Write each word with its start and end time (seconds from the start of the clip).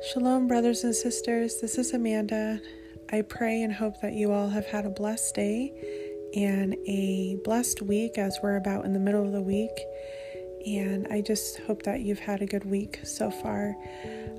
Shalom, 0.00 0.46
brothers 0.46 0.84
and 0.84 0.94
sisters. 0.94 1.60
This 1.60 1.76
is 1.76 1.92
Amanda. 1.92 2.60
I 3.10 3.22
pray 3.22 3.62
and 3.62 3.72
hope 3.72 4.00
that 4.00 4.12
you 4.12 4.30
all 4.30 4.48
have 4.48 4.64
had 4.64 4.86
a 4.86 4.90
blessed 4.90 5.34
day 5.34 5.72
and 6.36 6.76
a 6.86 7.36
blessed 7.42 7.82
week 7.82 8.16
as 8.16 8.38
we're 8.40 8.58
about 8.58 8.84
in 8.84 8.92
the 8.92 9.00
middle 9.00 9.26
of 9.26 9.32
the 9.32 9.42
week. 9.42 9.72
And 10.64 11.08
I 11.10 11.20
just 11.20 11.58
hope 11.62 11.82
that 11.82 12.02
you've 12.02 12.20
had 12.20 12.42
a 12.42 12.46
good 12.46 12.64
week 12.64 13.00
so 13.02 13.28
far. 13.28 13.74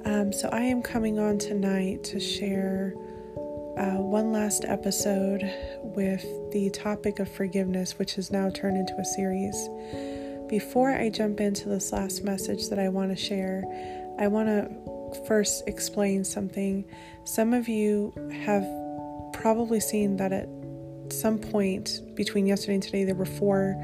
Um, 0.06 0.32
so, 0.32 0.48
I 0.48 0.62
am 0.62 0.82
coming 0.82 1.20
on 1.20 1.38
tonight 1.38 2.06
to 2.06 2.22
share 2.22 2.94
uh, 3.78 4.02
one 4.02 4.32
last 4.32 4.64
episode 4.64 5.42
with 5.84 6.24
the 6.54 6.70
topic 6.74 7.20
of 7.20 7.30
forgiveness, 7.30 8.00
which 8.00 8.16
has 8.16 8.32
now 8.32 8.50
turned 8.50 8.78
into 8.78 8.96
a 8.98 9.04
series. 9.04 9.68
Before 10.48 10.92
I 10.92 11.10
jump 11.10 11.42
into 11.42 11.68
this 11.68 11.92
last 11.92 12.24
message 12.24 12.70
that 12.70 12.80
I 12.80 12.88
want 12.88 13.12
to 13.12 13.18
share, 13.18 13.66
I 14.18 14.28
want 14.28 14.48
to 14.48 14.90
first 15.28 15.68
explain 15.68 16.24
something. 16.24 16.86
Some 17.24 17.54
of 17.54 17.68
you 17.68 18.14
have 18.44 18.66
probably 19.34 19.80
seen 19.80 20.18
that 20.18 20.32
at 20.32 20.50
some 21.10 21.40
point 21.40 22.02
between 22.16 22.46
yesterday 22.46 22.76
and 22.76 22.84
today, 22.84 23.04
there 23.04 23.16
were 23.16 23.26
four 23.26 23.76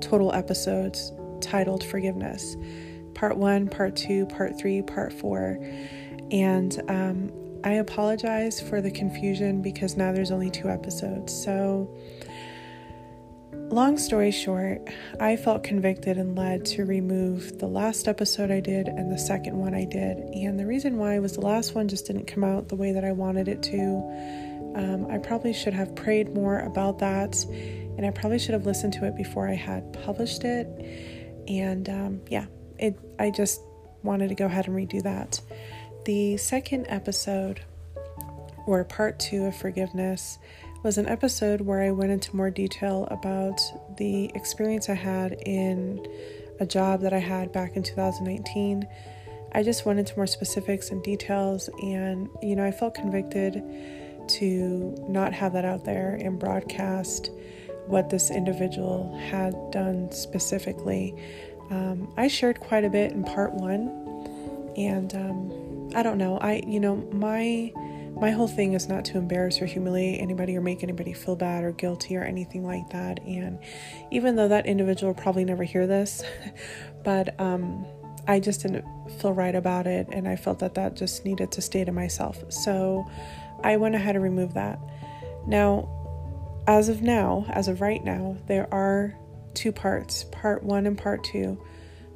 total 0.00 0.32
episodes 0.32 1.12
titled 1.40 1.84
Forgiveness 1.84 2.56
Part 3.14 3.36
one, 3.36 3.68
Part 3.68 3.96
two, 3.96 4.26
Part 4.26 4.58
three, 4.58 4.82
Part 4.82 5.12
four. 5.12 5.58
And 6.30 6.80
um, 6.88 7.30
I 7.64 7.74
apologize 7.74 8.60
for 8.60 8.80
the 8.80 8.90
confusion 8.90 9.62
because 9.62 9.96
now 9.96 10.12
there's 10.12 10.30
only 10.30 10.50
two 10.50 10.68
episodes. 10.68 11.32
So, 11.32 11.94
Long 13.72 13.96
story 13.96 14.30
short, 14.30 14.86
I 15.18 15.34
felt 15.34 15.62
convicted 15.62 16.18
and 16.18 16.36
led 16.36 16.66
to 16.66 16.84
remove 16.84 17.58
the 17.58 17.66
last 17.66 18.06
episode 18.06 18.50
I 18.50 18.60
did 18.60 18.86
and 18.86 19.10
the 19.10 19.16
second 19.16 19.56
one 19.56 19.74
I 19.74 19.86
did. 19.86 20.18
And 20.18 20.60
the 20.60 20.66
reason 20.66 20.98
why 20.98 21.18
was 21.20 21.32
the 21.32 21.40
last 21.40 21.74
one 21.74 21.88
just 21.88 22.06
didn't 22.06 22.26
come 22.26 22.44
out 22.44 22.68
the 22.68 22.76
way 22.76 22.92
that 22.92 23.02
I 23.02 23.12
wanted 23.12 23.48
it 23.48 23.62
to. 23.62 24.74
Um, 24.76 25.06
I 25.10 25.16
probably 25.16 25.54
should 25.54 25.72
have 25.72 25.94
prayed 25.94 26.34
more 26.34 26.58
about 26.58 26.98
that, 26.98 27.42
and 27.46 28.04
I 28.04 28.10
probably 28.10 28.38
should 28.38 28.52
have 28.52 28.66
listened 28.66 28.92
to 28.92 29.06
it 29.06 29.16
before 29.16 29.48
I 29.48 29.54
had 29.54 29.90
published 30.04 30.44
it. 30.44 30.66
And 31.48 31.88
um, 31.88 32.20
yeah, 32.28 32.44
it. 32.78 33.00
I 33.18 33.30
just 33.30 33.62
wanted 34.02 34.28
to 34.28 34.34
go 34.34 34.44
ahead 34.44 34.68
and 34.68 34.76
redo 34.76 35.02
that. 35.02 35.40
The 36.04 36.36
second 36.36 36.88
episode, 36.90 37.62
or 38.66 38.84
part 38.84 39.18
two 39.18 39.46
of 39.46 39.56
forgiveness, 39.56 40.38
was 40.82 40.98
an 40.98 41.06
episode 41.08 41.60
where 41.60 41.80
I 41.80 41.92
went 41.92 42.10
into 42.10 42.34
more 42.34 42.50
detail 42.50 43.06
about 43.10 43.60
the 43.98 44.30
experience 44.34 44.88
I 44.88 44.94
had 44.94 45.36
in 45.46 46.04
a 46.58 46.66
job 46.66 47.02
that 47.02 47.12
I 47.12 47.18
had 47.18 47.52
back 47.52 47.76
in 47.76 47.84
2019. 47.84 48.88
I 49.52 49.62
just 49.62 49.86
went 49.86 50.00
into 50.00 50.16
more 50.16 50.26
specifics 50.26 50.90
and 50.90 51.02
details, 51.02 51.68
and 51.82 52.28
you 52.42 52.56
know, 52.56 52.64
I 52.64 52.72
felt 52.72 52.94
convicted 52.94 53.62
to 54.28 54.94
not 55.08 55.32
have 55.32 55.52
that 55.52 55.64
out 55.64 55.84
there 55.84 56.14
and 56.14 56.38
broadcast 56.38 57.30
what 57.86 58.10
this 58.10 58.30
individual 58.30 59.16
had 59.30 59.54
done 59.70 60.10
specifically. 60.10 61.14
Um, 61.70 62.12
I 62.16 62.28
shared 62.28 62.60
quite 62.60 62.84
a 62.84 62.90
bit 62.90 63.12
in 63.12 63.22
part 63.22 63.54
one, 63.54 63.88
and 64.76 65.14
um, 65.14 65.90
I 65.94 66.02
don't 66.02 66.18
know. 66.18 66.38
I, 66.38 66.62
you 66.66 66.80
know, 66.80 66.96
my 67.12 67.72
my 68.20 68.30
whole 68.30 68.48
thing 68.48 68.74
is 68.74 68.88
not 68.88 69.04
to 69.06 69.18
embarrass 69.18 69.60
or 69.60 69.66
humiliate 69.66 70.20
anybody 70.20 70.56
or 70.56 70.60
make 70.60 70.82
anybody 70.82 71.12
feel 71.12 71.36
bad 71.36 71.64
or 71.64 71.72
guilty 71.72 72.16
or 72.16 72.22
anything 72.22 72.64
like 72.64 72.90
that. 72.90 73.20
And 73.24 73.58
even 74.10 74.36
though 74.36 74.48
that 74.48 74.66
individual 74.66 75.12
will 75.12 75.20
probably 75.20 75.44
never 75.44 75.64
hear 75.64 75.86
this, 75.86 76.22
but 77.04 77.38
um, 77.40 77.86
I 78.28 78.38
just 78.38 78.62
didn't 78.62 78.84
feel 79.20 79.32
right 79.32 79.54
about 79.54 79.86
it, 79.86 80.06
and 80.12 80.28
I 80.28 80.36
felt 80.36 80.60
that 80.60 80.74
that 80.74 80.94
just 80.94 81.24
needed 81.24 81.50
to 81.52 81.62
stay 81.62 81.84
to 81.84 81.92
myself. 81.92 82.42
So 82.52 83.04
I 83.64 83.76
went 83.76 83.94
ahead 83.94 84.14
and 84.14 84.22
removed 84.22 84.54
that. 84.54 84.78
Now, 85.46 85.88
as 86.68 86.88
of 86.88 87.02
now, 87.02 87.46
as 87.50 87.66
of 87.66 87.80
right 87.80 88.02
now, 88.04 88.36
there 88.46 88.72
are 88.72 89.16
two 89.54 89.72
parts 89.72 90.24
part 90.24 90.62
one 90.62 90.86
and 90.86 90.96
part 90.96 91.24
two. 91.24 91.60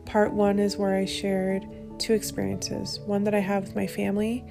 Part 0.04 0.32
one 0.32 0.58
is 0.58 0.76
where 0.76 0.94
I 0.94 1.04
shared 1.04 1.66
two 1.98 2.12
experiences 2.12 3.00
one 3.06 3.24
that 3.24 3.34
I 3.34 3.40
have 3.40 3.64
with 3.64 3.74
my 3.74 3.86
family 3.86 4.44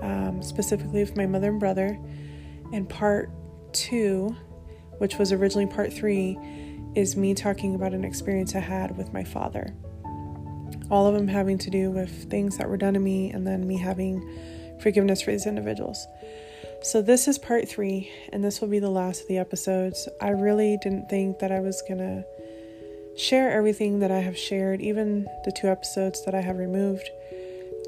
um, 0.00 0.42
specifically 0.42 1.00
with 1.00 1.16
my 1.16 1.26
mother 1.26 1.50
and 1.50 1.60
brother. 1.60 1.98
And 2.72 2.88
part 2.88 3.30
two, 3.72 4.34
which 4.98 5.16
was 5.16 5.32
originally 5.32 5.66
part 5.66 5.92
three, 5.92 6.38
is 6.94 7.16
me 7.16 7.34
talking 7.34 7.74
about 7.74 7.92
an 7.92 8.04
experience 8.04 8.54
I 8.54 8.60
had 8.60 8.96
with 8.96 9.12
my 9.12 9.22
father. 9.22 9.74
All 10.90 11.06
of 11.06 11.14
them 11.14 11.28
having 11.28 11.58
to 11.58 11.70
do 11.70 11.90
with 11.90 12.30
things 12.30 12.56
that 12.58 12.68
were 12.68 12.76
done 12.76 12.94
to 12.94 13.00
me 13.00 13.30
and 13.30 13.46
then 13.46 13.66
me 13.66 13.76
having 13.76 14.22
forgiveness 14.80 15.20
for 15.22 15.32
these 15.32 15.46
individuals. 15.46 16.06
So, 16.82 17.02
this 17.02 17.26
is 17.26 17.38
part 17.38 17.68
three, 17.68 18.10
and 18.32 18.44
this 18.44 18.60
will 18.60 18.68
be 18.68 18.78
the 18.78 18.90
last 18.90 19.22
of 19.22 19.28
the 19.28 19.38
episodes. 19.38 20.08
I 20.20 20.28
really 20.30 20.78
didn't 20.82 21.08
think 21.08 21.38
that 21.38 21.50
I 21.50 21.60
was 21.60 21.82
to 21.98 22.24
share 23.16 23.50
everything 23.50 24.00
that 24.00 24.10
I 24.10 24.18
have 24.18 24.36
shared, 24.36 24.80
even 24.80 25.24
the 25.44 25.52
two 25.52 25.68
episodes 25.68 26.24
that 26.24 26.34
I 26.34 26.40
have 26.40 26.58
removed. 26.58 27.08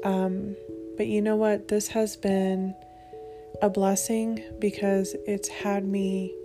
Um, 0.03 0.55
but 0.99 1.07
you 1.07 1.21
know 1.21 1.37
what? 1.37 1.69
This 1.69 1.87
has 1.87 2.17
been 2.17 2.75
a 3.61 3.69
blessing 3.69 4.43
because 4.59 5.15
it's 5.25 5.47
had 5.47 5.85
me 5.85 6.35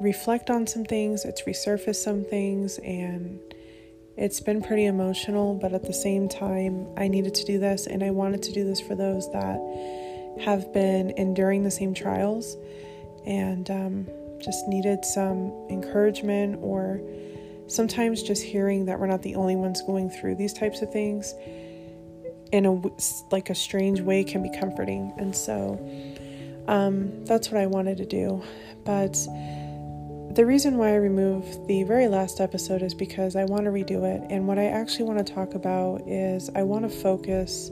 reflect 0.00 0.48
on 0.48 0.64
some 0.64 0.84
things, 0.84 1.24
it's 1.24 1.42
resurfaced 1.42 1.96
some 1.96 2.22
things, 2.24 2.78
and 2.84 3.40
it's 4.16 4.38
been 4.38 4.62
pretty 4.62 4.84
emotional. 4.84 5.56
But 5.56 5.72
at 5.72 5.82
the 5.82 5.92
same 5.92 6.28
time, 6.28 6.86
I 6.96 7.08
needed 7.08 7.34
to 7.34 7.44
do 7.44 7.58
this, 7.58 7.88
and 7.88 8.04
I 8.04 8.10
wanted 8.12 8.44
to 8.44 8.52
do 8.52 8.62
this 8.62 8.80
for 8.80 8.94
those 8.94 9.28
that 9.32 9.58
have 10.44 10.72
been 10.72 11.10
enduring 11.16 11.64
the 11.64 11.70
same 11.72 11.94
trials 11.94 12.56
and 13.26 13.68
um, 13.72 14.06
just 14.40 14.68
needed 14.68 15.04
some 15.04 15.66
encouragement 15.68 16.60
or 16.62 17.00
sometimes 17.66 18.22
just 18.22 18.44
hearing 18.44 18.84
that 18.84 19.00
we're 19.00 19.08
not 19.08 19.22
the 19.22 19.34
only 19.34 19.56
ones 19.56 19.82
going 19.82 20.10
through 20.10 20.36
these 20.36 20.52
types 20.52 20.80
of 20.80 20.92
things 20.92 21.34
in 22.52 22.66
a 22.66 22.80
like 23.32 23.50
a 23.50 23.54
strange 23.54 24.00
way 24.00 24.22
can 24.22 24.42
be 24.42 24.50
comforting. 24.50 25.12
And 25.16 25.34
so 25.34 25.78
um, 26.68 27.24
that's 27.24 27.50
what 27.50 27.60
i 27.60 27.66
wanted 27.66 27.96
to 27.96 28.06
do. 28.06 28.42
But 28.84 29.14
the 30.34 30.44
reason 30.46 30.78
why 30.78 30.90
i 30.90 30.96
removed 30.96 31.66
the 31.66 31.82
very 31.82 32.08
last 32.08 32.40
episode 32.40 32.82
is 32.82 32.94
because 32.94 33.36
i 33.36 33.44
want 33.44 33.64
to 33.64 33.70
redo 33.70 34.04
it. 34.04 34.22
And 34.30 34.46
what 34.46 34.58
i 34.58 34.66
actually 34.66 35.04
want 35.04 35.26
to 35.26 35.32
talk 35.32 35.54
about 35.54 36.02
is 36.06 36.50
i 36.54 36.62
want 36.62 36.88
to 36.88 36.96
focus 36.96 37.70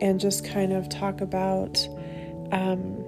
and 0.00 0.18
just 0.18 0.44
kind 0.44 0.72
of 0.72 0.88
talk 0.88 1.20
about 1.20 1.78
um, 2.52 3.04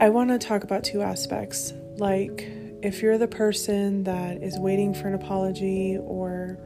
i 0.00 0.08
want 0.08 0.30
to 0.30 0.38
talk 0.38 0.64
about 0.64 0.84
two 0.84 1.02
aspects. 1.02 1.72
Like 1.98 2.48
if 2.82 3.02
you're 3.02 3.18
the 3.18 3.28
person 3.28 4.04
that 4.04 4.42
is 4.42 4.58
waiting 4.58 4.94
for 4.94 5.08
an 5.08 5.14
apology 5.14 5.98
or 6.00 6.58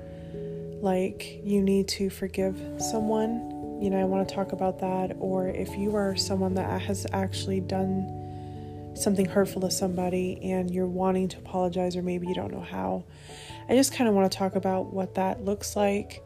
like 0.83 1.41
you 1.45 1.63
need 1.63 1.89
to 1.89 2.11
forgive 2.11 2.57
someone, 2.79 3.79
you 3.81 3.91
know, 3.91 4.01
I 4.01 4.05
want 4.05 4.29
to 4.29 4.35
talk 4.35 4.53
about 4.53 4.81
that. 4.81 5.17
Or 5.19 5.49
if 5.49 5.77
you 5.77 5.97
are 5.97 6.17
someone 6.17 6.55
that 6.55 6.81
has 6.83 7.07
actually 7.13 7.61
done 7.61 8.93
something 8.95 9.27
hurtful 9.27 9.63
to 9.63 9.71
somebody 9.71 10.39
and 10.43 10.71
you're 10.71 10.87
wanting 10.87 11.29
to 11.29 11.39
apologize, 11.39 11.97
or 11.97 12.03
maybe 12.03 12.27
you 12.27 12.35
don't 12.35 12.53
know 12.53 12.61
how, 12.61 13.05
I 13.69 13.75
just 13.75 13.95
kind 13.95 14.09
of 14.09 14.15
want 14.15 14.31
to 14.31 14.37
talk 14.37 14.57
about 14.57 14.93
what 14.93 15.15
that 15.15 15.45
looks 15.45 15.77
like. 15.77 16.23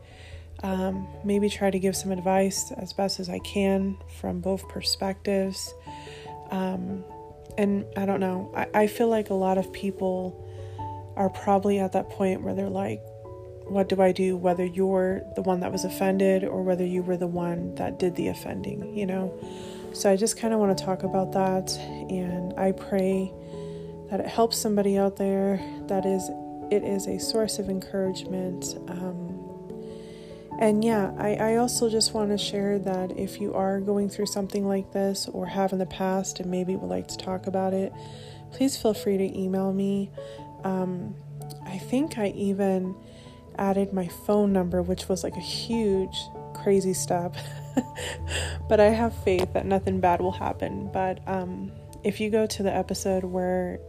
Um, 0.62 1.06
maybe 1.24 1.50
try 1.50 1.70
to 1.70 1.78
give 1.78 1.94
some 1.94 2.10
advice 2.10 2.72
as 2.76 2.92
best 2.92 3.20
as 3.20 3.28
I 3.28 3.38
can 3.40 3.98
from 4.18 4.40
both 4.40 4.66
perspectives. 4.68 5.74
Um, 6.50 7.04
and 7.58 7.84
I 7.96 8.06
don't 8.06 8.20
know, 8.20 8.52
I, 8.56 8.82
I 8.82 8.86
feel 8.86 9.08
like 9.08 9.30
a 9.30 9.34
lot 9.34 9.58
of 9.58 9.72
people 9.72 10.40
are 11.16 11.28
probably 11.28 11.78
at 11.78 11.92
that 11.92 12.08
point 12.08 12.42
where 12.42 12.54
they're 12.54 12.68
like, 12.68 13.02
what 13.66 13.88
do 13.88 14.00
I 14.00 14.12
do, 14.12 14.36
whether 14.36 14.64
you're 14.64 15.22
the 15.36 15.42
one 15.42 15.60
that 15.60 15.72
was 15.72 15.84
offended 15.84 16.44
or 16.44 16.62
whether 16.62 16.84
you 16.84 17.02
were 17.02 17.16
the 17.16 17.26
one 17.26 17.74
that 17.76 17.98
did 17.98 18.14
the 18.16 18.28
offending, 18.28 18.96
you 18.96 19.06
know? 19.06 19.32
So 19.92 20.10
I 20.10 20.16
just 20.16 20.36
kind 20.36 20.52
of 20.52 20.60
want 20.60 20.76
to 20.76 20.84
talk 20.84 21.02
about 21.02 21.32
that, 21.32 21.72
and 22.10 22.52
I 22.58 22.72
pray 22.72 23.32
that 24.10 24.20
it 24.20 24.26
helps 24.26 24.58
somebody 24.58 24.98
out 24.98 25.16
there. 25.16 25.60
That 25.86 26.04
is, 26.04 26.28
it 26.70 26.82
is 26.82 27.06
a 27.06 27.18
source 27.18 27.58
of 27.58 27.68
encouragement. 27.68 28.76
Um, 28.88 29.30
and 30.60 30.84
yeah, 30.84 31.12
I, 31.18 31.34
I 31.34 31.56
also 31.56 31.88
just 31.88 32.12
want 32.12 32.30
to 32.30 32.38
share 32.38 32.78
that 32.80 33.16
if 33.16 33.40
you 33.40 33.54
are 33.54 33.80
going 33.80 34.08
through 34.08 34.26
something 34.26 34.66
like 34.66 34.92
this 34.92 35.28
or 35.28 35.46
have 35.46 35.72
in 35.72 35.78
the 35.78 35.86
past 35.86 36.40
and 36.40 36.50
maybe 36.50 36.76
would 36.76 36.90
like 36.90 37.08
to 37.08 37.16
talk 37.16 37.46
about 37.46 37.72
it, 37.72 37.92
please 38.52 38.76
feel 38.76 38.94
free 38.94 39.16
to 39.16 39.38
email 39.38 39.72
me. 39.72 40.10
Um, 40.64 41.14
I 41.64 41.78
think 41.78 42.18
I 42.18 42.28
even 42.28 42.94
added 43.58 43.92
my 43.92 44.08
phone 44.08 44.52
number, 44.52 44.82
which 44.82 45.08
was 45.08 45.24
like 45.24 45.36
a 45.36 45.40
huge, 45.40 46.16
crazy 46.54 46.94
step. 46.94 47.36
but 48.68 48.80
I 48.80 48.86
have 48.86 49.14
faith 49.24 49.52
that 49.54 49.66
nothing 49.66 50.00
bad 50.00 50.20
will 50.20 50.32
happen. 50.32 50.90
But 50.92 51.26
um, 51.26 51.72
if 52.02 52.20
you 52.20 52.30
go 52.30 52.46
to 52.46 52.62
the 52.62 52.74
episode 52.74 53.24
where 53.24 53.80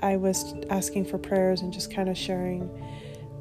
I 0.00 0.16
was 0.16 0.54
asking 0.70 1.04
for 1.06 1.18
prayers 1.18 1.60
and 1.60 1.72
just 1.72 1.92
kind 1.92 2.08
of 2.08 2.16
sharing 2.16 2.70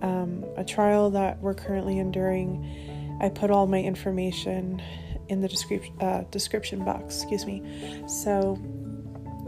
um, 0.01 0.45
a 0.57 0.63
trial 0.63 1.09
that 1.11 1.39
we're 1.41 1.53
currently 1.53 1.99
enduring. 1.99 3.17
I 3.21 3.29
put 3.29 3.51
all 3.51 3.67
my 3.67 3.81
information 3.81 4.81
in 5.27 5.41
the 5.41 5.47
description 5.47 5.93
uh, 6.01 6.23
description 6.31 6.83
box. 6.83 7.17
Excuse 7.17 7.45
me. 7.45 7.61
So 8.07 8.59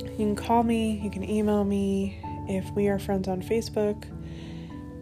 you 0.03 0.17
can 0.17 0.35
call 0.35 0.63
me, 0.63 0.99
you 1.03 1.09
can 1.09 1.27
email 1.27 1.63
me. 1.63 2.19
If 2.47 2.69
we 2.71 2.87
are 2.87 2.99
friends 2.99 3.27
on 3.27 3.41
Facebook, 3.41 4.03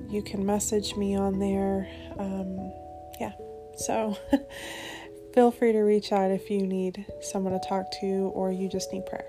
you 0.10 0.22
can 0.24 0.46
message 0.46 0.96
me 0.96 1.16
on 1.16 1.40
there. 1.40 1.88
Um, 2.18 2.74
yeah. 3.20 3.34
So 3.78 4.18
feel 5.34 5.52
free 5.52 5.72
to 5.72 5.80
reach 5.80 6.12
out 6.12 6.32
if 6.32 6.50
you 6.50 6.66
need 6.66 7.06
someone 7.22 7.54
to 7.54 7.68
talk 7.68 7.86
to 8.02 8.32
or 8.34 8.52
you 8.52 8.68
just 8.68 8.92
need 8.92 9.06
prayer. 9.06 9.28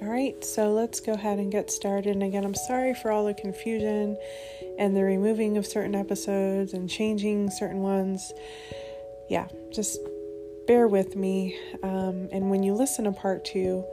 All 0.00 0.08
right, 0.08 0.44
so 0.44 0.72
let's 0.72 0.98
go 0.98 1.12
ahead 1.12 1.38
and 1.38 1.52
get 1.52 1.70
started. 1.70 2.14
And 2.14 2.24
again, 2.24 2.44
I'm 2.44 2.56
sorry 2.56 2.92
for 2.92 3.12
all 3.12 3.24
the 3.24 3.34
confusion 3.34 4.16
and 4.76 4.96
the 4.96 5.04
removing 5.04 5.56
of 5.56 5.64
certain 5.64 5.94
episodes 5.94 6.72
and 6.72 6.90
changing 6.90 7.50
certain 7.50 7.82
ones. 7.82 8.32
Yeah, 9.28 9.46
just 9.72 10.00
bear 10.66 10.88
with 10.88 11.14
me. 11.14 11.56
Um, 11.84 12.28
and 12.32 12.50
when 12.50 12.64
you 12.64 12.74
listen 12.74 13.04
to 13.04 13.12
part 13.12 13.44
two, 13.44 13.84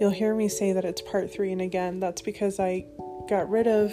you'll 0.00 0.10
hear 0.10 0.36
me 0.36 0.48
say 0.48 0.72
that 0.72 0.84
it's 0.84 1.02
part 1.02 1.32
three. 1.32 1.50
And 1.50 1.60
again, 1.60 1.98
that's 1.98 2.22
because 2.22 2.60
I 2.60 2.86
got 3.28 3.50
rid 3.50 3.66
of 3.66 3.92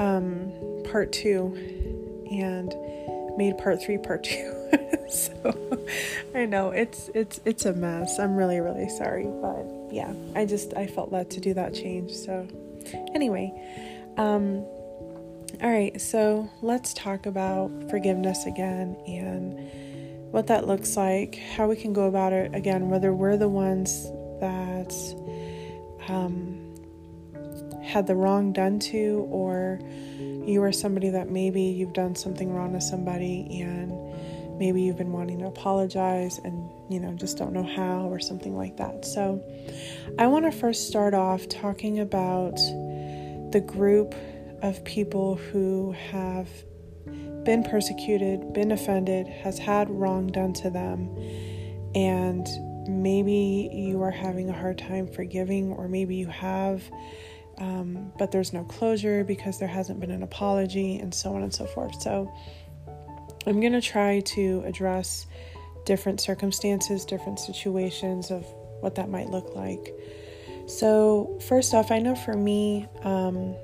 um, 0.00 0.52
part 0.92 1.10
two 1.10 1.54
and 2.30 2.74
made 3.36 3.56
part 3.58 3.82
three 3.82 3.98
part 3.98 4.22
two. 4.24 4.68
so 5.08 5.78
I 6.34 6.46
know 6.46 6.70
it's 6.70 7.10
it's 7.14 7.40
it's 7.44 7.64
a 7.64 7.72
mess. 7.72 8.18
I'm 8.18 8.36
really 8.36 8.60
really 8.60 8.88
sorry, 8.90 9.24
but 9.24 9.66
yeah, 9.90 10.12
I 10.36 10.46
just 10.46 10.74
I 10.76 10.86
felt 10.86 11.10
led 11.10 11.30
to 11.30 11.40
do 11.40 11.54
that 11.54 11.74
change. 11.74 12.12
So 12.12 12.46
anyway, 13.14 13.52
um 14.16 14.64
all 15.62 15.70
right, 15.70 16.00
so 16.00 16.50
let's 16.62 16.94
talk 16.94 17.26
about 17.26 17.70
forgiveness 17.90 18.46
again 18.46 18.96
and 19.06 20.32
what 20.32 20.46
that 20.46 20.66
looks 20.66 20.96
like, 20.96 21.36
how 21.36 21.68
we 21.68 21.76
can 21.76 21.92
go 21.92 22.06
about 22.06 22.32
it 22.32 22.54
again, 22.54 22.88
whether 22.88 23.12
we're 23.12 23.36
the 23.36 23.50
ones 23.50 24.10
that 24.40 24.92
um, 26.08 26.74
had 27.84 28.06
the 28.06 28.16
wrong 28.16 28.52
done 28.52 28.78
to, 28.78 29.28
or 29.30 29.78
you 30.46 30.62
are 30.62 30.72
somebody 30.72 31.10
that 31.10 31.30
maybe 31.30 31.62
you've 31.62 31.92
done 31.92 32.14
something 32.14 32.52
wrong 32.52 32.72
to 32.72 32.80
somebody 32.80 33.60
and 33.60 33.92
maybe 34.58 34.82
you've 34.82 34.96
been 34.96 35.12
wanting 35.12 35.38
to 35.38 35.46
apologize 35.46 36.38
and 36.44 36.70
you 36.90 37.00
know 37.00 37.12
just 37.14 37.36
don't 37.38 37.52
know 37.52 37.62
how 37.64 38.08
or 38.08 38.20
something 38.20 38.56
like 38.56 38.76
that. 38.76 39.04
So, 39.04 39.42
I 40.18 40.26
want 40.26 40.44
to 40.44 40.52
first 40.52 40.88
start 40.88 41.14
off 41.14 41.48
talking 41.48 42.00
about 42.00 42.56
the 43.52 43.62
group 43.66 44.14
of 44.62 44.84
people 44.84 45.36
who 45.36 45.92
have 46.10 46.48
been 47.44 47.64
persecuted, 47.64 48.52
been 48.52 48.72
offended, 48.72 49.26
has 49.26 49.58
had 49.58 49.90
wrong 49.90 50.28
done 50.28 50.52
to 50.54 50.70
them, 50.70 51.08
and 51.94 52.46
maybe 52.88 53.70
you 53.72 54.02
are 54.02 54.10
having 54.10 54.48
a 54.48 54.52
hard 54.52 54.78
time 54.78 55.06
forgiving, 55.08 55.72
or 55.72 55.88
maybe 55.88 56.14
you 56.14 56.26
have, 56.26 56.82
um, 57.62 58.12
but 58.18 58.32
there's 58.32 58.52
no 58.52 58.64
closure 58.64 59.22
because 59.22 59.60
there 59.60 59.68
hasn't 59.68 60.00
been 60.00 60.10
an 60.10 60.24
apology, 60.24 60.98
and 60.98 61.14
so 61.14 61.32
on 61.34 61.42
and 61.42 61.54
so 61.54 61.64
forth. 61.64 62.02
So, 62.02 62.32
I'm 63.46 63.60
going 63.60 63.72
to 63.72 63.80
try 63.80 64.20
to 64.20 64.62
address 64.66 65.26
different 65.84 66.20
circumstances, 66.20 67.04
different 67.04 67.38
situations 67.38 68.30
of 68.32 68.44
what 68.80 68.96
that 68.96 69.08
might 69.08 69.30
look 69.30 69.54
like. 69.54 69.94
So, 70.66 71.38
first 71.46 71.72
off, 71.72 71.92
I 71.92 72.00
know 72.00 72.16
for 72.16 72.34
me, 72.34 72.88
um, 73.04 73.54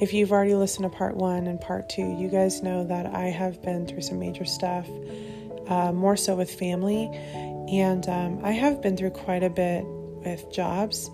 if 0.00 0.12
you've 0.12 0.32
already 0.32 0.54
listened 0.54 0.90
to 0.90 0.96
part 0.96 1.16
one 1.16 1.46
and 1.46 1.60
part 1.60 1.88
two, 1.88 2.16
you 2.18 2.28
guys 2.28 2.64
know 2.64 2.84
that 2.84 3.06
I 3.06 3.26
have 3.26 3.62
been 3.62 3.86
through 3.86 4.02
some 4.02 4.18
major 4.18 4.44
stuff, 4.44 4.88
uh, 5.68 5.92
more 5.92 6.16
so 6.16 6.34
with 6.34 6.50
family. 6.50 7.10
And 7.70 8.08
um, 8.08 8.40
I 8.42 8.52
have 8.52 8.82
been 8.82 8.96
through 8.96 9.10
quite 9.10 9.44
a 9.44 9.50
bit 9.50 9.84
with 9.86 10.50
jobs. 10.52 11.10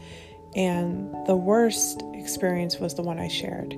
And 0.55 1.13
the 1.27 1.37
worst 1.37 2.03
experience 2.15 2.79
was 2.79 2.95
the 2.95 3.03
one 3.03 3.19
I 3.19 3.29
shared. 3.29 3.77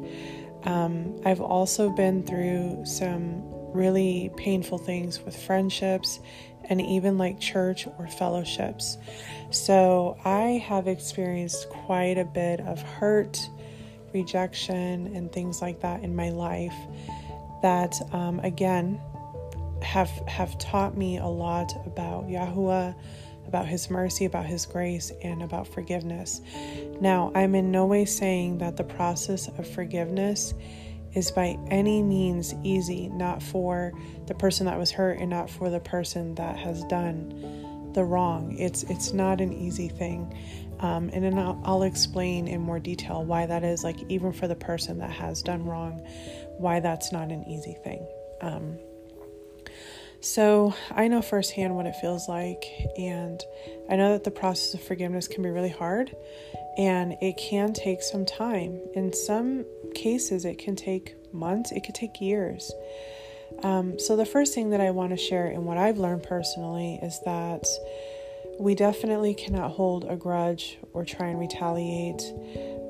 Um, 0.65 1.21
I've 1.25 1.41
also 1.41 1.91
been 1.91 2.23
through 2.25 2.85
some 2.85 3.43
really 3.73 4.31
painful 4.37 4.79
things 4.79 5.21
with 5.25 5.37
friendships 5.37 6.19
and 6.65 6.81
even 6.81 7.19
like 7.19 7.39
church 7.39 7.87
or 7.99 8.09
fellowships. 8.09 8.99
So 9.51 10.17
I 10.25 10.63
have 10.67 10.89
experienced 10.89 11.69
quite 11.71 12.19
a 12.19 12.25
bit 12.25 12.61
of 12.61 12.83
hurt, 12.83 13.39
rejection, 14.13 15.15
and 15.15 15.31
things 15.31 15.63
like 15.63 15.81
that 15.81 16.03
in 16.03 16.17
my 16.17 16.31
life 16.31 16.75
that, 17.63 17.95
um, 18.13 18.41
again, 18.41 19.01
have 19.83 20.11
have 20.27 20.59
taught 20.59 20.97
me 20.97 21.19
a 21.19 21.27
lot 21.27 21.73
about 21.87 22.27
Yahuwah, 22.27 22.95
about 23.47 23.67
His 23.67 23.91
mercy, 23.91 24.25
about 24.25 24.47
His 24.47 24.67
grace, 24.67 25.13
and 25.23 25.43
about 25.43 25.69
forgiveness. 25.69 26.41
Now, 27.01 27.33
I'm 27.35 27.55
in 27.55 27.71
no 27.71 27.87
way 27.87 28.05
saying 28.05 28.59
that 28.59 28.77
the 28.77 28.85
process 28.85 29.49
of 29.49 29.69
forgiveness 29.69 30.55
is 31.15 31.31
by 31.31 31.59
any 31.69 32.03
means 32.03 32.55
easy, 32.63 33.09
not 33.09 33.43
for 33.43 33.93
the 34.27 34.35
person 34.35 34.67
that 34.67 34.79
was 34.79 34.91
hurt 34.91 35.19
and 35.19 35.31
not 35.31 35.49
for 35.49 35.71
the 35.71 35.81
person 35.81 36.35
that 36.35 36.57
has 36.59 36.85
done 36.85 37.91
the 37.95 38.05
wrong. 38.05 38.55
It's 38.59 38.83
it's 38.85 39.13
not 39.15 39.41
an 39.41 39.53
easy 39.53 39.89
thing, 39.89 40.37
um, 40.81 41.09
and 41.15 41.25
then 41.25 41.39
I'll, 41.39 41.61
I'll, 41.65 41.83
explain 41.85 42.47
in 42.47 42.61
more 42.61 42.79
detail 42.79 43.25
why 43.25 43.47
that 43.47 43.65
is. 43.65 43.83
Like 43.83 43.97
even 44.11 44.33
for 44.33 44.47
the 44.47 44.55
person 44.55 44.99
that 44.99 45.11
has 45.11 45.43
done 45.43 45.65
wrong, 45.65 46.07
why 46.59 46.81
that's 46.81 47.11
not 47.11 47.33
an 47.33 47.45
easy 47.49 47.79
thing. 47.83 48.07
Um, 48.43 48.79
so 50.27 50.75
I 50.91 51.07
know 51.07 51.23
firsthand 51.23 51.77
what 51.77 51.87
it 51.87 51.95
feels 52.01 52.29
like, 52.29 52.65
and 52.99 53.41
I 53.89 53.95
know 53.95 54.13
that 54.13 54.25
the 54.25 54.33
process 54.33 54.75
of 54.75 54.83
forgiveness 54.83 55.29
can 55.29 55.43
be 55.43 55.51
really 55.51 55.71
hard, 55.71 56.15
and 56.77 57.17
it 57.23 57.37
can 57.37 57.73
take 57.73 58.03
some 58.03 58.27
time. 58.27 58.81
In 58.95 59.13
some 59.13 59.65
cases, 59.95 60.45
it 60.45 60.59
can 60.59 60.75
take 60.75 61.15
months, 61.33 61.71
it 61.71 61.85
could 61.85 61.95
take 61.95 62.21
years. 62.21 62.73
Um, 63.63 64.01
so, 64.01 64.17
the 64.17 64.27
first 64.27 64.53
thing 64.53 64.71
that 64.71 64.81
I 64.81 64.91
want 64.91 65.11
to 65.11 65.17
share 65.17 65.47
and 65.47 65.65
what 65.65 65.79
I've 65.79 65.99
learned 65.99 66.25
personally 66.25 66.99
is 67.03 67.21
that 67.25 67.65
we 68.59 68.75
definitely 68.75 69.33
cannot 69.33 69.71
hold 69.71 70.05
a 70.11 70.17
grudge 70.17 70.77
or 70.93 71.05
try 71.05 71.29
and 71.29 71.39
retaliate. 71.39 72.23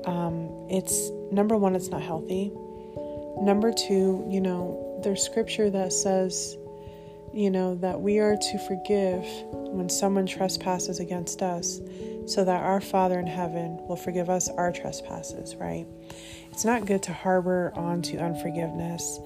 Um, 0.05 0.49
it's 0.71 1.11
number 1.31 1.55
one, 1.55 1.75
it's 1.75 1.89
not 1.89 2.01
healthy. 2.01 2.51
Number 3.39 3.71
two, 3.71 4.25
you 4.27 4.41
know, 4.41 4.99
there's 5.03 5.21
scripture 5.21 5.69
that 5.69 5.93
says, 5.93 6.57
you 7.33 7.49
know, 7.49 7.75
that 7.75 8.01
we 8.01 8.19
are 8.19 8.35
to 8.35 8.57
forgive 8.67 9.23
when 9.51 9.89
someone 9.89 10.25
trespasses 10.25 10.99
against 10.99 11.41
us 11.41 11.79
so 12.25 12.43
that 12.43 12.63
our 12.63 12.81
Father 12.81 13.19
in 13.19 13.27
heaven 13.27 13.77
will 13.87 13.95
forgive 13.95 14.29
us 14.29 14.49
our 14.49 14.71
trespasses, 14.71 15.55
right? 15.55 15.87
It's 16.51 16.65
not 16.65 16.85
good 16.85 17.03
to 17.03 17.13
harbor 17.13 17.71
onto 17.75 18.17
unforgiveness. 18.17 19.19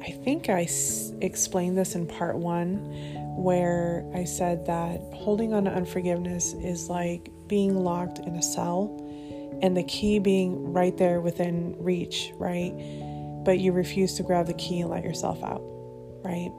I 0.00 0.12
think 0.24 0.48
I 0.48 0.62
s- 0.62 1.12
explained 1.20 1.76
this 1.76 1.94
in 1.94 2.06
part 2.06 2.36
one, 2.36 2.76
where 3.36 4.08
I 4.14 4.24
said 4.24 4.66
that 4.66 5.00
holding 5.12 5.52
on 5.52 5.64
to 5.64 5.70
unforgiveness 5.70 6.54
is 6.54 6.88
like 6.88 7.30
being 7.48 7.76
locked 7.76 8.18
in 8.18 8.34
a 8.36 8.42
cell 8.42 8.98
and 9.62 9.76
the 9.76 9.84
key 9.84 10.18
being 10.18 10.72
right 10.72 10.96
there 10.96 11.20
within 11.20 11.76
reach, 11.78 12.32
right? 12.36 12.72
But 13.44 13.58
you 13.58 13.72
refuse 13.72 14.14
to 14.14 14.22
grab 14.22 14.46
the 14.46 14.54
key 14.54 14.80
and 14.80 14.90
let 14.90 15.04
yourself 15.04 15.42
out, 15.42 15.62
right? 16.24 16.50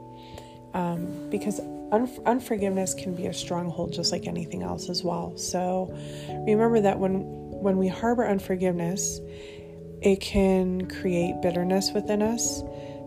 Um, 0.74 1.30
because 1.30 1.60
un- 1.92 2.10
unforgiveness 2.26 2.94
can 2.94 3.14
be 3.14 3.26
a 3.26 3.32
stronghold 3.32 3.92
just 3.92 4.12
like 4.12 4.26
anything 4.26 4.62
else 4.62 4.88
as 4.88 5.02
well. 5.02 5.36
So 5.36 5.94
remember 6.28 6.80
that 6.80 6.98
when 6.98 7.22
when 7.64 7.78
we 7.78 7.88
harbor 7.88 8.26
unforgiveness, 8.26 9.20
it 10.02 10.20
can 10.20 10.86
create 10.88 11.40
bitterness 11.40 11.92
within 11.92 12.20
us. 12.20 12.62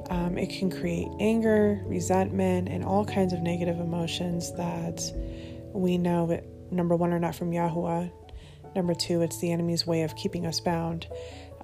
Um, 0.09 0.37
it 0.37 0.49
can 0.49 0.71
create 0.71 1.09
anger, 1.19 1.83
resentment, 1.85 2.69
and 2.69 2.83
all 2.83 3.05
kinds 3.05 3.33
of 3.33 3.41
negative 3.41 3.79
emotions 3.79 4.53
that 4.53 5.01
we 5.73 5.97
know 5.97 6.27
that 6.27 6.45
number 6.71 6.95
one 6.95 7.13
are 7.13 7.19
not 7.19 7.35
from 7.35 7.51
Yahuwah. 7.51 8.11
Number 8.75 8.95
two, 8.95 9.21
it's 9.21 9.39
the 9.39 9.51
enemy's 9.51 9.85
way 9.85 10.03
of 10.03 10.15
keeping 10.15 10.45
us 10.45 10.59
bound. 10.59 11.07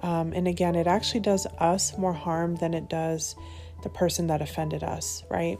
Um, 0.02 0.32
and 0.34 0.46
again, 0.46 0.74
it 0.74 0.86
actually 0.86 1.20
does 1.20 1.46
us 1.58 1.96
more 1.96 2.12
harm 2.12 2.56
than 2.56 2.74
it 2.74 2.88
does 2.88 3.34
the 3.84 3.88
person 3.88 4.26
that 4.26 4.42
offended 4.42 4.82
us, 4.82 5.22
right? 5.30 5.58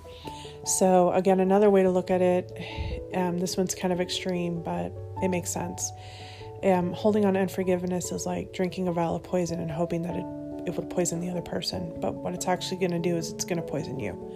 So, 0.64 1.12
again, 1.12 1.38
another 1.38 1.70
way 1.70 1.84
to 1.84 1.90
look 1.90 2.10
at 2.10 2.20
it, 2.20 3.10
um, 3.14 3.38
this 3.38 3.56
one's 3.56 3.74
kind 3.74 3.92
of 3.92 4.00
extreme, 4.00 4.62
but 4.62 4.92
it 5.22 5.28
makes 5.28 5.50
sense. 5.50 5.92
Um, 6.64 6.92
holding 6.92 7.24
on 7.24 7.36
unforgiveness 7.36 8.10
is 8.10 8.26
like 8.26 8.52
drinking 8.52 8.88
a 8.88 8.92
vial 8.92 9.14
of 9.14 9.22
poison 9.22 9.60
and 9.60 9.70
hoping 9.70 10.02
that 10.02 10.16
it, 10.16 10.24
it 10.66 10.76
would 10.76 10.90
poison 10.90 11.20
the 11.20 11.30
other 11.30 11.42
person. 11.42 11.94
But 12.00 12.14
what 12.14 12.34
it's 12.34 12.48
actually 12.48 12.78
going 12.78 12.90
to 12.90 12.98
do 12.98 13.16
is 13.16 13.30
it's 13.30 13.44
going 13.44 13.58
to 13.58 13.62
poison 13.62 14.00
you, 14.00 14.32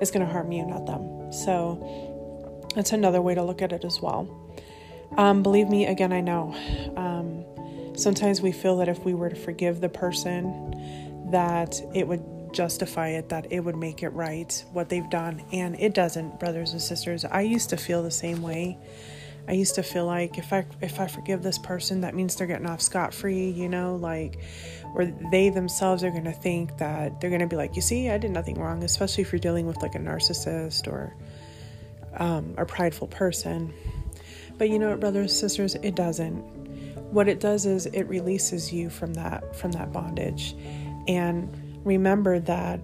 it's 0.00 0.10
going 0.10 0.26
to 0.26 0.30
harm 0.30 0.52
you, 0.52 0.66
not 0.66 0.86
them. 0.86 1.32
So, 1.32 2.68
that's 2.74 2.92
another 2.92 3.22
way 3.22 3.34
to 3.34 3.42
look 3.42 3.62
at 3.62 3.72
it 3.72 3.84
as 3.84 4.00
well. 4.02 4.28
Um, 5.16 5.42
believe 5.42 5.68
me, 5.68 5.86
again, 5.86 6.12
I 6.12 6.20
know. 6.20 6.54
Um, 6.96 7.44
sometimes 7.96 8.40
we 8.40 8.52
feel 8.52 8.76
that 8.78 8.88
if 8.88 9.04
we 9.04 9.14
were 9.14 9.30
to 9.30 9.36
forgive 9.36 9.80
the 9.80 9.88
person, 9.88 11.30
that 11.30 11.80
it 11.94 12.06
would 12.06 12.22
justify 12.52 13.08
it, 13.08 13.28
that 13.28 13.52
it 13.52 13.60
would 13.60 13.76
make 13.76 14.02
it 14.02 14.10
right, 14.10 14.64
what 14.72 14.88
they've 14.88 15.08
done. 15.08 15.42
And 15.52 15.78
it 15.80 15.94
doesn't, 15.94 16.40
brothers 16.40 16.72
and 16.72 16.82
sisters. 16.82 17.24
I 17.24 17.42
used 17.42 17.70
to 17.70 17.76
feel 17.76 18.02
the 18.02 18.10
same 18.10 18.42
way. 18.42 18.78
I 19.48 19.52
used 19.52 19.76
to 19.76 19.82
feel 19.82 20.04
like 20.04 20.36
if 20.36 20.52
I 20.52 20.66
if 20.82 21.00
I 21.00 21.06
forgive 21.06 21.42
this 21.42 21.56
person, 21.56 22.02
that 22.02 22.14
means 22.14 22.36
they're 22.36 22.46
getting 22.46 22.66
off 22.66 22.82
scot 22.82 23.14
free, 23.14 23.48
you 23.48 23.68
know, 23.68 23.96
like 23.96 24.38
or 24.94 25.06
they 25.30 25.48
themselves 25.48 26.04
are 26.04 26.10
going 26.10 26.24
to 26.24 26.32
think 26.32 26.76
that 26.78 27.20
they're 27.20 27.30
going 27.30 27.40
to 27.40 27.46
be 27.46 27.56
like, 27.56 27.74
you 27.74 27.80
see, 27.80 28.10
I 28.10 28.18
did 28.18 28.30
nothing 28.30 28.58
wrong, 28.60 28.84
especially 28.84 29.22
if 29.22 29.32
you're 29.32 29.38
dealing 29.38 29.66
with 29.66 29.80
like 29.80 29.94
a 29.94 29.98
narcissist 29.98 30.86
or 30.86 31.14
um, 32.18 32.54
a 32.58 32.66
prideful 32.66 33.08
person. 33.08 33.72
But 34.58 34.68
you 34.68 34.78
know 34.78 34.90
what, 34.90 35.00
brothers 35.00 35.30
and 35.30 35.38
sisters, 35.38 35.76
it 35.76 35.94
doesn't. 35.94 36.42
What 37.12 37.26
it 37.26 37.40
does 37.40 37.64
is 37.64 37.86
it 37.86 38.02
releases 38.02 38.70
you 38.70 38.90
from 38.90 39.14
that 39.14 39.56
from 39.56 39.72
that 39.72 39.92
bondage, 39.92 40.54
and 41.06 41.67
remember 41.84 42.40
that 42.40 42.80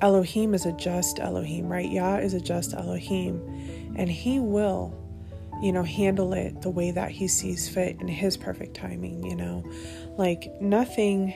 Elohim 0.00 0.54
is 0.54 0.66
a 0.66 0.72
just 0.72 1.20
Elohim, 1.20 1.68
right? 1.68 1.88
Yah 1.90 2.16
is 2.16 2.34
a 2.34 2.40
just 2.40 2.74
Elohim, 2.74 3.40
and 3.96 4.10
He 4.10 4.40
will, 4.40 4.92
you 5.62 5.72
know, 5.72 5.84
handle 5.84 6.32
it 6.32 6.60
the 6.62 6.70
way 6.70 6.90
that 6.90 7.10
He 7.10 7.28
sees 7.28 7.68
fit 7.68 8.00
in 8.00 8.08
His 8.08 8.36
perfect 8.36 8.74
timing, 8.74 9.24
you 9.24 9.36
know. 9.36 9.64
Like 10.16 10.50
nothing 10.60 11.34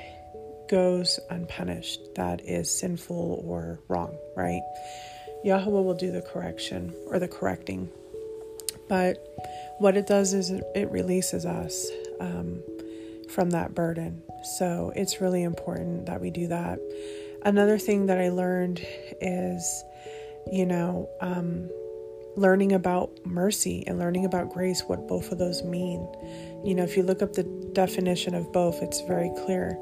goes 0.69 1.21
unpunished 1.31 2.01
that 2.17 2.41
is 2.45 2.71
sinful 2.71 3.45
or 3.47 3.79
wrong, 3.89 4.17
right? 4.37 4.63
Yahweh 5.45 5.71
will 5.71 5.95
do 5.95 6.11
the 6.11 6.23
correction 6.23 6.93
or 7.07 7.21
the 7.21 7.29
correcting. 7.29 7.89
But 8.89 9.19
what 9.79 9.97
it 9.97 10.07
does 10.07 10.35
is 10.35 10.51
it, 10.51 10.91
releases 10.91 11.47
us 11.47 11.89
um, 12.21 12.63
from 13.29 13.51
that 13.51 13.75
burden. 13.75 14.23
So 14.43 14.93
it's 14.95 15.21
really 15.21 15.43
important 15.43 16.07
that 16.07 16.21
we 16.21 16.31
do 16.31 16.47
that. 16.49 16.79
Another 17.45 17.79
thing 17.79 18.07
that 18.07 18.19
I 18.19 18.29
learned 18.29 18.85
is, 19.21 19.85
you 20.51 20.67
know, 20.67 21.09
um, 21.21 21.69
learning 22.37 22.73
about 22.73 23.11
mercy 23.25 23.83
and 23.87 23.99
learning 23.99 24.25
about 24.25 24.51
grace, 24.51 24.83
what 24.87 25.09
both 25.09 25.33
of 25.33 25.39
those 25.39 25.63
mean. 25.63 26.07
You 26.65 26.75
know, 26.75 26.85
if 26.85 26.97
you 26.97 27.03
look 27.03 27.23
up 27.23 27.33
the 27.33 27.45
definition 27.73 28.35
of 28.35 28.53
both, 28.53 28.83
it's 28.83 29.01
very 29.03 29.31
clear. 29.45 29.79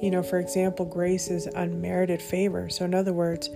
You 0.00 0.10
know, 0.10 0.22
for 0.22 0.38
example, 0.38 0.84
grace 0.84 1.28
is 1.28 1.46
unmerited 1.46 2.22
favor. 2.22 2.68
So, 2.68 2.84
in 2.84 2.94
other 2.94 3.12
words, 3.12 3.50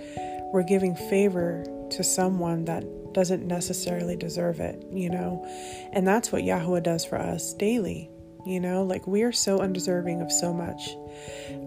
we're 0.52 0.64
giving 0.64 0.96
favor 0.96 1.64
to 1.90 2.02
someone 2.02 2.64
that 2.64 2.84
doesn't 3.12 3.46
necessarily 3.46 4.16
deserve 4.16 4.60
it, 4.60 4.84
you 4.92 5.10
know? 5.10 5.44
And 5.92 6.06
that's 6.06 6.32
what 6.32 6.44
Yahweh 6.44 6.80
does 6.80 7.04
for 7.04 7.18
us 7.18 7.52
daily. 7.54 8.10
You 8.46 8.60
know, 8.60 8.82
like 8.82 9.06
we 9.06 9.22
are 9.22 9.32
so 9.32 9.60
undeserving 9.60 10.20
of 10.20 10.32
so 10.32 10.52
much. 10.52 10.96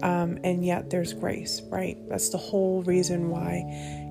Um, 0.02 0.38
and 0.44 0.64
yet 0.64 0.90
there's 0.90 1.12
grace, 1.12 1.62
right? 1.70 1.96
That's 2.08 2.30
the 2.30 2.38
whole 2.38 2.82
reason 2.82 3.30
why 3.30 3.64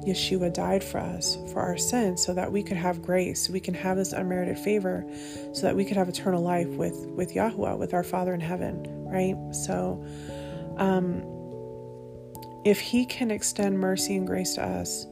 Yeshua 0.05 0.53
died 0.53 0.83
for 0.83 0.99
us, 0.99 1.37
for 1.51 1.61
our 1.61 1.77
sins, 1.77 2.23
so 2.25 2.33
that 2.33 2.51
we 2.51 2.63
could 2.63 2.77
have 2.77 3.01
grace. 3.01 3.49
We 3.49 3.59
can 3.59 3.73
have 3.73 3.97
this 3.97 4.13
unmerited 4.13 4.57
favor, 4.59 5.05
so 5.53 5.61
that 5.61 5.75
we 5.75 5.85
could 5.85 5.97
have 5.97 6.09
eternal 6.09 6.41
life 6.41 6.69
with, 6.69 6.95
with 7.07 7.35
Yahweh, 7.35 7.73
with 7.73 7.93
our 7.93 8.03
Father 8.03 8.33
in 8.33 8.39
heaven, 8.39 8.85
right? 9.05 9.35
So, 9.53 10.03
um, 10.77 11.23
if 12.65 12.79
He 12.79 13.05
can 13.05 13.31
extend 13.31 13.79
mercy 13.79 14.15
and 14.15 14.25
grace 14.25 14.55
to 14.55 14.63
us, 14.63 15.05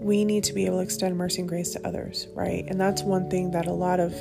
we 0.00 0.24
need 0.24 0.44
to 0.44 0.54
be 0.54 0.66
able 0.66 0.78
to 0.78 0.82
extend 0.82 1.16
mercy 1.16 1.40
and 1.40 1.48
grace 1.48 1.72
to 1.72 1.86
others, 1.86 2.26
right? 2.34 2.64
And 2.68 2.80
that's 2.80 3.02
one 3.02 3.28
thing 3.28 3.50
that 3.50 3.66
a 3.66 3.72
lot 3.72 4.00
of 4.00 4.12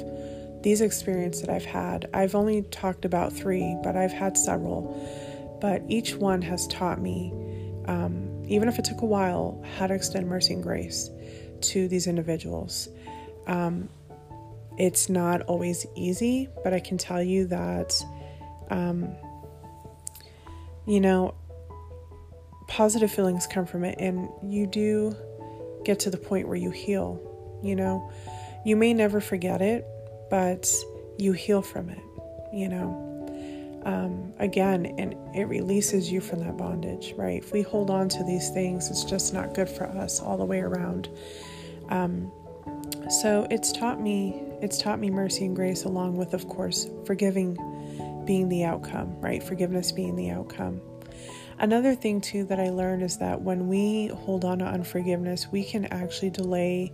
these 0.61 0.81
experiences 0.81 1.41
that 1.41 1.49
I've 1.49 1.65
had, 1.65 2.09
I've 2.13 2.35
only 2.35 2.63
talked 2.63 3.05
about 3.05 3.33
three, 3.33 3.77
but 3.83 3.95
I've 3.95 4.11
had 4.11 4.37
several. 4.37 5.57
But 5.61 5.83
each 5.87 6.15
one 6.15 6.41
has 6.41 6.67
taught 6.67 7.01
me, 7.01 7.33
um, 7.85 8.43
even 8.47 8.67
if 8.67 8.79
it 8.79 8.85
took 8.85 9.01
a 9.01 9.05
while, 9.05 9.63
how 9.77 9.87
to 9.87 9.93
extend 9.93 10.27
mercy 10.27 10.53
and 10.53 10.63
grace 10.63 11.09
to 11.61 11.87
these 11.87 12.07
individuals. 12.07 12.89
Um, 13.47 13.89
it's 14.77 15.09
not 15.09 15.41
always 15.43 15.85
easy, 15.95 16.47
but 16.63 16.73
I 16.73 16.79
can 16.79 16.97
tell 16.97 17.21
you 17.21 17.47
that, 17.47 17.93
um, 18.69 19.09
you 20.85 21.01
know, 21.01 21.35
positive 22.67 23.11
feelings 23.11 23.47
come 23.47 23.65
from 23.65 23.83
it, 23.83 23.99
and 23.99 24.29
you 24.41 24.65
do 24.67 25.15
get 25.83 25.99
to 26.01 26.09
the 26.09 26.17
point 26.17 26.47
where 26.47 26.57
you 26.57 26.71
heal. 26.71 27.19
You 27.61 27.75
know, 27.75 28.09
you 28.65 28.77
may 28.77 28.93
never 28.93 29.19
forget 29.19 29.61
it, 29.61 29.85
but 30.29 30.71
you 31.17 31.33
heal 31.33 31.61
from 31.61 31.89
it, 31.89 32.01
you 32.53 32.69
know. 32.69 33.05
Um, 33.85 34.33
again, 34.39 34.93
and 34.97 35.15
it 35.33 35.45
releases 35.45 36.11
you 36.11 36.19
from 36.19 36.39
that 36.39 36.57
bondage, 36.57 37.13
right? 37.17 37.41
If 37.41 37.53
we 37.53 37.61
hold 37.61 37.89
on 37.89 38.09
to 38.09 38.23
these 38.25 38.49
things, 38.49 38.89
it's 38.89 39.05
just 39.05 39.33
not 39.33 39.53
good 39.53 39.69
for 39.69 39.85
us 39.85 40.19
all 40.19 40.37
the 40.37 40.45
way 40.45 40.59
around. 40.59 41.09
Um, 41.87 42.31
so 43.21 43.47
it's 43.49 43.71
taught 43.71 44.01
me, 44.01 44.43
it's 44.61 44.77
taught 44.77 44.99
me 44.99 45.09
mercy 45.09 45.45
and 45.45 45.55
grace, 45.55 45.85
along 45.85 46.17
with, 46.17 46.33
of 46.33 46.47
course, 46.49 46.89
forgiving 47.05 47.57
being 48.25 48.49
the 48.49 48.65
outcome, 48.65 49.19
right? 49.21 49.41
Forgiveness 49.41 49.91
being 49.91 50.15
the 50.15 50.29
outcome. 50.29 50.81
Another 51.57 51.95
thing, 51.95 52.21
too, 52.21 52.43
that 52.45 52.59
I 52.59 52.69
learned 52.69 53.01
is 53.01 53.17
that 53.17 53.41
when 53.41 53.67
we 53.67 54.07
hold 54.07 54.45
on 54.45 54.59
to 54.59 54.65
unforgiveness, 54.65 55.47
we 55.51 55.63
can 55.63 55.85
actually 55.85 56.29
delay 56.29 56.93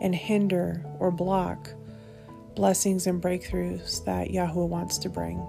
and 0.00 0.14
hinder 0.14 0.84
or 0.98 1.10
block 1.10 1.70
blessings 2.56 3.06
and 3.06 3.22
breakthroughs 3.22 4.04
that 4.06 4.30
Yahweh 4.30 4.64
wants 4.64 4.98
to 4.98 5.08
bring 5.08 5.46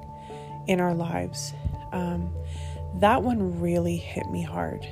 in 0.68 0.80
our 0.80 0.94
lives. 0.94 1.54
Um, 1.92 2.32
that 3.00 3.24
one 3.24 3.60
really 3.60 3.98
hit 3.98 4.30
me 4.30 4.44
hard. 4.44 4.88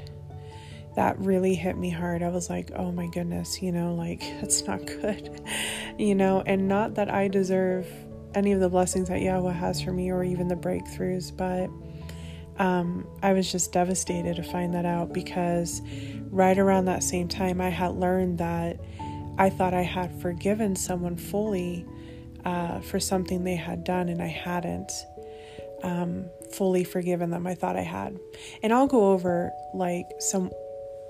That 0.95 1.19
really 1.19 1.53
hit 1.53 1.77
me 1.77 1.89
hard. 1.89 2.23
I 2.23 2.29
was 2.29 2.49
like, 2.49 2.71
oh 2.75 2.91
my 2.91 3.07
goodness, 3.07 3.61
you 3.61 3.71
know, 3.71 3.93
like 3.93 4.21
that's 4.41 4.65
not 4.65 4.85
good, 4.85 5.41
you 5.99 6.15
know, 6.15 6.41
and 6.45 6.67
not 6.67 6.95
that 6.95 7.13
I 7.13 7.27
deserve 7.27 7.87
any 8.33 8.51
of 8.51 8.59
the 8.59 8.69
blessings 8.69 9.09
that 9.09 9.21
Yahweh 9.21 9.53
has 9.53 9.81
for 9.81 9.91
me 9.91 10.09
or 10.11 10.23
even 10.23 10.47
the 10.47 10.55
breakthroughs, 10.55 11.35
but 11.35 11.69
um, 12.57 13.05
I 13.21 13.33
was 13.33 13.51
just 13.51 13.73
devastated 13.73 14.37
to 14.37 14.43
find 14.43 14.73
that 14.73 14.85
out 14.85 15.13
because 15.13 15.81
right 16.29 16.57
around 16.57 16.85
that 16.85 17.03
same 17.03 17.27
time, 17.27 17.59
I 17.59 17.69
had 17.69 17.95
learned 17.95 18.37
that 18.37 18.79
I 19.37 19.49
thought 19.49 19.73
I 19.73 19.81
had 19.81 20.21
forgiven 20.21 20.75
someone 20.75 21.17
fully 21.17 21.85
uh, 22.45 22.79
for 22.79 22.99
something 22.99 23.43
they 23.43 23.55
had 23.55 23.83
done, 23.83 24.09
and 24.09 24.21
I 24.21 24.27
hadn't 24.27 24.91
um, 25.83 26.25
fully 26.51 26.83
forgiven 26.83 27.29
them. 27.31 27.47
I 27.47 27.55
thought 27.55 27.75
I 27.75 27.81
had, 27.81 28.17
and 28.63 28.71
I'll 28.71 28.87
go 28.87 29.11
over 29.11 29.51
like 29.73 30.07
some, 30.19 30.51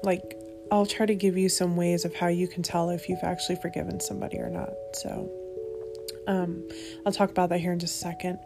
like 0.02 0.40
I'll 0.72 0.86
try 0.86 1.06
to 1.06 1.16
give 1.16 1.38
you 1.38 1.50
some 1.50 1.76
ways 1.76 2.06
of 2.06 2.16
how 2.16 2.28
you 2.28 2.48
can 2.48 2.64
tell 2.64 2.90
if 2.90 3.10
you've 3.10 3.24
actually 3.24 3.58
forgiven 3.58 4.00
somebody 4.00 4.40
or 4.40 4.50
not. 4.50 4.72
So, 4.94 5.30
um, 6.28 6.68
I'll 7.06 7.12
talk 7.12 7.30
about 7.30 7.50
that 7.50 7.60
here 7.60 7.74
in 7.74 7.80
just 7.80 7.96
a 7.96 8.00
second. 8.00 8.40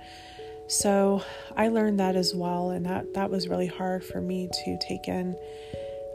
So 0.67 1.24
I 1.55 1.69
learned 1.69 2.00
that 2.00 2.15
as 2.15 2.36
well, 2.36 2.69
and 2.69 2.86
that 2.86 3.13
that 3.15 3.31
was 3.31 3.48
really 3.48 3.67
hard 3.67 4.03
for 4.03 4.22
me 4.22 4.50
to 4.65 4.77
take 4.79 5.08
in. 5.08 5.36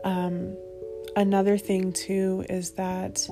Um, 0.05 0.57
another 1.17 1.59
thing 1.59 1.93
too 1.93 2.45
is 2.49 2.73
that 2.73 3.27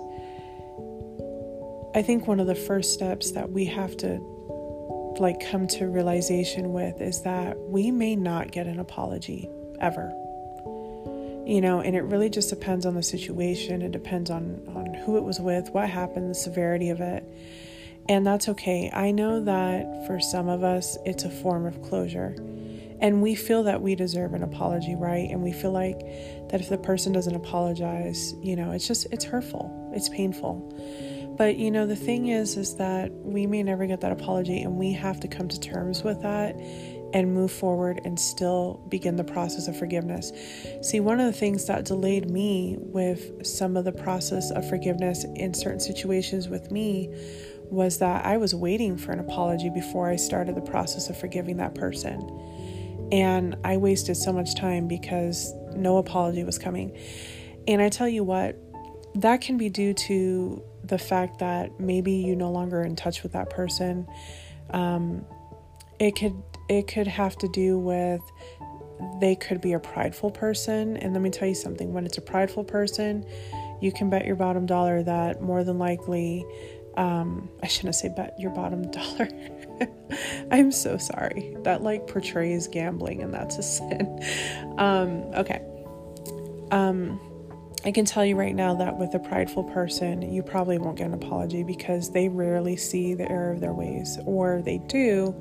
I 1.94 2.02
think 2.02 2.26
one 2.26 2.40
of 2.40 2.46
the 2.46 2.54
first 2.54 2.94
steps 2.94 3.32
that 3.32 3.50
we 3.50 3.66
have 3.66 3.96
to 3.98 4.18
like 5.18 5.50
come 5.50 5.66
to 5.66 5.86
realization 5.86 6.72
with 6.72 7.00
is 7.00 7.22
that 7.22 7.58
we 7.58 7.90
may 7.90 8.16
not 8.16 8.50
get 8.50 8.66
an 8.66 8.78
apology 8.78 9.48
ever. 9.80 10.10
You 11.44 11.60
know, 11.60 11.80
and 11.80 11.94
it 11.94 12.02
really 12.02 12.30
just 12.30 12.50
depends 12.50 12.86
on 12.86 12.94
the 12.94 13.02
situation. 13.02 13.82
It 13.82 13.92
depends 13.92 14.30
on 14.30 14.62
on 14.74 14.94
who 14.94 15.16
it 15.16 15.22
was 15.22 15.40
with, 15.40 15.70
what 15.70 15.88
happened, 15.88 16.30
the 16.30 16.34
severity 16.34 16.88
of 16.90 17.00
it. 17.00 17.24
And 18.08 18.26
that's 18.26 18.48
okay. 18.48 18.90
I 18.92 19.10
know 19.10 19.44
that 19.44 20.06
for 20.06 20.18
some 20.20 20.48
of 20.48 20.64
us, 20.64 20.96
it's 21.04 21.24
a 21.24 21.30
form 21.30 21.66
of 21.66 21.82
closure. 21.82 22.34
And 23.00 23.20
we 23.20 23.34
feel 23.34 23.64
that 23.64 23.82
we 23.82 23.96
deserve 23.96 24.32
an 24.32 24.42
apology, 24.42 24.94
right? 24.94 25.28
And 25.28 25.42
we 25.42 25.52
feel 25.52 25.72
like 25.72 25.98
that 26.50 26.60
if 26.60 26.68
the 26.68 26.78
person 26.78 27.12
doesn't 27.12 27.34
apologize, 27.34 28.34
you 28.40 28.54
know, 28.54 28.70
it's 28.70 28.86
just, 28.86 29.06
it's 29.10 29.24
hurtful, 29.24 29.90
it's 29.92 30.08
painful. 30.08 30.72
But, 31.36 31.56
you 31.56 31.70
know, 31.70 31.86
the 31.86 31.96
thing 31.96 32.28
is, 32.28 32.56
is 32.56 32.76
that 32.76 33.10
we 33.12 33.46
may 33.46 33.62
never 33.62 33.86
get 33.86 34.00
that 34.02 34.12
apology, 34.12 34.62
and 34.62 34.76
we 34.76 34.92
have 34.92 35.20
to 35.20 35.28
come 35.28 35.48
to 35.48 35.58
terms 35.58 36.02
with 36.02 36.22
that 36.22 36.54
and 37.14 37.34
move 37.34 37.52
forward 37.52 38.00
and 38.04 38.18
still 38.18 38.82
begin 38.88 39.16
the 39.16 39.24
process 39.24 39.68
of 39.68 39.76
forgiveness. 39.78 40.32
See, 40.82 41.00
one 41.00 41.20
of 41.20 41.26
the 41.26 41.38
things 41.38 41.66
that 41.66 41.84
delayed 41.84 42.30
me 42.30 42.76
with 42.78 43.46
some 43.46 43.76
of 43.76 43.84
the 43.84 43.92
process 43.92 44.50
of 44.50 44.68
forgiveness 44.68 45.24
in 45.34 45.52
certain 45.54 45.80
situations 45.80 46.48
with 46.48 46.70
me 46.70 47.08
was 47.64 47.98
that 47.98 48.24
I 48.24 48.36
was 48.36 48.54
waiting 48.54 48.96
for 48.96 49.12
an 49.12 49.18
apology 49.18 49.70
before 49.70 50.08
I 50.10 50.16
started 50.16 50.54
the 50.54 50.62
process 50.62 51.08
of 51.08 51.16
forgiving 51.16 51.56
that 51.58 51.74
person. 51.74 52.20
And 53.10 53.56
I 53.64 53.76
wasted 53.76 54.16
so 54.16 54.32
much 54.32 54.54
time 54.54 54.88
because 54.88 55.52
no 55.74 55.98
apology 55.98 56.44
was 56.44 56.58
coming. 56.58 56.96
And 57.66 57.80
I 57.80 57.88
tell 57.88 58.08
you 58.08 58.24
what, 58.24 58.56
that 59.14 59.40
can 59.40 59.56
be 59.56 59.68
due 59.68 59.94
to 59.94 60.62
the 60.84 60.98
fact 60.98 61.38
that 61.38 61.78
maybe 61.78 62.12
you 62.12 62.34
no 62.34 62.50
longer 62.50 62.82
in 62.82 62.96
touch 62.96 63.22
with 63.22 63.32
that 63.32 63.50
person. 63.50 64.06
Um, 64.70 65.24
it 65.98 66.16
could 66.16 66.34
it 66.68 66.88
could 66.88 67.06
have 67.06 67.36
to 67.38 67.48
do 67.48 67.78
with 67.78 68.22
they 69.20 69.34
could 69.34 69.60
be 69.60 69.72
a 69.72 69.78
prideful 69.78 70.30
person. 70.30 70.96
And 70.96 71.12
let 71.12 71.22
me 71.22 71.30
tell 71.30 71.48
you 71.48 71.54
something 71.54 71.92
when 71.92 72.06
it's 72.06 72.18
a 72.18 72.22
prideful 72.22 72.64
person, 72.64 73.26
you 73.80 73.92
can 73.92 74.10
bet 74.10 74.24
your 74.24 74.36
bottom 74.36 74.66
dollar 74.66 75.02
that 75.02 75.42
more 75.42 75.64
than 75.64 75.78
likely, 75.78 76.44
um, 76.96 77.48
I 77.62 77.66
shouldn't 77.66 77.96
say 77.96 78.08
bet 78.08 78.38
your 78.38 78.50
bottom 78.50 78.90
dollar. 78.90 79.28
I'm 80.50 80.70
so 80.70 80.96
sorry. 80.98 81.56
That 81.62 81.82
like 81.82 82.06
portrays 82.06 82.68
gambling 82.68 83.22
and 83.22 83.32
that's 83.34 83.58
a 83.58 83.62
sin. 83.62 84.18
Um, 84.78 85.24
okay. 85.34 85.60
Um, 86.70 87.20
I 87.84 87.90
can 87.90 88.04
tell 88.04 88.24
you 88.24 88.36
right 88.36 88.54
now 88.54 88.74
that 88.74 88.96
with 88.96 89.12
a 89.14 89.18
prideful 89.18 89.64
person, 89.64 90.32
you 90.32 90.44
probably 90.44 90.78
won't 90.78 90.98
get 90.98 91.08
an 91.08 91.14
apology 91.14 91.64
because 91.64 92.12
they 92.12 92.28
rarely 92.28 92.76
see 92.76 93.14
the 93.14 93.28
error 93.28 93.50
of 93.50 93.60
their 93.60 93.72
ways, 93.72 94.18
or 94.24 94.62
they 94.62 94.78
do, 94.78 95.34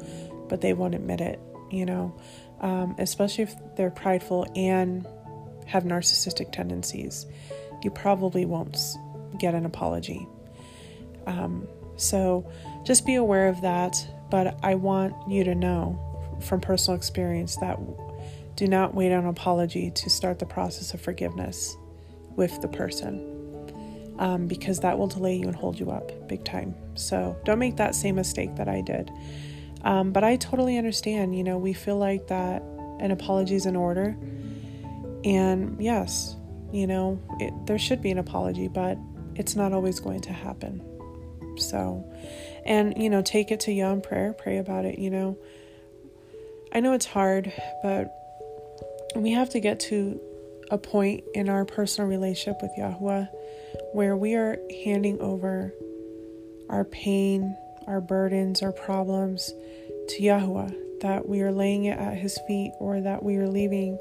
but 0.50 0.60
they 0.60 0.74
won't 0.74 0.96
admit 0.96 1.22
it, 1.22 1.40
you 1.70 1.86
know, 1.86 2.20
um, 2.62 2.96
especially 2.98 3.44
if 3.44 3.56
they're 3.76 3.92
prideful 3.92 4.52
and 4.56 5.06
have 5.68 5.84
narcissistic 5.84 6.52
tendencies. 6.52 7.28
You 7.84 7.92
probably 7.92 8.46
won't 8.46 8.76
get 9.38 9.54
an 9.54 9.66
apology. 9.68 10.28
Um, 11.28 11.68
so 11.96 12.52
just 12.86 13.06
be 13.06 13.16
aware 13.16 13.50
of 13.50 13.62
that. 13.62 13.96
But 14.32 14.58
I 14.64 14.76
want 14.76 15.30
you 15.30 15.44
to 15.44 15.54
know 15.54 16.00
from 16.42 16.60
personal 16.60 16.98
experience 16.98 17.58
that 17.58 17.78
do 18.56 18.66
not 18.66 18.96
wait 18.96 19.12
on 19.12 19.26
apology 19.26 19.92
to 19.92 20.10
start 20.10 20.40
the 20.40 20.46
process 20.46 20.94
of 20.94 21.02
forgiveness 21.02 21.78
with 22.36 22.60
the 22.62 22.68
person. 22.68 23.28
Um, 24.20 24.46
because 24.46 24.82
that 24.82 25.00
will 25.00 25.08
delay 25.08 25.36
you 25.36 25.48
and 25.48 25.56
hold 25.56 25.80
you 25.80 25.90
up 25.90 26.12
big 26.28 26.44
time. 26.46 26.76
So 26.94 27.36
don't 27.44 27.58
make 27.58 27.78
that 27.78 27.96
same 27.96 28.16
mistake 28.16 28.56
that 28.58 28.68
I 28.68 28.82
did. 28.82 29.10
Um, 29.84 30.12
but 30.12 30.24
I 30.24 30.36
totally 30.36 30.78
understand. 30.78 31.36
You 31.36 31.44
know, 31.44 31.58
we 31.58 31.74
feel 31.74 31.98
like 31.98 32.28
that 32.28 32.62
an 33.00 33.10
apology 33.10 33.56
is 33.56 33.66
in 33.66 33.76
order. 33.76 34.16
And 35.24 35.82
yes, 35.82 36.36
you 36.72 36.86
know, 36.86 37.20
it, 37.40 37.54
there 37.66 37.80
should 37.80 38.02
be 38.02 38.12
an 38.12 38.20
apology, 38.20 38.68
but 38.68 38.98
it's 39.36 39.56
not 39.56 39.74
always 39.74 40.00
going 40.00 40.22
to 40.22 40.34
happen. 40.34 40.82
So, 41.58 42.06
and, 42.66 43.02
you 43.02 43.10
know, 43.10 43.22
take 43.22 43.52
it 43.52 43.60
to 43.62 43.72
in 43.72 44.02
prayer, 44.02 44.34
pray 44.34 44.58
about 44.58 44.86
it, 44.86 45.00
you 45.00 45.10
know. 45.10 45.38
I 46.74 46.80
know 46.80 46.94
it's 46.94 47.06
hard, 47.06 47.52
but 47.82 48.16
we 49.16 49.32
have 49.32 49.50
to 49.50 49.60
get 49.60 49.80
to 49.82 50.22
a 50.72 50.78
point 50.78 51.24
in 51.36 51.50
our 51.50 51.66
personal 51.66 52.10
relationship 52.10 52.62
with 52.62 52.72
Yahweh 52.78 53.26
where 53.94 54.16
we 54.16 54.36
are 54.36 54.58
handing 54.86 55.20
over 55.20 55.74
our 56.70 56.86
pain, 56.86 57.56
our 57.88 58.02
burdens, 58.02 58.62
our 58.62 58.72
problems 58.72 59.54
to 60.10 60.24
Yahweh, 60.24 60.70
that 61.02 61.28
we 61.28 61.42
are 61.42 61.52
laying 61.52 61.86
it 61.86 62.00
at 62.00 62.18
His 62.18 62.40
feet, 62.48 62.72
or 62.80 63.02
that 63.02 63.22
we 63.22 63.36
are 63.38 63.48
leaving 63.48 64.00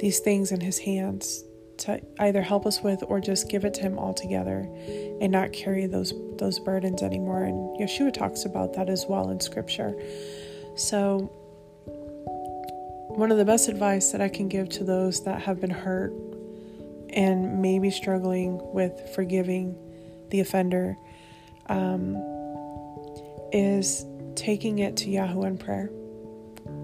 these 0.00 0.20
things 0.20 0.52
in 0.52 0.60
His 0.60 0.78
hands 0.78 1.44
to 1.78 2.00
either 2.20 2.42
help 2.42 2.64
us 2.64 2.80
with 2.80 3.02
or 3.08 3.18
just 3.18 3.48
give 3.48 3.64
it 3.64 3.74
to 3.74 3.80
Him 3.80 3.98
altogether 3.98 4.68
and 5.20 5.32
not 5.32 5.52
carry 5.52 5.86
those 5.86 6.14
those 6.38 6.60
burdens 6.60 7.02
anymore. 7.02 7.42
And 7.42 7.78
Yeshua 7.80 8.12
talks 8.12 8.44
about 8.44 8.74
that 8.74 8.88
as 8.88 9.06
well 9.08 9.30
in 9.30 9.40
Scripture. 9.40 9.94
So 10.76 11.32
one 13.16 13.30
of 13.30 13.38
the 13.38 13.44
best 13.44 13.68
advice 13.68 14.12
that 14.12 14.20
I 14.20 14.28
can 14.28 14.48
give 14.48 14.68
to 14.70 14.84
those 14.84 15.24
that 15.24 15.42
have 15.42 15.60
been 15.60 15.70
hurt 15.70 16.12
and 17.10 17.60
maybe 17.60 17.90
struggling 17.90 18.58
with 18.72 19.14
forgiving 19.14 19.76
the 20.30 20.40
offender 20.40 20.96
um, 21.66 22.16
is 23.52 24.06
taking 24.34 24.78
it 24.78 24.96
to 24.96 25.10
Yahweh 25.10 25.46
in 25.46 25.58
prayer, 25.58 25.90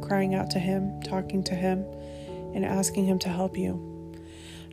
crying 0.03 0.35
out 0.35 0.51
to 0.51 0.59
Him, 0.59 1.01
talking 1.03 1.43
to 1.45 1.55
Him, 1.55 1.85
and 2.55 2.65
asking 2.65 3.07
Him 3.07 3.19
to 3.21 3.31
help 3.31 3.57
you. 3.57 4.15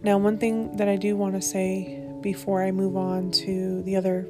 Now, 0.03 0.17
one 0.17 0.37
thing 0.37 0.75
that 0.75 0.89
I 0.89 0.97
do 0.97 1.15
want 1.15 1.35
to 1.35 1.41
say 1.41 2.03
before 2.21 2.63
I 2.63 2.71
move 2.71 2.97
on 2.97 3.31
to 3.31 3.81
the 3.83 3.95
other 3.95 4.27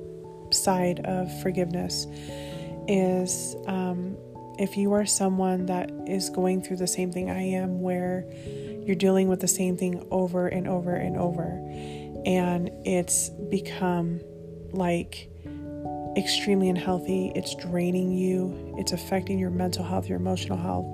side 0.51 0.99
of 1.05 1.41
forgiveness 1.41 2.05
is 2.87 3.55
um, 3.65 4.15
if 4.59 4.77
you 4.77 4.93
are 4.93 5.05
someone 5.05 5.65
that 5.67 5.91
is 6.07 6.29
going 6.29 6.61
through 6.61 6.77
the 6.77 6.87
same 6.87 7.11
thing 7.11 7.29
I 7.29 7.41
am, 7.41 7.81
where 7.81 8.25
you're 8.85 8.95
dealing 8.95 9.27
with 9.27 9.39
the 9.39 9.47
same 9.47 9.77
thing 9.77 10.05
over 10.11 10.47
and 10.47 10.67
over 10.67 10.95
and 10.95 11.17
over, 11.17 11.43
and 12.25 12.69
it's 12.85 13.29
become 13.49 14.21
like 14.71 15.29
extremely 16.17 16.69
unhealthy, 16.69 17.31
it's 17.35 17.55
draining 17.55 18.11
you, 18.11 18.75
it's 18.77 18.91
affecting 18.91 19.37
your 19.37 19.49
mental 19.49 19.83
health, 19.83 20.07
your 20.07 20.17
emotional 20.17 20.57
health, 20.57 20.85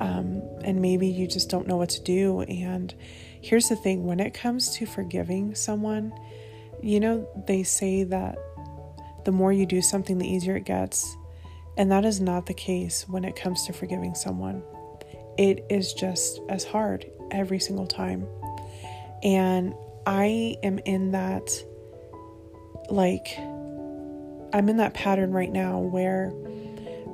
um, 0.00 0.42
and 0.64 0.80
maybe 0.80 1.06
you 1.06 1.26
just 1.26 1.50
don't 1.50 1.66
know 1.66 1.76
what 1.76 1.90
to 1.90 2.02
do. 2.02 2.40
And 2.42 2.94
here's 3.42 3.68
the 3.68 3.76
thing 3.76 4.06
when 4.06 4.20
it 4.20 4.32
comes 4.32 4.74
to 4.76 4.86
forgiving 4.86 5.54
someone, 5.54 6.12
you 6.82 7.00
know, 7.00 7.28
they 7.46 7.62
say 7.62 8.04
that 8.04 8.38
the 9.24 9.32
more 9.32 9.52
you 9.52 9.66
do 9.66 9.82
something, 9.82 10.18
the 10.18 10.26
easier 10.26 10.56
it 10.56 10.64
gets. 10.64 11.16
And 11.78 11.92
that 11.92 12.04
is 12.04 12.20
not 12.20 12.46
the 12.46 12.54
case 12.54 13.08
when 13.08 13.24
it 13.24 13.36
comes 13.36 13.64
to 13.66 13.72
forgiving 13.72 14.14
someone. 14.14 14.62
It 15.38 15.64
is 15.70 15.94
just 15.94 16.40
as 16.48 16.64
hard 16.64 17.06
every 17.30 17.60
single 17.60 17.86
time. 17.86 18.26
And 19.22 19.74
I 20.04 20.56
am 20.64 20.80
in 20.80 21.12
that, 21.12 21.48
like, 22.90 23.38
I'm 24.52 24.68
in 24.68 24.78
that 24.78 24.94
pattern 24.94 25.30
right 25.32 25.52
now 25.52 25.78
where 25.78 26.32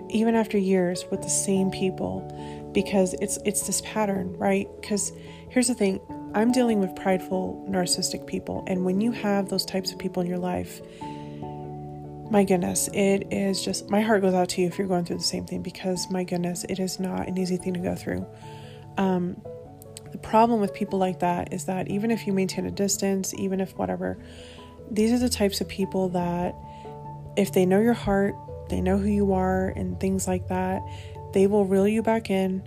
even 0.09 0.35
after 0.35 0.57
years 0.57 1.05
with 1.11 1.21
the 1.21 1.29
same 1.29 1.71
people, 1.71 2.71
because 2.73 3.15
it's 3.21 3.39
it's 3.45 3.67
this 3.67 3.83
pattern, 3.83 4.33
right? 4.39 4.69
Because 4.81 5.13
here's 5.51 5.69
the 5.69 5.75
thing, 5.75 6.01
I'm 6.35 6.53
dealing 6.53 6.81
with 6.81 6.95
prideful, 6.97 7.67
narcissistic 7.69 8.27
people, 8.27 8.65
and 8.67 8.85
when 8.85 9.01
you 9.01 9.13
have 9.13 9.49
those 9.49 9.65
types 9.67 9.93
of 9.93 9.99
people 9.99 10.23
in 10.23 10.29
your 10.29 10.39
life, 10.39 10.81
my 12.31 12.45
goodness, 12.45 12.89
it 12.93 13.33
is 13.33 13.65
just 13.65 13.91
my 13.91 14.01
heart 14.01 14.23
goes 14.23 14.35
out 14.35 14.49
to 14.51 14.61
you 14.61 14.67
if 14.67 14.79
you're 14.79 14.89
going 14.89 15.05
through 15.05 15.19
the 15.19 15.23
same 15.23 15.47
thing 15.47 15.63
because 15.63 16.11
my 16.11 16.25
goodness, 16.25 16.65
it 16.69 16.79
is 16.79 16.99
not 16.99 17.29
an 17.29 17.39
easy 17.39 17.57
thing 17.57 17.75
to 17.75 17.81
go 17.81 17.95
through. 17.95 18.27
Um, 18.97 19.41
the 20.13 20.19
problem 20.19 20.61
with 20.61 20.73
people 20.73 20.99
like 20.99 21.21
that 21.21 21.53
is 21.53 21.65
that 21.65 21.89
even 21.89 22.11
if 22.11 22.27
you 22.27 22.33
maintain 22.33 22.67
a 22.67 22.71
distance, 22.71 23.35
even 23.35 23.61
if 23.61 23.77
whatever, 23.77 24.17
these 24.91 25.13
are 25.13 25.19
the 25.19 25.29
types 25.29 25.61
of 25.61 25.69
people 25.69 26.11
that 26.11 26.55
if 27.37 27.53
they 27.53 27.67
know 27.67 27.81
your 27.81 27.95
heart, 27.95 28.35
they 28.69 28.81
know 28.81 28.97
who 28.97 29.09
you 29.09 29.33
are, 29.33 29.69
and 29.71 29.99
things 30.01 30.27
like 30.29 30.49
that, 30.49 30.83
they 31.33 31.47
will 31.47 31.65
reel 31.65 31.89
you 31.89 32.03
back 32.03 32.31
in 32.31 32.67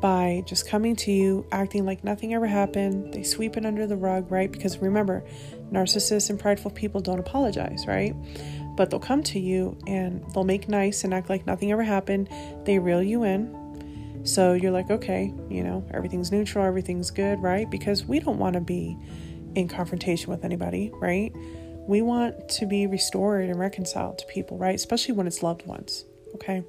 by 0.00 0.42
just 0.46 0.66
coming 0.66 0.96
to 0.96 1.12
you, 1.12 1.46
acting 1.52 1.84
like 1.84 2.02
nothing 2.02 2.34
ever 2.34 2.46
happened. 2.46 3.12
They 3.12 3.22
sweep 3.22 3.56
it 3.56 3.64
under 3.64 3.86
the 3.86 3.96
rug, 3.96 4.30
right? 4.30 4.50
Because 4.50 4.78
remember, 4.78 5.22
narcissists 5.70 6.30
and 6.30 6.40
prideful 6.40 6.70
people 6.70 7.00
don't 7.00 7.18
apologize, 7.18 7.86
right? 7.86 8.14
But 8.80 8.88
they'll 8.88 8.98
come 8.98 9.22
to 9.22 9.38
you 9.38 9.76
and 9.86 10.24
they'll 10.32 10.42
make 10.42 10.66
nice 10.66 11.04
and 11.04 11.12
act 11.12 11.28
like 11.28 11.46
nothing 11.46 11.70
ever 11.70 11.82
happened. 11.82 12.30
They 12.64 12.78
reel 12.78 13.02
you 13.02 13.24
in. 13.24 14.22
So 14.24 14.54
you're 14.54 14.70
like, 14.70 14.90
okay, 14.90 15.34
you 15.50 15.62
know, 15.62 15.86
everything's 15.92 16.32
neutral, 16.32 16.64
everything's 16.64 17.10
good, 17.10 17.42
right? 17.42 17.70
Because 17.70 18.06
we 18.06 18.20
don't 18.20 18.38
want 18.38 18.54
to 18.54 18.60
be 18.62 18.96
in 19.54 19.68
confrontation 19.68 20.30
with 20.30 20.46
anybody, 20.46 20.90
right? 20.94 21.30
We 21.86 22.00
want 22.00 22.48
to 22.48 22.64
be 22.64 22.86
restored 22.86 23.50
and 23.50 23.58
reconciled 23.58 24.16
to 24.16 24.26
people, 24.28 24.56
right? 24.56 24.74
Especially 24.74 25.12
when 25.12 25.26
it's 25.26 25.42
loved 25.42 25.66
ones, 25.66 26.06
okay? 26.36 26.64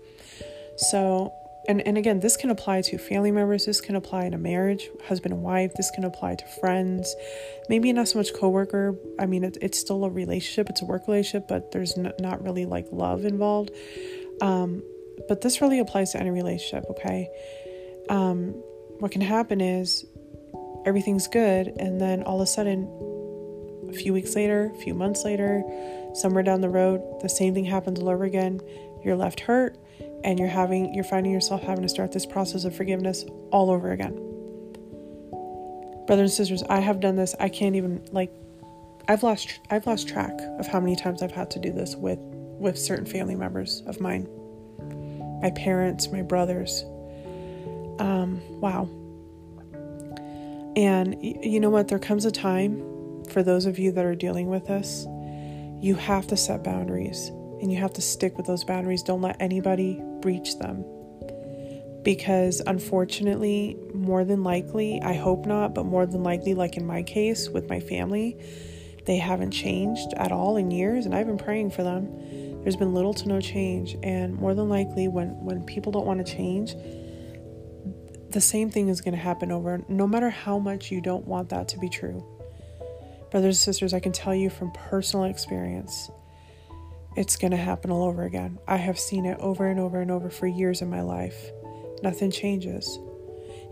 So 0.75 1.33
and 1.67 1.85
and 1.87 1.97
again 1.97 2.19
this 2.19 2.37
can 2.37 2.49
apply 2.49 2.81
to 2.81 2.97
family 2.97 3.31
members 3.31 3.65
this 3.65 3.81
can 3.81 3.95
apply 3.95 4.25
in 4.25 4.33
a 4.33 4.37
marriage 4.37 4.89
husband 5.05 5.33
and 5.33 5.43
wife 5.43 5.73
this 5.75 5.91
can 5.91 6.03
apply 6.03 6.35
to 6.35 6.45
friends 6.59 7.15
maybe 7.69 7.93
not 7.93 8.07
so 8.07 8.17
much 8.17 8.33
coworker. 8.33 8.95
I 9.19 9.25
mean 9.25 9.43
it, 9.43 9.57
it's 9.61 9.77
still 9.77 10.03
a 10.03 10.09
relationship 10.09 10.69
it's 10.69 10.81
a 10.81 10.85
work 10.85 11.07
relationship 11.07 11.47
but 11.47 11.71
there's 11.71 11.97
n- 11.97 12.13
not 12.19 12.43
really 12.43 12.65
like 12.65 12.87
love 12.91 13.25
involved. 13.25 13.71
Um, 14.41 14.81
but 15.27 15.41
this 15.41 15.61
really 15.61 15.79
applies 15.79 16.11
to 16.13 16.19
any 16.19 16.31
relationship 16.31 16.85
okay? 16.89 17.29
Um, 18.09 18.53
what 18.99 19.11
can 19.11 19.21
happen 19.21 19.61
is 19.61 20.05
everything's 20.85 21.27
good 21.27 21.67
and 21.77 22.01
then 22.01 22.23
all 22.23 22.41
of 22.41 22.43
a 22.43 22.47
sudden 22.47 22.89
a 23.89 23.93
few 23.93 24.13
weeks 24.13 24.35
later 24.35 24.71
a 24.73 24.77
few 24.79 24.95
months 24.95 25.23
later 25.23 25.63
somewhere 26.15 26.43
down 26.43 26.61
the 26.61 26.69
road 26.69 27.01
the 27.21 27.29
same 27.29 27.53
thing 27.53 27.65
happens 27.65 27.99
all 27.99 28.09
over 28.09 28.23
again. 28.23 28.61
You're 29.03 29.15
left 29.15 29.41
hurt 29.41 29.77
and 30.23 30.39
you're 30.39 30.47
having 30.47 30.93
you're 30.93 31.03
finding 31.03 31.31
yourself 31.31 31.61
having 31.61 31.83
to 31.83 31.89
start 31.89 32.11
this 32.11 32.25
process 32.25 32.63
of 32.63 32.75
forgiveness 32.75 33.25
all 33.51 33.69
over 33.69 33.91
again. 33.91 34.15
Brothers 36.07 36.31
and 36.31 36.31
sisters, 36.31 36.63
I 36.69 36.79
have 36.79 36.99
done 36.99 37.15
this. 37.15 37.35
I 37.39 37.49
can't 37.49 37.75
even 37.75 38.05
like 38.11 38.31
I've 39.07 39.23
lost 39.23 39.59
I've 39.69 39.87
lost 39.87 40.07
track 40.07 40.33
of 40.59 40.67
how 40.67 40.79
many 40.79 40.95
times 40.95 41.21
I've 41.21 41.31
had 41.31 41.51
to 41.51 41.59
do 41.59 41.71
this 41.71 41.95
with 41.95 42.19
with 42.19 42.77
certain 42.77 43.05
family 43.05 43.35
members 43.35 43.81
of 43.87 43.99
mine. 43.99 44.27
My 45.41 45.51
parents, 45.51 46.11
my 46.11 46.21
brothers. 46.21 46.83
Um, 47.99 48.41
wow. 48.59 48.89
And 50.75 51.17
you 51.21 51.59
know 51.59 51.69
what? 51.69 51.87
There 51.87 51.99
comes 51.99 52.25
a 52.25 52.31
time 52.31 52.91
for 53.31 53.43
those 53.43 53.65
of 53.65 53.79
you 53.79 53.91
that 53.93 54.05
are 54.05 54.15
dealing 54.15 54.47
with 54.47 54.67
this, 54.67 55.05
you 55.81 55.95
have 55.95 56.27
to 56.27 56.37
set 56.37 56.63
boundaries 56.63 57.29
and 57.61 57.71
you 57.71 57.77
have 57.79 57.93
to 57.93 58.01
stick 58.01 58.37
with 58.37 58.45
those 58.45 58.63
boundaries. 58.63 59.03
Don't 59.03 59.21
let 59.21 59.37
anybody 59.39 60.01
breach 60.21 60.57
them. 60.59 60.85
because 62.03 62.61
unfortunately, 62.65 63.77
more 63.93 64.23
than 64.23 64.43
likely, 64.43 65.01
I 65.01 65.13
hope 65.13 65.45
not, 65.45 65.75
but 65.75 65.85
more 65.85 66.05
than 66.05 66.23
likely, 66.23 66.53
like 66.53 66.77
in 66.77 66.85
my 66.85 67.03
case 67.03 67.49
with 67.49 67.69
my 67.69 67.79
family, 67.79 68.37
they 69.05 69.17
haven't 69.17 69.51
changed 69.51 70.13
at 70.17 70.31
all 70.31 70.57
in 70.57 70.71
years, 70.71 71.05
and 71.05 71.13
I've 71.15 71.27
been 71.27 71.37
praying 71.37 71.71
for 71.71 71.83
them. 71.83 72.63
There's 72.63 72.75
been 72.75 72.93
little 72.93 73.13
to 73.15 73.27
no 73.27 73.41
change, 73.41 73.97
and 74.03 74.35
more 74.35 74.53
than 74.53 74.69
likely, 74.69 75.07
when 75.07 75.43
when 75.43 75.63
people 75.63 75.91
don't 75.91 76.05
want 76.05 76.25
to 76.25 76.35
change, 76.35 76.75
the 78.29 78.41
same 78.41 78.69
thing 78.69 78.87
is 78.89 79.01
going 79.01 79.15
to 79.15 79.19
happen 79.19 79.51
over. 79.51 79.83
No 79.87 80.07
matter 80.07 80.29
how 80.29 80.57
much 80.59 80.91
you 80.91 81.01
don't 81.01 81.27
want 81.27 81.49
that 81.49 81.67
to 81.69 81.79
be 81.79 81.89
true, 81.89 82.23
brothers 83.29 83.57
and 83.57 83.63
sisters, 83.63 83.93
I 83.93 83.99
can 83.99 84.11
tell 84.11 84.35
you 84.35 84.49
from 84.49 84.71
personal 84.71 85.25
experience, 85.25 86.09
it's 87.15 87.35
going 87.35 87.51
to 87.51 87.57
happen 87.57 87.91
all 87.91 88.03
over 88.03 88.23
again. 88.23 88.59
I 88.67 88.77
have 88.77 88.99
seen 88.99 89.25
it 89.25 89.37
over 89.39 89.67
and 89.67 89.79
over 89.79 90.01
and 90.01 90.11
over 90.11 90.29
for 90.29 90.47
years 90.47 90.81
in 90.81 90.89
my 90.89 91.01
life 91.01 91.51
nothing 92.03 92.31
changes. 92.31 92.99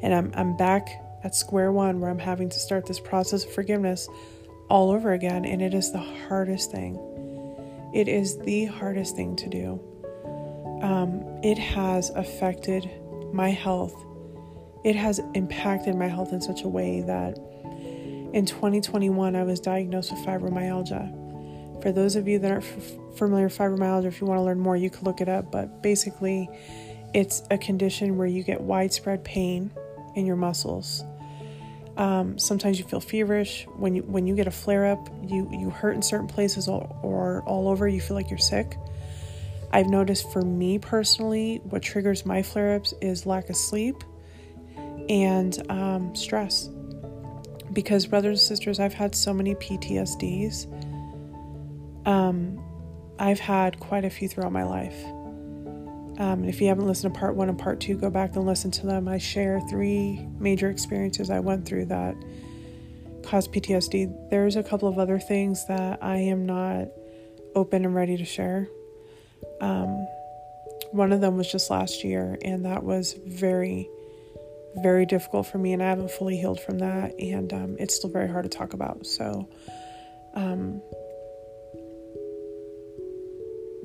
And 0.02 0.14
I'm, 0.14 0.32
I'm 0.36 0.58
back 0.58 0.90
at 1.24 1.36
square 1.36 1.72
one 1.72 2.00
where 2.00 2.10
I'm 2.10 2.20
having 2.20 2.50
to 2.50 2.60
start 2.60 2.86
this 2.86 3.00
process 3.00 3.44
of 3.44 3.54
forgiveness 3.54 4.08
all 4.70 4.92
over 4.92 5.14
again. 5.14 5.46
And 5.46 5.62
it 5.62 5.74
is 5.74 5.92
the 5.92 6.00
hardest 6.28 6.72
thing. 6.72 6.96
It 7.94 8.08
is 8.08 8.38
the 8.40 8.66
hardest 8.66 9.16
thing 9.16 9.36
to 9.38 9.50
do. 9.50 9.82
Um, 10.82 11.22
it 11.44 11.58
has 11.58 12.10
affected 12.12 12.90
my 13.34 13.50
health. 13.50 13.96
It 14.86 14.96
has 14.96 15.20
impacted 15.34 15.96
my 15.96 16.08
health 16.08 16.32
in 16.32 16.40
such 16.40 16.64
a 16.64 16.68
way 16.68 17.02
that 17.02 17.38
in 18.34 18.46
2021 18.46 19.36
I 19.36 19.44
was 19.44 19.60
diagnosed 19.60 20.12
with 20.12 20.22
fibromyalgia. 20.22 21.82
For 21.82 21.92
those 21.92 22.16
of 22.16 22.28
you 22.28 22.40
that 22.40 22.52
aren't 22.52 22.64
f- 22.64 22.92
familiar 23.16 23.46
with 23.46 23.58
fibromyalgia, 23.58 24.06
if 24.06 24.22
you 24.22 24.28
want 24.28 24.40
to 24.40 24.44
learn 24.44 24.60
more, 24.60 24.76
you 24.76 24.90
can 24.90 25.04
look 25.04 25.22
it 25.22 25.30
up. 25.30 25.52
But 25.52 25.82
basically, 25.82 26.50
it's 27.14 27.44
a 27.50 27.58
condition 27.58 28.18
where 28.18 28.28
you 28.28 28.44
get 28.44 28.62
widespread 28.62 29.24
pain 29.24 29.72
in 30.16 30.26
your 30.26 30.36
muscles. 30.36 31.04
Um, 31.98 32.38
sometimes 32.38 32.80
you 32.80 32.86
feel 32.86 33.02
feverish. 33.02 33.68
When 33.76 33.96
you 33.96 34.04
when 34.04 34.26
you 34.26 34.36
get 34.36 34.48
a 34.48 34.52
flare 34.52 34.86
up, 34.86 35.10
you 35.28 35.50
you 35.52 35.70
hurt 35.70 35.96
in 35.96 36.02
certain 36.02 36.28
places 36.28 36.68
or, 36.68 36.88
or 37.04 37.44
all 37.46 37.68
over. 37.68 37.88
You 37.88 38.00
feel 38.00 38.16
like 38.16 38.30
you're 38.30 38.40
sick. 38.40 38.78
I've 39.72 39.88
noticed 39.88 40.32
for 40.32 40.42
me 40.42 40.80
personally, 40.80 41.62
what 41.64 41.84
triggers 41.84 42.26
my 42.26 42.42
flare 42.42 42.76
ups 42.76 42.94
is 43.02 43.26
lack 43.26 43.50
of 43.50 43.56
sleep 43.56 43.96
and 45.10 45.60
um, 45.70 46.16
stress. 46.16 46.70
Because 47.72 48.08
brothers 48.08 48.40
and 48.40 48.48
sisters, 48.48 48.80
I've 48.80 48.94
had 48.94 49.14
so 49.14 49.34
many 49.34 49.54
PTSDs. 49.56 50.68
Um, 52.08 52.64
I've 53.20 53.40
had 53.40 53.80
quite 53.80 54.06
a 54.06 54.10
few 54.10 54.28
throughout 54.28 54.52
my 54.52 54.64
life. 54.64 55.04
Um, 56.20 56.44
if 56.44 56.60
you 56.60 56.68
haven't 56.68 56.88
listened 56.88 57.14
to 57.14 57.20
part 57.20 57.36
one 57.36 57.50
and 57.50 57.58
part 57.58 57.80
two, 57.80 57.96
go 57.96 58.10
back 58.10 58.36
and 58.36 58.46
listen 58.46 58.72
to 58.72 58.86
them. 58.86 59.08
I 59.08 59.18
share 59.18 59.62
three 59.70 60.28
major 60.38 60.70
experiences 60.70 61.30
I 61.30 61.40
went 61.40 61.66
through 61.66 61.86
that 61.86 62.16
caused 63.24 63.54
PTSD. 63.54 64.30
There's 64.30 64.56
a 64.56 64.64
couple 64.64 64.90
of 64.90 64.98
other 64.98 65.20
things 65.20 65.66
that 65.68 66.04
I 66.04 66.18
am 66.18 66.46
not 66.46 66.88
open 67.56 67.86
and 67.86 67.94
ready 67.94 68.18
to 68.18 68.26
share. 68.26 68.68
Um, 69.62 70.08
one 70.92 71.14
of 71.14 71.22
them 71.22 71.38
was 71.38 71.52
just 71.52 71.70
last 71.70 72.04
year, 72.04 72.38
and 72.44 72.66
that 72.66 72.84
was 72.84 73.16
very, 73.26 73.90
very 74.78 75.06
difficult 75.06 75.48
for 75.48 75.58
me, 75.58 75.74
and 75.74 75.84
I 75.84 75.90
haven't 75.90 76.12
fully 76.12 76.38
healed 76.38 76.60
from 76.60 76.80
that, 76.80 77.14
and 77.20 77.54
um, 77.54 77.76
it's 77.80 77.96
still 77.96 78.10
very 78.10 78.28
hard 78.28 78.44
to 78.44 78.50
talk 78.50 78.74
about. 78.74 79.06
So, 79.06 79.48
um, 80.34 80.82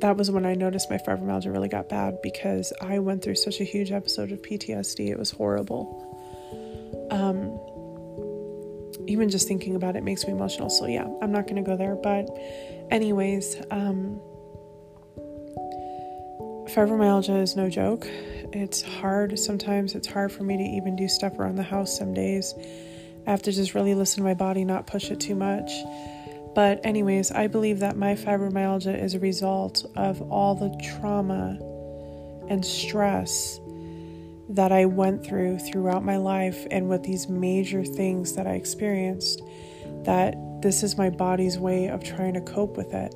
that 0.04 0.18
was 0.18 0.30
when 0.30 0.44
I 0.44 0.52
noticed 0.52 0.90
my 0.90 0.98
fibromyalgia 0.98 1.50
really 1.50 1.70
got 1.70 1.88
bad 1.88 2.20
because 2.22 2.74
I 2.82 2.98
went 2.98 3.24
through 3.24 3.36
such 3.36 3.62
a 3.62 3.64
huge 3.64 3.90
episode 3.90 4.32
of 4.32 4.42
PTSD. 4.42 5.08
It 5.08 5.18
was 5.18 5.30
horrible. 5.30 5.88
Um, 7.10 7.58
even 9.08 9.30
just 9.30 9.48
thinking 9.48 9.76
about 9.76 9.96
it 9.96 10.02
makes 10.02 10.26
me 10.26 10.32
emotional. 10.34 10.68
So, 10.68 10.84
yeah, 10.84 11.08
I'm 11.22 11.32
not 11.32 11.44
going 11.44 11.56
to 11.56 11.62
go 11.62 11.78
there. 11.78 11.96
But, 11.96 12.28
anyways, 12.90 13.56
um, 13.70 14.20
fibromyalgia 16.68 17.40
is 17.40 17.56
no 17.56 17.70
joke. 17.70 18.06
It's 18.52 18.82
hard. 18.82 19.38
Sometimes 19.38 19.94
it's 19.94 20.06
hard 20.06 20.32
for 20.32 20.42
me 20.42 20.58
to 20.58 20.64
even 20.64 20.96
do 20.96 21.08
stuff 21.08 21.38
around 21.38 21.56
the 21.56 21.62
house 21.62 21.96
some 21.96 22.12
days. 22.12 22.52
I 23.26 23.30
have 23.30 23.40
to 23.40 23.52
just 23.52 23.74
really 23.74 23.94
listen 23.94 24.18
to 24.18 24.24
my 24.24 24.34
body, 24.34 24.66
not 24.66 24.86
push 24.86 25.10
it 25.10 25.18
too 25.18 25.34
much. 25.34 25.70
But, 26.54 26.80
anyways, 26.84 27.32
I 27.32 27.48
believe 27.48 27.80
that 27.80 27.96
my 27.96 28.14
fibromyalgia 28.14 29.02
is 29.02 29.14
a 29.14 29.18
result 29.18 29.84
of 29.96 30.22
all 30.30 30.54
the 30.54 30.70
trauma 30.98 31.58
and 32.48 32.64
stress 32.64 33.58
that 34.50 34.70
I 34.70 34.84
went 34.84 35.24
through 35.24 35.58
throughout 35.58 36.04
my 36.04 36.16
life 36.16 36.66
and 36.70 36.88
with 36.88 37.02
these 37.02 37.28
major 37.28 37.84
things 37.84 38.34
that 38.34 38.46
I 38.46 38.52
experienced. 38.52 39.42
That 40.04 40.36
this 40.62 40.82
is 40.82 40.96
my 40.96 41.10
body's 41.10 41.58
way 41.58 41.88
of 41.88 42.04
trying 42.04 42.34
to 42.34 42.40
cope 42.40 42.76
with 42.76 42.94
it. 42.94 43.14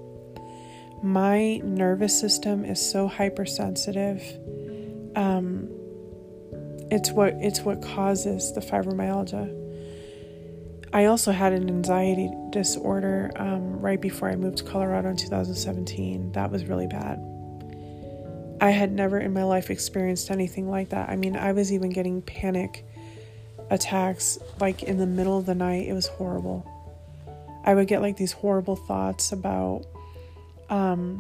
My 1.03 1.59
nervous 1.59 2.19
system 2.19 2.65
is 2.65 2.81
so 2.81 3.07
hypersensitive. 3.07 4.21
Um, 5.15 5.69
it's 6.91 7.11
what 7.11 7.35
it's 7.41 7.61
what 7.61 7.83
causes 7.83 8.53
the 8.55 8.61
fibromyalgia. 8.61 9.58
I 10.93 11.05
also 11.07 11.33
had 11.33 11.53
an 11.53 11.69
anxiety 11.69 12.31
disorder 12.51 13.31
um, 13.37 13.81
right 13.81 14.01
before 14.01 14.31
I 14.31 14.37
moved 14.37 14.59
to 14.59 14.65
Colorado 14.65 15.11
in 15.11 15.17
2017. 15.17 16.33
That 16.33 16.51
was 16.51 16.65
really 16.65 16.87
bad. 16.87 17.21
I 18.61 18.71
had 18.71 18.93
never 18.93 19.19
in 19.19 19.33
my 19.33 19.45
life 19.45 19.71
experienced 19.71 20.31
anything 20.31 20.69
like 20.71 20.89
that. 20.91 21.09
I 21.09 21.17
mean, 21.17 21.37
I 21.37 21.53
was 21.53 21.73
even 21.73 21.91
getting 21.91 22.23
panic 22.23 22.85
attacks 23.71 24.39
like 24.61 24.83
in 24.83 24.99
the 24.99 25.07
middle 25.07 25.39
of 25.39 25.47
the 25.47 25.55
night. 25.55 25.87
It 25.87 25.93
was 25.93 26.07
horrible. 26.07 26.67
I 27.65 27.75
would 27.75 27.87
get 27.87 28.01
like 28.01 28.17
these 28.17 28.33
horrible 28.33 28.77
thoughts 28.77 29.31
about 29.33 29.85
um, 30.71 31.19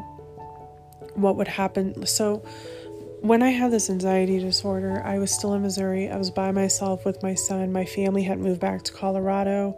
what 1.14 1.36
would 1.36 1.48
happen. 1.48 2.06
So, 2.06 2.44
when 3.20 3.42
I 3.42 3.50
had 3.50 3.72
this 3.72 3.90
anxiety 3.90 4.38
disorder, 4.38 5.02
I 5.04 5.18
was 5.18 5.30
still 5.30 5.54
in 5.54 5.62
Missouri. 5.62 6.08
I 6.08 6.16
was 6.16 6.30
by 6.30 6.52
myself 6.52 7.04
with 7.04 7.22
my 7.22 7.34
son. 7.34 7.72
My 7.72 7.84
family 7.84 8.22
had 8.22 8.38
moved 8.38 8.60
back 8.60 8.82
to 8.84 8.92
Colorado 8.92 9.76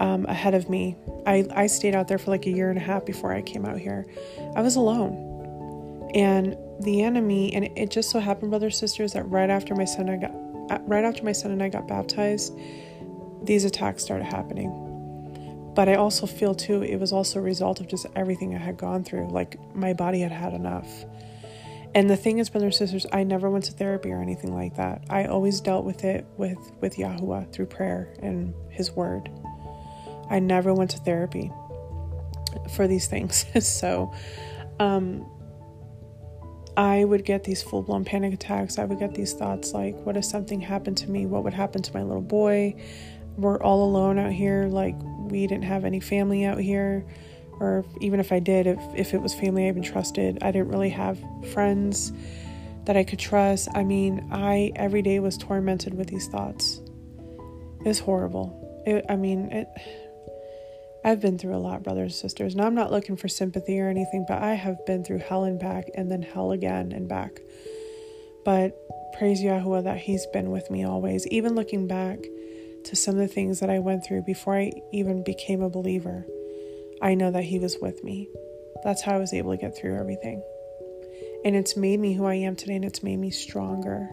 um, 0.00 0.26
ahead 0.26 0.54
of 0.54 0.68
me. 0.68 0.96
I, 1.26 1.46
I 1.54 1.66
stayed 1.66 1.94
out 1.94 2.08
there 2.08 2.18
for 2.18 2.30
like 2.30 2.46
a 2.46 2.50
year 2.50 2.70
and 2.70 2.78
a 2.78 2.82
half 2.82 3.04
before 3.04 3.32
I 3.32 3.42
came 3.42 3.64
out 3.64 3.78
here. 3.78 4.06
I 4.54 4.60
was 4.60 4.76
alone. 4.76 6.10
And 6.14 6.56
the 6.80 7.02
enemy, 7.02 7.52
and 7.54 7.64
it 7.76 7.90
just 7.90 8.10
so 8.10 8.20
happened, 8.20 8.50
brothers 8.50 8.78
sisters, 8.78 9.12
that 9.12 9.24
right 9.24 9.50
after 9.50 9.74
my 9.74 9.84
son 9.84 10.08
I 10.08 10.16
got 10.16 10.30
uh, 10.70 10.78
right 10.82 11.04
after 11.04 11.24
my 11.24 11.32
son 11.32 11.50
and 11.50 11.62
I 11.62 11.68
got 11.68 11.88
baptized, 11.88 12.56
these 13.42 13.64
attacks 13.64 14.02
started 14.04 14.24
happening. 14.24 14.84
But 15.74 15.88
I 15.88 15.94
also 15.94 16.26
feel 16.26 16.54
too 16.54 16.82
it 16.82 16.96
was 16.96 17.12
also 17.12 17.38
a 17.38 17.42
result 17.42 17.80
of 17.80 17.88
just 17.88 18.06
everything 18.14 18.54
I 18.54 18.58
had 18.58 18.76
gone 18.76 19.02
through. 19.04 19.28
Like 19.30 19.58
my 19.74 19.92
body 19.92 20.20
had 20.20 20.32
had 20.32 20.52
enough. 20.52 20.88
And 21.94 22.08
the 22.08 22.16
thing 22.16 22.38
is, 22.38 22.50
brothers 22.50 22.80
and 22.80 22.88
sisters, 22.88 23.06
I 23.12 23.24
never 23.24 23.50
went 23.50 23.64
to 23.64 23.72
therapy 23.72 24.10
or 24.12 24.20
anything 24.20 24.54
like 24.54 24.76
that. 24.76 25.04
I 25.08 25.24
always 25.24 25.60
dealt 25.60 25.84
with 25.84 26.04
it 26.04 26.26
with, 26.36 26.58
with 26.80 26.96
Yahuwah 26.96 27.52
through 27.52 27.66
prayer 27.66 28.14
and 28.20 28.54
His 28.70 28.92
Word. 28.92 29.30
I 30.30 30.38
never 30.38 30.74
went 30.74 30.90
to 30.90 30.98
therapy 30.98 31.50
for 32.74 32.86
these 32.86 33.06
things. 33.06 33.46
so, 33.66 34.12
um, 34.78 35.26
I 36.76 37.02
would 37.04 37.24
get 37.24 37.42
these 37.42 37.60
full 37.60 37.82
blown 37.82 38.04
panic 38.04 38.32
attacks. 38.34 38.78
I 38.78 38.84
would 38.84 39.00
get 39.00 39.14
these 39.14 39.32
thoughts 39.32 39.72
like, 39.72 39.96
what 40.06 40.16
if 40.16 40.24
something 40.24 40.60
happened 40.60 40.96
to 40.98 41.10
me? 41.10 41.26
What 41.26 41.42
would 41.42 41.54
happen 41.54 41.82
to 41.82 41.92
my 41.92 42.04
little 42.04 42.22
boy? 42.22 42.76
We're 43.36 43.60
all 43.60 43.82
alone 43.82 44.18
out 44.18 44.32
here. 44.32 44.68
Like, 44.68 44.94
we 45.02 45.46
didn't 45.48 45.64
have 45.64 45.84
any 45.84 45.98
family 45.98 46.44
out 46.44 46.58
here 46.58 47.04
or 47.60 47.84
even 48.00 48.20
if 48.20 48.32
I 48.32 48.38
did, 48.38 48.66
if, 48.66 48.80
if 48.94 49.14
it 49.14 49.20
was 49.20 49.34
family 49.34 49.66
I 49.66 49.68
even 49.68 49.82
trusted, 49.82 50.38
I 50.42 50.50
didn't 50.50 50.68
really 50.68 50.90
have 50.90 51.18
friends 51.52 52.12
that 52.84 52.96
I 52.96 53.04
could 53.04 53.18
trust. 53.18 53.68
I 53.74 53.84
mean, 53.84 54.28
I 54.32 54.72
every 54.76 55.02
day 55.02 55.18
was 55.20 55.36
tormented 55.36 55.94
with 55.94 56.08
these 56.08 56.26
thoughts. 56.28 56.80
It's 57.84 57.98
horrible. 57.98 58.82
It, 58.86 59.04
I 59.08 59.16
mean, 59.16 59.50
it. 59.52 59.68
I've 61.04 61.20
been 61.20 61.38
through 61.38 61.54
a 61.54 61.58
lot, 61.58 61.82
brothers 61.82 62.12
and 62.12 62.30
sisters, 62.30 62.54
and 62.54 62.62
I'm 62.62 62.74
not 62.74 62.90
looking 62.90 63.16
for 63.16 63.28
sympathy 63.28 63.78
or 63.80 63.88
anything, 63.88 64.24
but 64.26 64.42
I 64.42 64.54
have 64.54 64.84
been 64.84 65.04
through 65.04 65.18
hell 65.18 65.44
and 65.44 65.58
back, 65.58 65.84
and 65.94 66.10
then 66.10 66.22
hell 66.22 66.50
again 66.50 66.92
and 66.92 67.08
back. 67.08 67.40
But 68.44 68.76
praise 69.16 69.40
Yahuwah 69.40 69.84
that 69.84 69.98
He's 69.98 70.26
been 70.26 70.50
with 70.50 70.70
me 70.70 70.84
always, 70.84 71.26
even 71.28 71.54
looking 71.54 71.86
back 71.86 72.18
to 72.84 72.96
some 72.96 73.14
of 73.14 73.20
the 73.20 73.28
things 73.28 73.60
that 73.60 73.70
I 73.70 73.78
went 73.78 74.04
through 74.04 74.22
before 74.22 74.56
I 74.56 74.72
even 74.92 75.22
became 75.22 75.62
a 75.62 75.70
believer. 75.70 76.24
I 77.02 77.14
know 77.14 77.30
that 77.30 77.44
He 77.44 77.58
was 77.58 77.78
with 77.80 78.02
me. 78.04 78.28
That's 78.84 79.02
how 79.02 79.14
I 79.14 79.18
was 79.18 79.32
able 79.32 79.50
to 79.52 79.56
get 79.56 79.76
through 79.76 79.98
everything. 79.98 80.42
And 81.44 81.54
it's 81.54 81.76
made 81.76 82.00
me 82.00 82.14
who 82.14 82.26
I 82.26 82.34
am 82.34 82.56
today, 82.56 82.74
and 82.74 82.84
it's 82.84 83.02
made 83.02 83.18
me 83.18 83.30
stronger, 83.30 84.08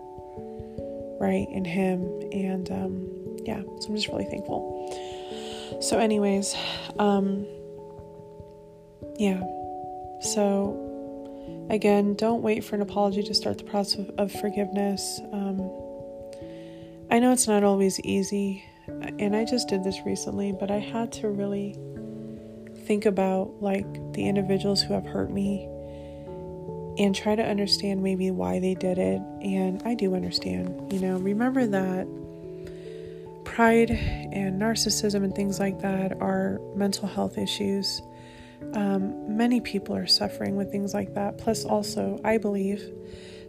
right, 1.19 1.47
in 1.49 1.65
Him. 1.65 2.01
And 2.31 2.71
um, 2.71 3.37
yeah, 3.45 3.61
so 3.79 3.89
I'm 3.89 3.95
just 3.95 4.07
really 4.07 4.25
thankful. 4.25 5.79
So, 5.81 5.99
anyways, 5.99 6.55
um, 6.99 7.45
yeah, 9.17 9.41
so 10.21 10.81
again, 11.69 12.15
don't 12.15 12.41
wait 12.41 12.63
for 12.63 12.75
an 12.75 12.81
apology 12.81 13.23
to 13.23 13.33
start 13.33 13.57
the 13.57 13.63
process 13.63 13.99
of, 13.99 14.11
of 14.17 14.31
forgiveness. 14.31 15.19
Um, 15.31 15.59
I 17.09 17.19
know 17.19 17.31
it's 17.31 17.47
not 17.47 17.63
always 17.63 17.99
easy, 18.01 18.63
and 18.87 19.35
I 19.35 19.45
just 19.45 19.67
did 19.67 19.83
this 19.83 19.99
recently, 20.05 20.51
but 20.59 20.71
I 20.71 20.77
had 20.77 21.11
to 21.13 21.29
really 21.29 21.75
think 22.85 23.05
about 23.05 23.61
like 23.61 23.85
the 24.13 24.27
individuals 24.27 24.81
who 24.81 24.93
have 24.93 25.05
hurt 25.05 25.31
me 25.31 25.67
and 26.97 27.13
try 27.13 27.35
to 27.35 27.43
understand 27.43 28.01
maybe 28.01 28.31
why 28.31 28.59
they 28.59 28.73
did 28.73 28.97
it. 28.97 29.21
And 29.41 29.81
I 29.83 29.95
do 29.95 30.15
understand, 30.15 30.93
you 30.93 30.99
know, 30.99 31.17
remember 31.17 31.65
that 31.67 32.07
pride 33.43 33.91
and 33.91 34.61
narcissism 34.61 35.23
and 35.23 35.33
things 35.33 35.59
like 35.59 35.79
that 35.81 36.13
are 36.21 36.59
mental 36.75 37.07
health 37.07 37.37
issues. 37.37 38.01
Um, 38.73 39.35
many 39.37 39.61
people 39.61 39.95
are 39.95 40.07
suffering 40.07 40.55
with 40.55 40.71
things 40.71 40.93
like 40.93 41.13
that. 41.15 41.37
Plus, 41.37 41.65
also, 41.65 42.19
I 42.23 42.37
believe 42.37 42.81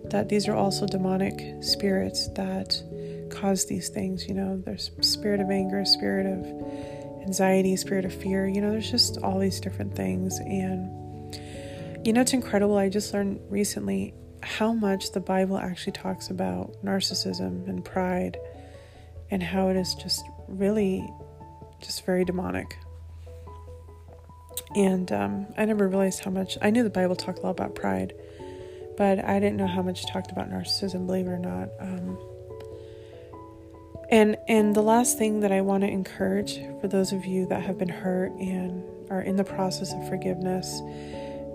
that 0.05 0.29
these 0.29 0.47
are 0.49 0.55
also 0.55 0.87
demonic 0.87 1.63
spirits 1.63 2.29
that 2.35 2.83
cause 3.31 3.67
these 3.67 3.89
things. 3.89 4.29
You 4.29 4.35
know, 4.35 4.63
there's 4.65 4.91
spirit 5.01 5.41
of 5.41 5.51
anger, 5.51 5.85
spirit 5.85 6.27
of 6.27 6.96
anxiety, 7.27 7.77
spirit 7.77 8.05
of 8.05 8.15
fear. 8.15 8.47
You 8.47 8.61
know, 8.61 8.71
there's 8.71 8.91
just 8.91 9.19
all 9.19 9.39
these 9.39 9.61
different 9.61 9.95
things. 9.95 10.39
And, 10.39 11.37
you 12.07 12.13
know, 12.13 12.21
it's 12.21 12.33
incredible. 12.33 12.77
I 12.79 12.89
just 12.89 13.13
learned 13.13 13.41
recently 13.51 14.15
how 14.43 14.73
much 14.73 15.13
the 15.13 15.21
Bible 15.21 15.59
actually 15.59 15.93
talks 15.93 16.31
about 16.31 16.73
narcissism 16.85 17.69
and 17.69 17.85
pride 17.85 18.39
and 19.31 19.43
how 19.43 19.69
it 19.69 19.77
is 19.77 19.95
just 19.95 20.25
really 20.47 21.07
just 21.81 22.07
very 22.07 22.25
demonic. 22.25 22.79
And 24.75 25.11
um, 25.13 25.47
I 25.59 25.65
never 25.65 25.89
realized 25.89 26.25
how 26.25 26.31
much 26.31 26.57
I 26.63 26.71
knew 26.71 26.83
the 26.83 26.91
Bible 26.91 27.17
talked 27.17 27.41
a 27.41 27.43
lot 27.43 27.51
about 27.51 27.75
pride, 27.75 28.15
but 28.97 29.25
I 29.25 29.41
didn't 29.41 29.57
know 29.57 29.67
how 29.67 29.83
much 29.83 30.05
it 30.05 30.09
talked 30.09 30.31
about 30.31 30.51
narcissism, 30.51 31.07
believe 31.07 31.27
it 31.27 31.31
or 31.31 31.39
not. 31.39 31.71
Um, 31.81 32.19
and 34.11 34.37
and 34.49 34.75
the 34.75 34.83
last 34.83 35.19
thing 35.19 35.41
that 35.41 35.53
I 35.53 35.61
want 35.61 35.83
to 35.83 35.89
encourage 35.89 36.61
for 36.81 36.89
those 36.89 37.13
of 37.13 37.25
you 37.25 37.47
that 37.47 37.63
have 37.63 37.79
been 37.79 37.89
hurt 37.89 38.33
and 38.33 38.85
are 39.11 39.21
in 39.21 39.37
the 39.37 39.45
process 39.45 39.93
of 39.93 40.09
forgiveness 40.09 40.81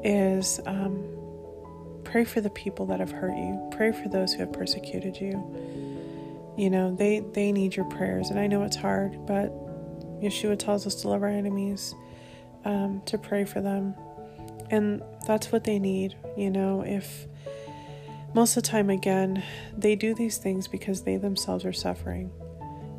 is 0.04 0.60
um, 0.66 1.04
pray 2.04 2.24
for 2.24 2.42
the 2.42 2.50
people 2.50 2.86
that 2.88 3.00
have 3.00 3.12
hurt 3.12 3.36
you. 3.36 3.70
Pray 3.72 3.92
for 3.92 4.10
those 4.10 4.34
who 4.34 4.40
have 4.40 4.52
persecuted 4.52 5.20
you. 5.20 5.32
You 6.58 6.70
know 6.70 6.94
they 6.96 7.20
they 7.20 7.52
need 7.52 7.76
your 7.76 7.86
prayers, 7.86 8.30
and 8.30 8.40
I 8.40 8.48
know 8.48 8.64
it's 8.64 8.76
hard, 8.76 9.26
but 9.26 9.52
Yeshua 10.22 10.60
tells 10.60 10.86
us 10.86 10.96
to 10.96 11.08
love 11.08 11.24
our 11.24 11.30
enemies, 11.30 11.96
um, 12.66 13.02
to 13.06 13.18
pray 13.18 13.46
for 13.46 13.62
them, 13.62 13.96
and 14.70 15.02
that's 15.26 15.52
what 15.52 15.64
they 15.64 15.80
need. 15.80 16.16
You 16.36 16.50
know 16.50 16.82
if 16.82 17.28
most 18.34 18.56
of 18.56 18.64
the 18.64 18.70
time, 18.70 18.90
again, 18.90 19.44
they 19.78 19.96
do 19.96 20.14
these 20.14 20.38
things 20.38 20.68
because 20.68 21.02
they 21.02 21.18
themselves 21.18 21.66
are 21.66 21.74
suffering. 21.74 22.32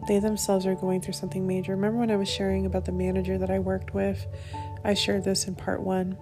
They 0.09 0.19
themselves 0.19 0.67
are 0.67 0.75
going 0.75 1.01
through 1.01 1.15
something 1.15 1.47
major. 1.47 1.73
Remember 1.73 1.99
when 1.99 2.11
I 2.11 2.17
was 2.17 2.29
sharing 2.29 2.67
about 2.67 2.85
the 2.85 2.93
manager 2.93 3.39
that 3.39 3.51
I 3.51 3.59
worked 3.59 3.95
with? 3.95 4.27
I 4.85 4.95
shared 4.95 5.25
this 5.25 5.47
in 5.47 5.55
part 5.55 5.83
one. 5.83 6.17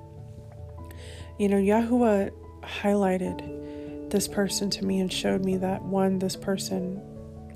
You 1.38 1.49
know, 1.49 1.57
Yahuwah 1.57 2.31
highlighted 2.62 4.11
this 4.11 4.29
person 4.29 4.69
to 4.71 4.85
me 4.85 5.01
and 5.01 5.11
showed 5.11 5.45
me 5.45 5.57
that 5.57 5.83
one, 5.83 6.19
this 6.19 6.37
person, 6.37 7.01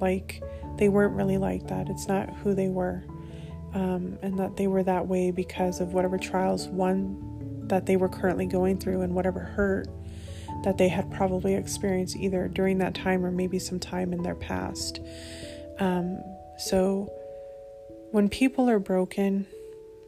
like, 0.00 0.42
they 0.78 0.88
weren't 0.88 1.14
really 1.14 1.36
like 1.36 1.68
that. 1.68 1.88
It's 1.88 2.08
not 2.08 2.30
who 2.36 2.54
they 2.54 2.68
were. 2.68 3.04
Um, 3.74 4.18
and 4.22 4.38
that 4.38 4.56
they 4.56 4.68
were 4.68 4.84
that 4.84 5.08
way 5.08 5.30
because 5.32 5.80
of 5.80 5.92
whatever 5.92 6.16
trials, 6.16 6.68
one, 6.68 7.66
that 7.68 7.86
they 7.86 7.96
were 7.96 8.08
currently 8.08 8.46
going 8.46 8.78
through 8.78 9.02
and 9.02 9.14
whatever 9.14 9.40
hurt 9.40 9.88
that 10.62 10.78
they 10.78 10.88
had 10.88 11.10
probably 11.10 11.54
experienced 11.54 12.16
either 12.16 12.48
during 12.48 12.78
that 12.78 12.94
time 12.94 13.24
or 13.24 13.30
maybe 13.30 13.58
some 13.58 13.78
time 13.78 14.12
in 14.12 14.22
their 14.22 14.34
past. 14.34 15.00
Um, 15.78 16.22
so 16.58 17.10
when 18.10 18.28
people 18.28 18.68
are 18.70 18.78
broken, 18.78 19.46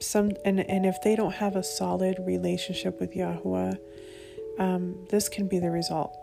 some 0.00 0.32
and, 0.44 0.60
and 0.60 0.86
if 0.86 0.96
they 1.02 1.16
don't 1.16 1.34
have 1.34 1.56
a 1.56 1.62
solid 1.62 2.18
relationship 2.20 3.00
with 3.00 3.14
Yahuwah, 3.14 3.78
um, 4.58 5.06
this 5.10 5.28
can 5.28 5.48
be 5.48 5.58
the 5.58 5.70
result, 5.70 6.16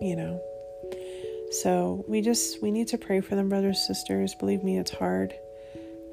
you 0.00 0.16
know. 0.16 0.40
So 1.50 2.04
we 2.08 2.22
just 2.22 2.62
we 2.62 2.70
need 2.70 2.88
to 2.88 2.98
pray 2.98 3.20
for 3.20 3.34
them, 3.34 3.48
brothers, 3.48 3.86
sisters. 3.86 4.34
Believe 4.34 4.64
me, 4.64 4.78
it's 4.78 4.90
hard. 4.90 5.34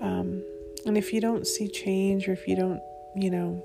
Um, 0.02 0.44
and 0.86 0.98
if 0.98 1.14
you 1.14 1.22
don't 1.22 1.48
see 1.48 1.68
change, 1.68 2.28
or 2.28 2.34
if 2.34 2.48
you 2.48 2.56
don't, 2.56 2.82
you 3.16 3.30
know, 3.30 3.64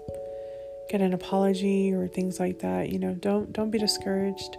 get 0.89 1.01
an 1.01 1.13
apology 1.13 1.93
or 1.93 2.07
things 2.07 2.39
like 2.39 2.61
that 2.61 2.91
you 2.91 2.99
know 2.99 3.15
don't 3.15 3.53
don't 3.53 3.71
be 3.71 3.79
discouraged 3.79 4.57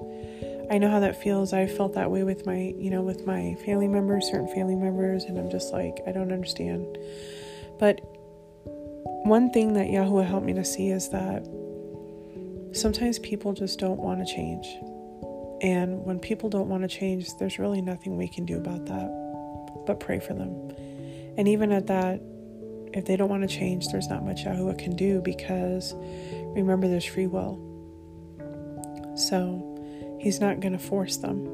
i 0.72 0.78
know 0.78 0.90
how 0.90 1.00
that 1.00 1.22
feels. 1.22 1.54
I've 1.54 1.76
felt 1.76 1.94
that 1.94 2.10
way 2.12 2.24
with 2.24 2.46
my 2.46 2.74
you 2.78 2.90
know 2.90 3.02
with 3.02 3.26
my 3.26 3.56
family 3.66 3.88
members 3.88 4.28
certain 4.30 4.48
family 4.48 4.76
members 4.76 5.24
and 5.26 5.38
i'm 5.38 5.50
just 5.50 5.74
like 5.74 6.02
i 6.08 6.12
don't 6.12 6.32
understand. 6.32 6.98
But 7.80 8.00
one 9.26 9.52
thing 9.52 9.74
that 9.74 9.88
yahuwah 9.88 10.26
helped 10.26 10.46
me 10.46 10.54
to 10.54 10.66
see 10.66 10.90
is 10.90 11.10
that 11.10 11.46
sometimes 12.74 13.20
people 13.20 13.54
just 13.54 13.80
don't 13.80 14.00
want 14.00 14.26
to 14.26 14.34
change. 14.34 14.66
And 15.62 16.04
when 16.04 16.20
people 16.20 16.50
don't 16.50 16.68
want 16.68 16.84
to 16.84 16.90
change 16.90 17.28
there's 17.38 17.60
really 17.60 17.82
nothing 17.82 18.18
we 18.18 18.28
can 18.28 18.46
do 18.46 18.58
about 18.58 18.86
that 18.88 19.84
but 19.86 20.00
pray 20.00 20.20
for 20.20 20.34
them. 20.34 20.72
And 21.38 21.48
even 21.48 21.72
at 21.72 21.88
that 21.88 22.22
if 22.96 23.04
they 23.04 23.18
don't 23.18 23.28
want 23.28 23.48
to 23.48 23.54
change, 23.54 23.90
there's 23.90 24.08
not 24.08 24.24
much 24.24 24.46
Yahuwah 24.46 24.80
can 24.80 24.96
do 24.96 25.22
because 25.22 25.94
remember, 26.56 26.88
there's 26.88 27.06
free 27.06 27.28
will. 27.28 27.60
So 29.18 29.75
he's 30.26 30.42
not 30.42 30.60
going 30.60 30.74
to 30.74 30.80
force 30.80 31.18
them. 31.18 31.46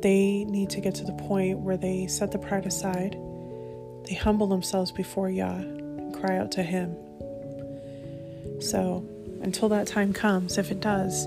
They 0.00 0.44
need 0.44 0.70
to 0.70 0.80
get 0.80 0.94
to 0.94 1.04
the 1.04 1.12
point 1.12 1.58
where 1.58 1.76
they 1.76 2.06
set 2.06 2.30
the 2.30 2.38
pride 2.38 2.66
aside, 2.66 3.18
they 4.04 4.14
humble 4.14 4.46
themselves 4.46 4.92
before 4.92 5.28
Yah 5.28 5.56
and 5.56 6.14
cry 6.14 6.38
out 6.38 6.52
to 6.52 6.62
Him. 6.62 6.94
So 8.60 9.04
until 9.42 9.68
that 9.70 9.88
time 9.88 10.12
comes, 10.12 10.56
if 10.56 10.70
it 10.70 10.78
does, 10.78 11.26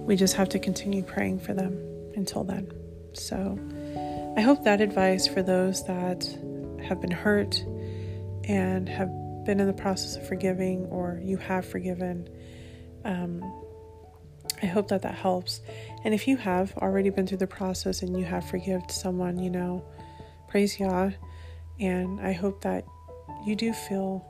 we 0.00 0.16
just 0.16 0.34
have 0.34 0.48
to 0.48 0.58
continue 0.58 1.04
praying 1.04 1.38
for 1.38 1.54
them 1.54 1.78
until 2.16 2.42
then. 2.42 2.72
So 3.12 3.56
I 4.36 4.40
hope 4.40 4.64
that 4.64 4.80
advice 4.80 5.28
for 5.28 5.40
those 5.40 5.86
that 5.86 6.36
have 6.82 7.00
been 7.00 7.12
hurt 7.12 7.62
and 8.42 8.88
have 8.88 9.08
been 9.44 9.60
in 9.60 9.68
the 9.68 9.72
process 9.72 10.16
of 10.16 10.26
forgiving 10.26 10.86
or 10.86 11.20
you 11.22 11.36
have 11.36 11.64
forgiven, 11.64 12.28
um, 13.04 13.40
I 14.62 14.66
hope 14.66 14.88
that 14.88 15.02
that 15.02 15.14
helps. 15.14 15.60
And 16.04 16.12
if 16.12 16.28
you 16.28 16.36
have 16.36 16.76
already 16.78 17.10
been 17.10 17.26
through 17.26 17.38
the 17.38 17.46
process 17.46 18.02
and 18.02 18.18
you 18.18 18.24
have 18.24 18.44
forgiven 18.44 18.88
someone, 18.88 19.38
you 19.38 19.50
know, 19.50 19.84
praise 20.48 20.78
Yah. 20.78 21.10
And 21.78 22.20
I 22.20 22.32
hope 22.32 22.60
that 22.62 22.84
you 23.46 23.56
do 23.56 23.72
feel 23.72 24.24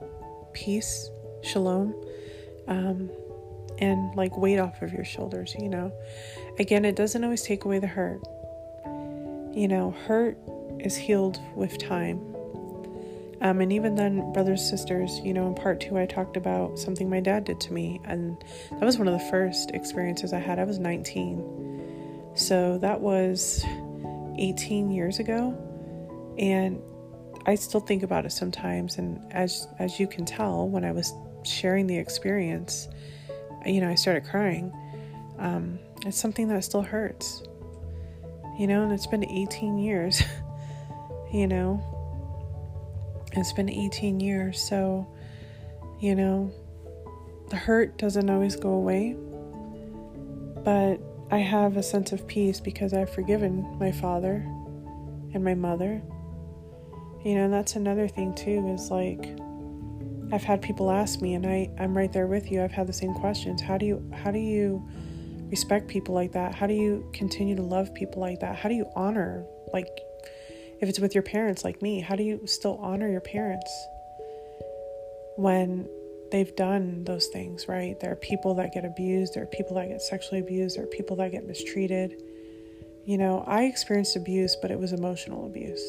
peace, 0.52 1.10
shalom, 1.42 1.94
um, 2.68 3.10
and 3.78 4.14
like 4.14 4.36
weight 4.36 4.58
off 4.58 4.82
of 4.82 4.92
your 4.92 5.04
shoulders, 5.04 5.54
you 5.58 5.68
know. 5.68 5.92
Again, 6.58 6.84
it 6.84 6.94
doesn't 6.94 7.24
always 7.24 7.42
take 7.42 7.64
away 7.64 7.78
the 7.78 7.86
hurt. 7.86 8.20
You 9.52 9.66
know, 9.66 9.90
hurt 10.06 10.38
is 10.78 10.96
healed 10.96 11.40
with 11.56 11.78
time. 11.78 12.29
Um, 13.42 13.60
and 13.62 13.72
even 13.72 13.94
then, 13.94 14.32
brothers, 14.32 14.68
sisters, 14.68 15.18
you 15.20 15.32
know, 15.32 15.46
in 15.46 15.54
part 15.54 15.80
two, 15.80 15.98
I 15.98 16.04
talked 16.04 16.36
about 16.36 16.78
something 16.78 17.08
my 17.08 17.20
dad 17.20 17.44
did 17.44 17.58
to 17.60 17.72
me. 17.72 18.00
And 18.04 18.36
that 18.70 18.82
was 18.82 18.98
one 18.98 19.08
of 19.08 19.14
the 19.14 19.26
first 19.30 19.70
experiences 19.70 20.32
I 20.32 20.38
had. 20.38 20.58
I 20.58 20.64
was 20.64 20.78
19. 20.78 22.32
So 22.34 22.76
that 22.78 23.00
was 23.00 23.64
18 24.38 24.90
years 24.90 25.18
ago. 25.18 25.56
And 26.38 26.82
I 27.46 27.54
still 27.54 27.80
think 27.80 28.02
about 28.02 28.26
it 28.26 28.32
sometimes. 28.32 28.98
And 28.98 29.20
as, 29.32 29.66
as 29.78 29.98
you 29.98 30.06
can 30.06 30.26
tell, 30.26 30.68
when 30.68 30.84
I 30.84 30.92
was 30.92 31.14
sharing 31.42 31.86
the 31.86 31.96
experience, 31.96 32.88
you 33.64 33.80
know, 33.80 33.88
I 33.88 33.94
started 33.94 34.24
crying. 34.24 34.70
Um, 35.38 35.78
it's 36.04 36.18
something 36.18 36.48
that 36.48 36.62
still 36.64 36.82
hurts, 36.82 37.42
you 38.58 38.66
know, 38.66 38.82
and 38.82 38.92
it's 38.92 39.06
been 39.06 39.24
18 39.24 39.78
years, 39.78 40.22
you 41.32 41.46
know 41.46 41.99
it's 43.32 43.52
been 43.52 43.68
18 43.68 44.20
years, 44.20 44.60
so, 44.60 45.06
you 46.00 46.14
know, 46.14 46.52
the 47.50 47.56
hurt 47.56 47.98
doesn't 47.98 48.30
always 48.30 48.56
go 48.56 48.70
away, 48.70 49.16
but 50.64 51.00
I 51.32 51.38
have 51.38 51.76
a 51.76 51.82
sense 51.82 52.12
of 52.12 52.26
peace 52.26 52.60
because 52.60 52.92
I've 52.92 53.10
forgiven 53.10 53.76
my 53.78 53.92
father 53.92 54.44
and 55.32 55.44
my 55.44 55.54
mother. 55.54 56.02
You 57.24 57.34
know, 57.34 57.44
and 57.44 57.52
that's 57.52 57.76
another 57.76 58.08
thing 58.08 58.34
too 58.34 58.66
is 58.74 58.90
like 58.90 59.38
I've 60.32 60.42
had 60.42 60.62
people 60.62 60.90
ask 60.90 61.20
me 61.20 61.34
and 61.34 61.46
I 61.46 61.70
I'm 61.78 61.96
right 61.96 62.12
there 62.12 62.26
with 62.26 62.50
you. 62.50 62.62
I've 62.62 62.72
had 62.72 62.86
the 62.86 62.92
same 62.92 63.14
questions. 63.14 63.60
How 63.60 63.78
do 63.78 63.86
you 63.86 64.10
how 64.12 64.30
do 64.30 64.38
you 64.38 64.88
respect 65.50 65.88
people 65.88 66.14
like 66.14 66.32
that? 66.32 66.54
How 66.54 66.66
do 66.66 66.74
you 66.74 67.08
continue 67.12 67.54
to 67.56 67.62
love 67.62 67.92
people 67.94 68.20
like 68.20 68.40
that? 68.40 68.56
How 68.56 68.68
do 68.68 68.74
you 68.74 68.86
honor 68.96 69.44
like 69.72 69.88
if 70.80 70.88
it's 70.88 70.98
with 70.98 71.14
your 71.14 71.22
parents 71.22 71.64
like 71.64 71.82
me, 71.82 72.00
how 72.00 72.16
do 72.16 72.22
you 72.22 72.46
still 72.46 72.78
honor 72.82 73.08
your 73.08 73.20
parents 73.20 73.70
when 75.36 75.88
they've 76.32 76.54
done 76.56 77.04
those 77.04 77.26
things, 77.26 77.68
right? 77.68 77.98
There 78.00 78.12
are 78.12 78.16
people 78.16 78.54
that 78.54 78.72
get 78.72 78.84
abused, 78.84 79.34
there 79.34 79.42
are 79.42 79.46
people 79.46 79.76
that 79.76 79.88
get 79.88 80.00
sexually 80.00 80.40
abused, 80.40 80.76
there 80.76 80.84
are 80.84 80.88
people 80.88 81.16
that 81.16 81.32
get 81.32 81.46
mistreated. 81.46 82.22
You 83.04 83.18
know, 83.18 83.44
I 83.46 83.64
experienced 83.64 84.16
abuse, 84.16 84.56
but 84.60 84.70
it 84.70 84.78
was 84.78 84.92
emotional 84.92 85.46
abuse, 85.46 85.82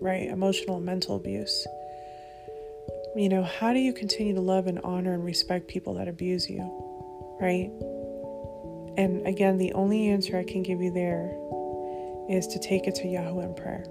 right? 0.00 0.28
Emotional 0.28 0.76
and 0.76 0.86
mental 0.86 1.16
abuse. 1.16 1.66
You 3.16 3.28
know, 3.28 3.42
how 3.42 3.72
do 3.72 3.80
you 3.80 3.92
continue 3.92 4.34
to 4.34 4.40
love 4.40 4.66
and 4.66 4.78
honor 4.80 5.14
and 5.14 5.24
respect 5.24 5.66
people 5.66 5.94
that 5.94 6.06
abuse 6.06 6.48
you, 6.48 6.60
right? 7.40 7.70
And 8.96 9.26
again, 9.26 9.58
the 9.58 9.72
only 9.72 10.08
answer 10.08 10.36
I 10.36 10.44
can 10.44 10.62
give 10.62 10.80
you 10.80 10.92
there 10.92 11.32
is 12.28 12.46
to 12.48 12.60
take 12.60 12.86
it 12.86 12.94
to 12.96 13.08
Yahweh 13.08 13.44
in 13.44 13.54
prayer. 13.54 13.84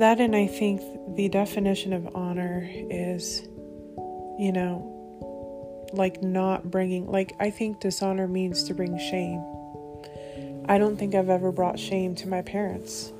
That, 0.00 0.18
and 0.18 0.34
I 0.34 0.46
think 0.46 0.80
the 1.14 1.28
definition 1.28 1.92
of 1.92 2.16
honor 2.16 2.66
is, 2.72 3.42
you 4.38 4.50
know, 4.50 5.88
like 5.92 6.22
not 6.22 6.70
bringing, 6.70 7.06
like, 7.06 7.34
I 7.38 7.50
think 7.50 7.80
dishonor 7.80 8.26
means 8.26 8.64
to 8.64 8.74
bring 8.74 8.98
shame. 8.98 9.44
I 10.70 10.78
don't 10.78 10.96
think 10.96 11.14
I've 11.14 11.28
ever 11.28 11.52
brought 11.52 11.78
shame 11.78 12.14
to 12.14 12.28
my 12.28 12.40
parents. 12.40 13.12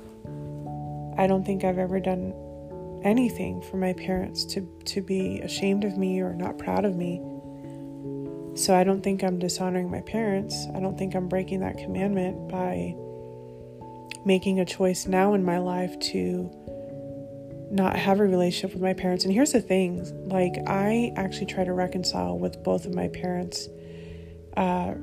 I 1.19 1.27
don't 1.27 1.45
think 1.45 1.63
I've 1.63 1.77
ever 1.77 1.99
done 1.99 2.33
anything 3.03 3.61
for 3.61 3.77
my 3.77 3.93
parents 3.93 4.43
to, 4.45 4.67
to 4.85 5.03
be 5.03 5.39
ashamed 5.41 5.83
of 5.83 5.99
me 5.99 6.19
or 6.19 6.33
not 6.33 6.57
proud 6.57 6.83
of 6.83 6.95
me. 6.95 7.21
So 8.55 8.75
I 8.75 8.83
don't 8.83 9.03
think 9.03 9.23
I'm 9.23 9.37
dishonoring 9.37 9.91
my 9.91 10.01
parents. 10.01 10.65
I 10.73 10.79
don't 10.79 10.97
think 10.97 11.13
I'm 11.13 11.29
breaking 11.29 11.59
that 11.59 11.77
commandment 11.77 12.49
by 12.49 12.95
making 14.25 14.59
a 14.59 14.65
choice 14.65 15.07
now 15.07 15.33
in 15.33 15.43
my 15.43 15.57
life 15.57 15.97
to 15.99 16.49
not 17.71 17.95
have 17.95 18.19
a 18.19 18.23
relationship 18.23 18.73
with 18.73 18.83
my 18.83 18.93
parents. 18.93 19.23
And 19.23 19.33
here's 19.33 19.53
the 19.53 19.61
thing 19.61 20.03
like, 20.27 20.55
I 20.67 21.13
actually 21.15 21.45
try 21.47 21.63
to 21.63 21.73
reconcile 21.73 22.37
with 22.37 22.61
both 22.63 22.85
of 22.85 22.93
my 22.93 23.07
parents 23.07 23.67
uh, 24.57 24.93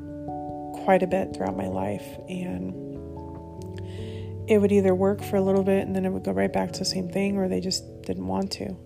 quite 0.85 1.02
a 1.02 1.07
bit 1.07 1.35
throughout 1.35 1.57
my 1.57 1.66
life. 1.66 2.07
And 2.28 2.74
it 4.48 4.59
would 4.59 4.72
either 4.72 4.94
work 4.94 5.22
for 5.22 5.37
a 5.37 5.40
little 5.40 5.62
bit 5.62 5.87
and 5.87 5.96
then 5.96 6.04
it 6.04 6.11
would 6.11 6.24
go 6.24 6.33
right 6.33 6.52
back 6.52 6.72
to 6.72 6.78
the 6.78 6.85
same 6.85 7.09
thing, 7.09 7.37
or 7.37 7.48
they 7.48 7.61
just 7.61 8.02
didn't 8.02 8.26
want 8.26 8.50
to. 8.52 8.76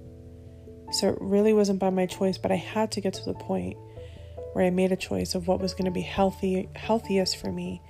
So 0.93 1.09
it 1.09 1.19
really 1.21 1.53
wasn't 1.53 1.79
by 1.79 1.91
my 1.91 2.07
choice, 2.07 2.39
but 2.39 2.53
I 2.53 2.57
had 2.57 2.93
to 2.93 3.01
get 3.01 3.15
to 3.15 3.25
the 3.25 3.35
point 3.35 3.77
where 4.53 4.65
I 4.65 4.71
made 4.71 4.93
a 4.93 4.97
choice 4.97 5.35
of 5.35 5.49
what 5.49 5.61
was 5.61 5.73
going 5.73 5.87
to 5.87 5.91
be 5.91 6.03
healthy, 6.03 6.69
healthiest 6.77 7.39
for 7.39 7.51
me 7.51 7.81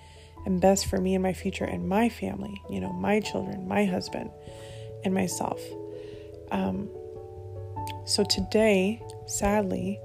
and 0.44 0.61
best 0.61 0.87
for 0.87 0.98
me 0.98 1.14
and 1.14 1.22
my 1.22 1.33
future 1.33 1.64
and 1.64 1.88
my 1.88 2.09
family, 2.09 2.61
you 2.68 2.81
know, 2.81 2.92
my 2.92 3.20
children, 3.20 3.66
my 3.68 3.85
husband, 3.85 4.31
and 5.05 5.14
myself. 5.14 5.61
Um, 6.50 6.88
so 8.05 8.24
today, 8.24 9.00
sadly, 9.26 9.98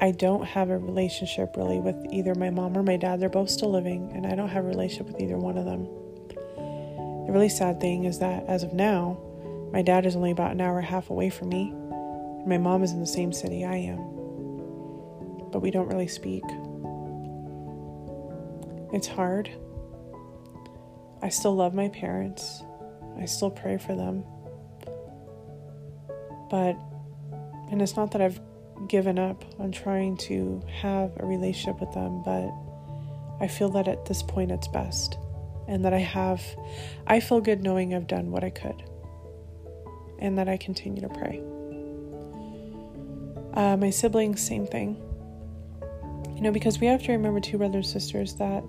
I 0.00 0.10
don't 0.10 0.44
have 0.44 0.70
a 0.70 0.78
relationship 0.78 1.56
really 1.56 1.78
with 1.78 1.96
either 2.10 2.34
my 2.34 2.50
mom 2.50 2.76
or 2.76 2.82
my 2.82 2.96
dad. 2.96 3.20
They're 3.20 3.28
both 3.28 3.50
still 3.50 3.70
living, 3.70 4.12
and 4.14 4.26
I 4.26 4.34
don't 4.34 4.48
have 4.48 4.64
a 4.64 4.68
relationship 4.68 5.06
with 5.06 5.20
either 5.20 5.38
one 5.38 5.56
of 5.56 5.64
them. 5.64 5.84
The 7.26 7.32
really 7.32 7.48
sad 7.48 7.80
thing 7.80 8.04
is 8.04 8.18
that 8.18 8.44
as 8.46 8.62
of 8.62 8.72
now, 8.72 9.18
my 9.72 9.82
dad 9.82 10.06
is 10.06 10.14
only 10.14 10.30
about 10.30 10.52
an 10.52 10.60
hour 10.60 10.78
and 10.78 10.86
a 10.86 10.90
half 10.90 11.10
away 11.10 11.30
from 11.30 11.48
me, 11.48 11.70
and 11.70 12.46
my 12.46 12.58
mom 12.58 12.82
is 12.82 12.92
in 12.92 13.00
the 13.00 13.06
same 13.06 13.32
city 13.32 13.64
I 13.64 13.76
am. 13.76 13.98
But 15.50 15.60
we 15.60 15.70
don't 15.70 15.88
really 15.88 16.08
speak. 16.08 16.44
It's 18.92 19.06
hard. 19.06 19.50
I 21.22 21.28
still 21.28 21.56
love 21.56 21.74
my 21.74 21.88
parents. 21.88 22.62
I 23.18 23.24
still 23.24 23.50
pray 23.50 23.78
for 23.78 23.94
them. 23.94 24.24
But, 26.50 26.76
and 27.70 27.82
it's 27.82 27.96
not 27.96 28.12
that 28.12 28.20
I've 28.20 28.40
given 28.88 29.18
up 29.18 29.44
on 29.58 29.72
trying 29.72 30.16
to 30.18 30.62
have 30.80 31.12
a 31.18 31.26
relationship 31.26 31.80
with 31.80 31.92
them, 31.92 32.22
but 32.22 32.52
I 33.40 33.48
feel 33.48 33.70
that 33.70 33.88
at 33.88 34.04
this 34.04 34.22
point 34.22 34.52
it's 34.52 34.68
best. 34.68 35.18
And 35.68 35.84
that 35.84 35.92
I 35.92 35.98
have, 35.98 36.42
I 37.06 37.18
feel 37.18 37.40
good 37.40 37.62
knowing 37.62 37.92
I've 37.92 38.06
done 38.06 38.30
what 38.30 38.44
I 38.44 38.50
could. 38.50 38.84
And 40.20 40.38
that 40.38 40.48
I 40.48 40.56
continue 40.56 41.02
to 41.02 41.08
pray. 41.08 41.42
Uh, 43.54 43.76
my 43.76 43.90
siblings, 43.90 44.40
same 44.40 44.66
thing. 44.66 45.02
You 46.36 46.42
know, 46.42 46.52
because 46.52 46.78
we 46.78 46.86
have 46.86 47.02
to 47.04 47.12
remember, 47.12 47.40
too, 47.40 47.58
brothers 47.58 47.92
and 47.92 48.00
sisters, 48.00 48.34
that 48.34 48.62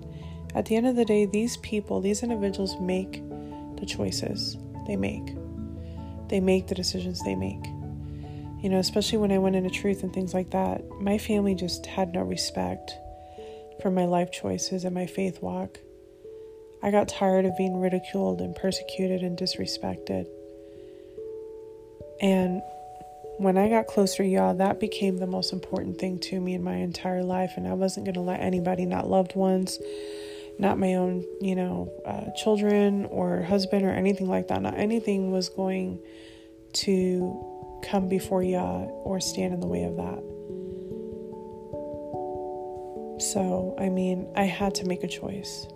at 0.54 0.66
the 0.66 0.74
end 0.74 0.86
of 0.86 0.96
the 0.96 1.04
day, 1.04 1.26
these 1.26 1.58
people, 1.58 2.00
these 2.00 2.22
individuals 2.22 2.74
make 2.80 3.22
the 3.76 3.86
choices 3.86 4.56
they 4.86 4.96
make 4.96 5.36
they 6.28 6.40
make 6.40 6.66
the 6.66 6.74
decisions 6.74 7.22
they 7.22 7.34
make. 7.34 7.66
You 8.62 8.68
know, 8.68 8.78
especially 8.78 9.18
when 9.18 9.32
I 9.32 9.38
went 9.38 9.56
into 9.56 9.70
truth 9.70 10.02
and 10.02 10.12
things 10.12 10.34
like 10.34 10.50
that, 10.50 10.82
my 11.00 11.18
family 11.18 11.54
just 11.54 11.86
had 11.86 12.12
no 12.12 12.22
respect 12.22 12.96
for 13.80 13.90
my 13.90 14.04
life 14.04 14.30
choices 14.32 14.84
and 14.84 14.94
my 14.94 15.06
faith 15.06 15.40
walk. 15.40 15.78
I 16.82 16.90
got 16.90 17.08
tired 17.08 17.44
of 17.44 17.56
being 17.56 17.80
ridiculed 17.80 18.40
and 18.40 18.54
persecuted 18.54 19.22
and 19.22 19.38
disrespected. 19.38 20.26
And 22.20 22.62
when 23.38 23.56
I 23.56 23.68
got 23.68 23.86
closer 23.86 24.24
Yah, 24.24 24.54
that 24.54 24.80
became 24.80 25.18
the 25.18 25.26
most 25.26 25.52
important 25.52 25.98
thing 25.98 26.18
to 26.18 26.40
me 26.40 26.54
in 26.54 26.62
my 26.62 26.74
entire 26.74 27.22
life. 27.22 27.52
And 27.56 27.68
I 27.68 27.74
wasn't 27.74 28.04
going 28.04 28.14
to 28.14 28.20
let 28.20 28.40
anybody, 28.40 28.84
not 28.84 29.08
loved 29.08 29.36
ones, 29.36 29.78
not 30.58 30.76
my 30.76 30.94
own, 30.94 31.24
you 31.40 31.54
know, 31.54 31.92
uh, 32.04 32.32
children 32.36 33.06
or 33.06 33.42
husband 33.42 33.84
or 33.84 33.90
anything 33.90 34.28
like 34.28 34.48
that. 34.48 34.60
Not 34.60 34.76
anything 34.76 35.30
was 35.30 35.48
going 35.48 36.00
to 36.74 37.80
come 37.84 38.08
before 38.08 38.42
Yah 38.42 38.82
or 38.82 39.20
stand 39.20 39.54
in 39.54 39.60
the 39.60 39.68
way 39.68 39.84
of 39.84 39.96
that. 39.96 40.18
So, 43.22 43.76
I 43.78 43.88
mean, 43.88 44.28
I 44.36 44.44
had 44.44 44.74
to 44.76 44.84
make 44.84 45.04
a 45.04 45.08
choice. 45.08 45.66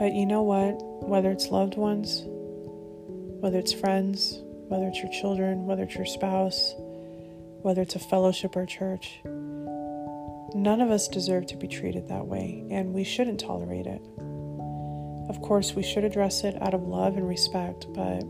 But 0.00 0.12
you 0.14 0.26
know 0.26 0.42
what? 0.42 0.74
Whether 1.08 1.30
it's 1.30 1.48
loved 1.48 1.76
ones, 1.76 2.24
whether 2.26 3.58
it's 3.58 3.72
friends, 3.72 4.42
whether 4.70 4.86
it's 4.86 5.02
your 5.02 5.12
children, 5.12 5.66
whether 5.66 5.82
it's 5.82 5.94
your 5.94 6.06
spouse, 6.06 6.74
whether 7.62 7.82
it's 7.82 7.96
a 7.96 7.98
fellowship 7.98 8.56
or 8.56 8.64
church, 8.64 9.20
None 10.54 10.80
of 10.80 10.90
us 10.90 11.06
deserve 11.06 11.46
to 11.46 11.56
be 11.56 11.68
treated 11.68 12.08
that 12.08 12.26
way, 12.26 12.64
and 12.70 12.92
we 12.92 13.04
shouldn't 13.04 13.38
tolerate 13.38 13.86
it. 13.86 14.02
Of 15.28 15.40
course, 15.42 15.76
we 15.76 15.84
should 15.84 16.02
address 16.02 16.42
it 16.42 16.60
out 16.60 16.74
of 16.74 16.82
love 16.82 17.16
and 17.16 17.28
respect, 17.28 17.86
but 17.94 18.24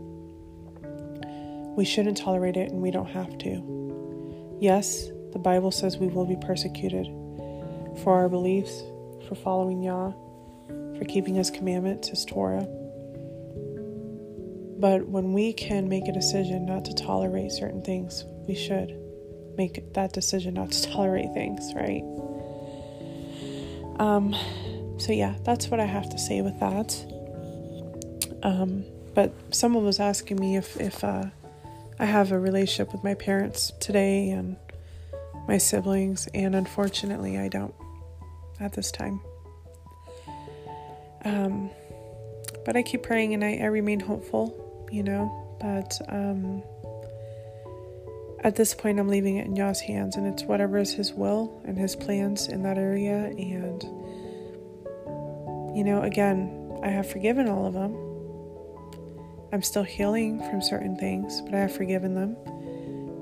we 1.75 1.83
shouldn't 1.83 2.17
tolerate 2.17 2.57
it 2.57 2.69
and 2.69 2.81
we 2.81 2.91
don't 2.91 3.07
have 3.07 3.39
to. 3.39 4.57
Yes, 4.61 5.07
the 5.33 5.39
Bible 5.39 5.71
says 5.71 5.97
we 5.97 6.09
will 6.09 6.25
be 6.25 6.35
persecuted 6.35 7.07
for 8.03 8.13
our 8.13 8.29
beliefs, 8.29 8.83
for 9.27 9.33
following 9.33 9.81
Yah, 9.81 10.11
for 10.99 11.05
keeping 11.05 11.33
His 11.33 11.49
commandments, 11.49 12.09
His 12.09 12.23
Torah. 12.23 12.67
But 14.81 15.07
when 15.07 15.33
we 15.33 15.53
can 15.53 15.87
make 15.87 16.07
a 16.07 16.11
decision 16.11 16.65
not 16.65 16.85
to 16.85 16.95
tolerate 16.95 17.51
certain 17.51 17.83
things, 17.83 18.25
we 18.47 18.55
should 18.55 18.97
make 19.55 19.93
that 19.93 20.11
decision 20.11 20.55
not 20.55 20.71
to 20.71 20.81
tolerate 20.91 21.31
things, 21.35 21.71
right? 21.75 22.01
Um, 23.99 24.35
so 24.97 25.11
yeah, 25.11 25.35
that's 25.43 25.67
what 25.67 25.79
I 25.79 25.85
have 25.85 26.09
to 26.09 26.17
say 26.17 26.41
with 26.41 26.59
that. 26.59 27.05
Um, 28.41 28.83
but 29.13 29.31
someone 29.51 29.85
was 29.85 29.99
asking 29.99 30.39
me 30.39 30.57
if 30.57 30.79
if 30.81 31.03
uh, 31.03 31.25
I 31.99 32.05
have 32.05 32.31
a 32.31 32.39
relationship 32.39 32.91
with 32.91 33.03
my 33.03 33.13
parents 33.13 33.71
today 33.79 34.31
and 34.31 34.57
my 35.47 35.59
siblings, 35.59 36.27
and 36.33 36.55
unfortunately, 36.55 37.37
I 37.37 37.49
don't 37.49 37.75
at 38.59 38.73
this 38.73 38.91
time. 38.91 39.21
Um, 41.23 41.69
but 42.65 42.75
I 42.75 42.81
keep 42.81 43.03
praying 43.03 43.33
and 43.33 43.43
I, 43.43 43.57
I 43.57 43.65
remain 43.65 43.99
hopeful, 43.99 44.60
you 44.91 45.03
know. 45.03 45.31
But 45.59 45.99
um, 46.09 46.63
at 48.43 48.55
this 48.55 48.73
point, 48.73 48.99
I'm 48.99 49.07
leaving 49.07 49.37
it 49.37 49.45
in 49.45 49.55
Yah's 49.55 49.79
hands, 49.79 50.15
and 50.15 50.25
it's 50.25 50.43
whatever 50.43 50.77
is 50.77 50.91
His 50.91 51.13
will 51.13 51.61
and 51.65 51.77
His 51.77 51.95
plans 51.95 52.47
in 52.47 52.63
that 52.63 52.77
area. 52.77 53.25
And, 53.37 53.83
you 55.75 55.83
know, 55.83 56.01
again, 56.01 56.79
I 56.83 56.87
have 56.89 57.09
forgiven 57.09 57.47
all 57.47 57.67
of 57.67 57.73
them. 57.73 57.95
I'm 59.53 59.61
still 59.61 59.83
healing 59.83 60.39
from 60.49 60.61
certain 60.61 60.95
things, 60.95 61.41
but 61.41 61.53
I 61.53 61.59
have 61.59 61.75
forgiven 61.75 62.15
them. 62.15 62.35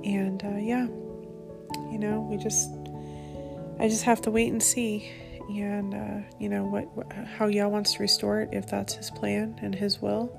And, 0.06 0.42
uh, 0.44 0.58
yeah, 0.58 0.86
you 1.92 2.00
know, 2.00 2.26
we 2.30 2.38
just, 2.38 2.72
I 3.80 3.90
just 3.90 4.04
have 4.04 4.22
to 4.22 4.32
wait 4.32 4.52
and 4.52 4.64
see. 4.64 5.12
And, 5.50 5.94
uh, 5.94 6.28
you 6.40 6.48
know, 6.48 6.64
what, 6.64 6.88
how 7.38 7.48
Yah 7.48 7.68
wants 7.68 7.94
to 7.96 8.00
restore 8.00 8.42
it, 8.42 8.50
if 8.54 8.68
that's 8.68 8.94
His 8.94 9.10
plan 9.10 9.60
and 9.62 9.76
His 9.76 10.00
will. 10.02 10.32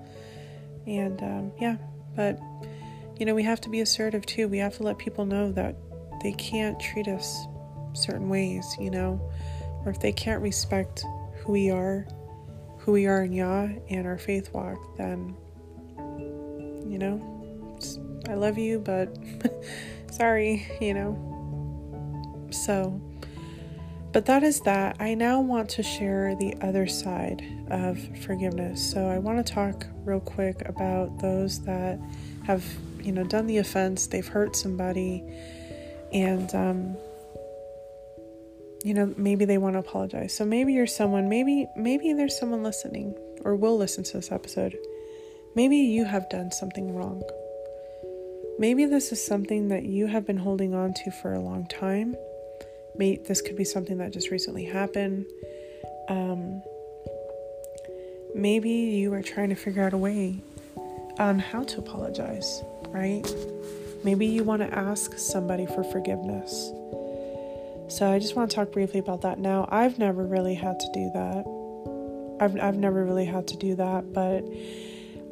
And, 0.87 1.23
um, 1.23 1.53
yeah, 1.61 1.77
but 2.17 2.41
you 3.21 3.27
know, 3.27 3.35
we 3.35 3.43
have 3.43 3.61
to 3.61 3.69
be 3.69 3.81
assertive 3.81 4.25
too. 4.25 4.49
We 4.49 4.59
have 4.59 4.77
to 4.79 4.83
let 4.83 4.97
people 4.97 5.27
know 5.27 5.53
that 5.53 5.77
they 6.23 6.33
can't 6.33 6.81
treat 6.81 7.07
us 7.07 7.47
certain 7.93 8.31
ways, 8.31 8.77
you 8.81 8.91
know, 8.91 9.21
or 9.85 9.91
if 9.91 10.01
they 10.01 10.11
can't 10.11 10.41
respect 10.41 11.05
who 11.39 11.53
we 11.53 11.71
are, 11.71 12.09
who 12.79 12.93
we 12.93 13.07
are 13.07 13.23
in 13.23 13.33
Yah 13.35 13.69
and 13.91 14.07
our 14.07 14.17
faith 14.17 14.53
walk, 14.55 14.79
then, 14.97 15.37
you 16.89 16.99
know, 16.99 17.77
I 18.27 18.35
love 18.35 18.57
you, 18.57 18.79
but 18.79 19.15
sorry, 20.11 20.67
you 20.81 20.95
know. 20.95 22.49
So, 22.51 23.01
but 24.13 24.25
that 24.27 24.43
is 24.43 24.61
that. 24.63 24.97
I 24.99 25.15
now 25.15 25.41
want 25.41 25.69
to 25.71 25.83
share 25.83 26.35
the 26.37 26.55
other 26.63 26.87
side 26.87 27.43
of 27.71 27.99
forgiveness. 28.25 28.93
So, 28.93 29.07
I 29.07 29.19
want 29.19 29.45
to 29.45 29.53
talk 29.53 29.87
real 30.05 30.21
quick 30.21 30.69
about 30.69 31.21
those 31.21 31.65
that 31.65 31.99
have, 32.45 32.65
you 33.03 33.13
know, 33.13 33.25
done 33.25 33.47
the 33.47 33.59
offense, 33.59 34.07
they've 34.07 34.27
hurt 34.27 34.57
somebody, 34.57 35.25
and, 36.13 36.55
um, 36.55 36.97
you 38.85 38.95
know, 38.95 39.13
maybe 39.17 39.45
they 39.45 39.59
want 39.59 39.75
to 39.75 39.81
apologize. 39.81 40.35
So 40.35 40.45
maybe 40.45 40.73
you're 40.73 40.87
someone, 40.87 41.29
maybe 41.29 41.67
maybe 41.77 42.13
there's 42.13 42.39
someone 42.39 42.63
listening 42.63 43.15
or 43.45 43.55
will 43.55 43.77
listen 43.77 44.05
to 44.05 44.13
this 44.15 44.33
episode. 44.33 44.77
Maybe 45.55 45.77
you 45.77 46.05
have 46.05 46.29
done 46.31 46.51
something 46.51 46.95
wrong. 46.95 47.23
Maybe 48.59 48.85
this 48.87 49.13
is 49.13 49.25
something 49.25 49.69
that 49.69 49.85
you 49.85 50.07
have 50.07 50.27
been 50.27 50.37
holding 50.37 50.75
on 50.75 50.95
to 50.95 51.11
for 51.11 51.35
a 51.35 51.41
long 51.41 51.67
time. 51.67 52.15
Maybe 52.97 53.23
this 53.27 53.41
could 53.41 53.57
be 53.57 53.65
something 53.65 53.99
that 53.99 54.13
just 54.13 54.31
recently 54.31 54.65
happened. 54.65 55.27
Um, 56.09 56.63
maybe 58.35 58.71
you 58.71 59.13
are 59.15 59.23
trying 59.23 59.49
to 59.51 59.55
figure 59.55 59.83
out 59.83 59.93
a 59.93 59.99
way 59.99 60.41
on 61.19 61.39
how 61.39 61.65
to 61.65 61.79
apologize, 61.79 62.63
right? 62.89 63.25
Maybe 64.05 64.27
you 64.27 64.45
want 64.45 64.63
to 64.63 64.75
ask 64.75 65.19
somebody 65.19 65.67
for 65.67 65.85
forgiveness. 65.85 66.71
So 67.89 68.11
I 68.11 68.19
just 68.19 68.37
want 68.37 68.51
to 68.51 68.55
talk 68.55 68.73
briefly 68.73 69.01
about 69.01 69.23
that 69.23 69.39
now. 69.39 69.69
I've 69.71 69.99
never 69.99 70.25
really 70.25 70.55
had 70.55 70.79
to 70.81 70.91
do 70.93 71.11
that. 71.13 71.45
I've 72.41 72.59
I've 72.59 72.77
never 72.77 73.05
really 73.05 73.27
had 73.27 73.49
to 73.49 73.57
do 73.57 73.75
that, 73.75 74.13
but 74.13 74.43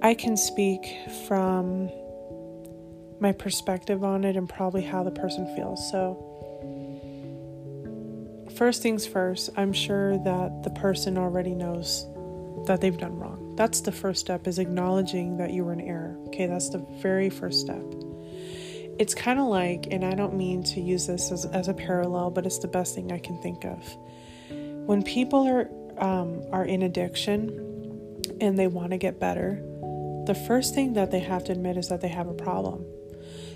I 0.02 0.14
can 0.14 0.36
speak 0.36 0.94
from 1.26 1.90
my 3.20 3.32
perspective 3.32 4.04
on 4.04 4.24
it 4.24 4.36
and 4.36 4.48
probably 4.48 4.82
how 4.82 5.02
the 5.02 5.10
person 5.10 5.46
feels. 5.56 5.90
So, 5.90 6.24
first 8.56 8.82
things 8.82 9.06
first, 9.06 9.50
I'm 9.56 9.72
sure 9.72 10.18
that 10.18 10.62
the 10.62 10.70
person 10.70 11.16
already 11.16 11.54
knows 11.54 12.06
that 12.68 12.80
they've 12.80 12.96
done 12.96 13.18
wrong. 13.18 13.54
That's 13.56 13.80
the 13.80 13.92
first 13.92 14.20
step 14.20 14.46
is 14.46 14.58
acknowledging 14.58 15.36
that 15.38 15.52
you 15.52 15.64
were 15.64 15.72
in 15.72 15.80
error. 15.80 16.16
Okay, 16.28 16.46
that's 16.46 16.70
the 16.70 16.78
very 17.02 17.28
first 17.28 17.60
step. 17.60 17.82
It's 18.98 19.14
kind 19.14 19.38
of 19.38 19.46
like, 19.46 19.88
and 19.90 20.04
I 20.04 20.14
don't 20.14 20.34
mean 20.34 20.62
to 20.64 20.80
use 20.80 21.06
this 21.06 21.30
as, 21.30 21.44
as 21.46 21.68
a 21.68 21.74
parallel, 21.74 22.30
but 22.30 22.46
it's 22.46 22.58
the 22.58 22.68
best 22.68 22.94
thing 22.94 23.12
I 23.12 23.18
can 23.18 23.40
think 23.42 23.64
of. 23.64 23.96
When 24.86 25.02
people 25.02 25.46
are 25.46 25.68
um, 25.98 26.42
are 26.52 26.64
in 26.64 26.82
addiction 26.82 27.48
and 28.40 28.58
they 28.58 28.68
want 28.68 28.92
to 28.92 28.96
get 28.96 29.18
better, 29.18 29.62
the 30.26 30.34
first 30.46 30.74
thing 30.74 30.94
that 30.94 31.10
they 31.10 31.20
have 31.20 31.44
to 31.44 31.52
admit 31.52 31.76
is 31.76 31.88
that 31.88 32.00
they 32.00 32.08
have 32.08 32.28
a 32.28 32.34
problem. 32.34 32.84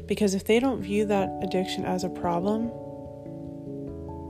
Because 0.06 0.34
if 0.34 0.44
they 0.44 0.58
don't 0.58 0.82
view 0.82 1.04
that 1.06 1.30
addiction 1.42 1.84
as 1.84 2.04
a 2.04 2.08
problem, 2.08 2.70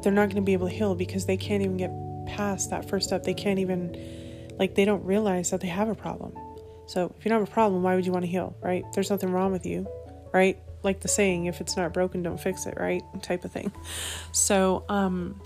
they're 0.02 0.12
not 0.12 0.26
going 0.26 0.36
to 0.36 0.42
be 0.42 0.52
able 0.52 0.68
to 0.68 0.74
heal 0.74 0.94
because 0.94 1.26
they 1.26 1.36
can't 1.36 1.62
even 1.62 1.76
get 1.76 1.90
past 2.26 2.70
that 2.70 2.88
first 2.88 3.06
step. 3.06 3.22
They 3.22 3.34
can't 3.34 3.58
even, 3.58 3.96
like, 4.58 4.74
they 4.74 4.84
don't 4.84 5.04
realize 5.04 5.50
that 5.50 5.60
they 5.60 5.68
have 5.68 5.88
a 5.88 5.94
problem. 5.94 6.32
So 6.86 7.14
if 7.18 7.24
you 7.24 7.28
don't 7.28 7.40
have 7.40 7.48
a 7.48 7.52
problem, 7.52 7.82
why 7.82 7.94
would 7.94 8.04
you 8.04 8.12
want 8.12 8.24
to 8.24 8.30
heal, 8.30 8.56
right? 8.60 8.84
There's 8.94 9.10
nothing 9.10 9.30
wrong 9.30 9.52
with 9.52 9.64
you, 9.64 9.86
right? 10.32 10.58
Like 10.82 11.00
the 11.00 11.08
saying, 11.08 11.46
if 11.46 11.60
it's 11.60 11.76
not 11.76 11.92
broken, 11.92 12.22
don't 12.22 12.40
fix 12.40 12.66
it, 12.66 12.74
right? 12.78 13.02
Type 13.22 13.44
of 13.44 13.52
thing. 13.52 13.72
So, 14.32 14.84
um, 14.88 15.40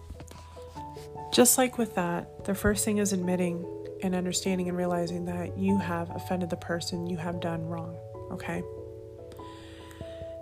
just 1.33 1.59
like 1.59 1.77
with 1.77 1.95
that, 1.97 2.45
the 2.45 2.55
first 2.55 2.85
thing 2.85 2.99
is 2.99 3.13
admitting 3.13 3.65
and 4.03 4.15
understanding 4.15 4.69
and 4.69 4.77
realizing 4.77 5.27
that 5.27 5.59
you 5.59 5.79
have 5.79 6.11
offended 6.15 6.51
the 6.51 6.57
person 6.57 7.07
you 7.07 7.17
have 7.17 7.41
done 7.41 7.67
wrong, 7.67 7.97
okay? 8.33 8.63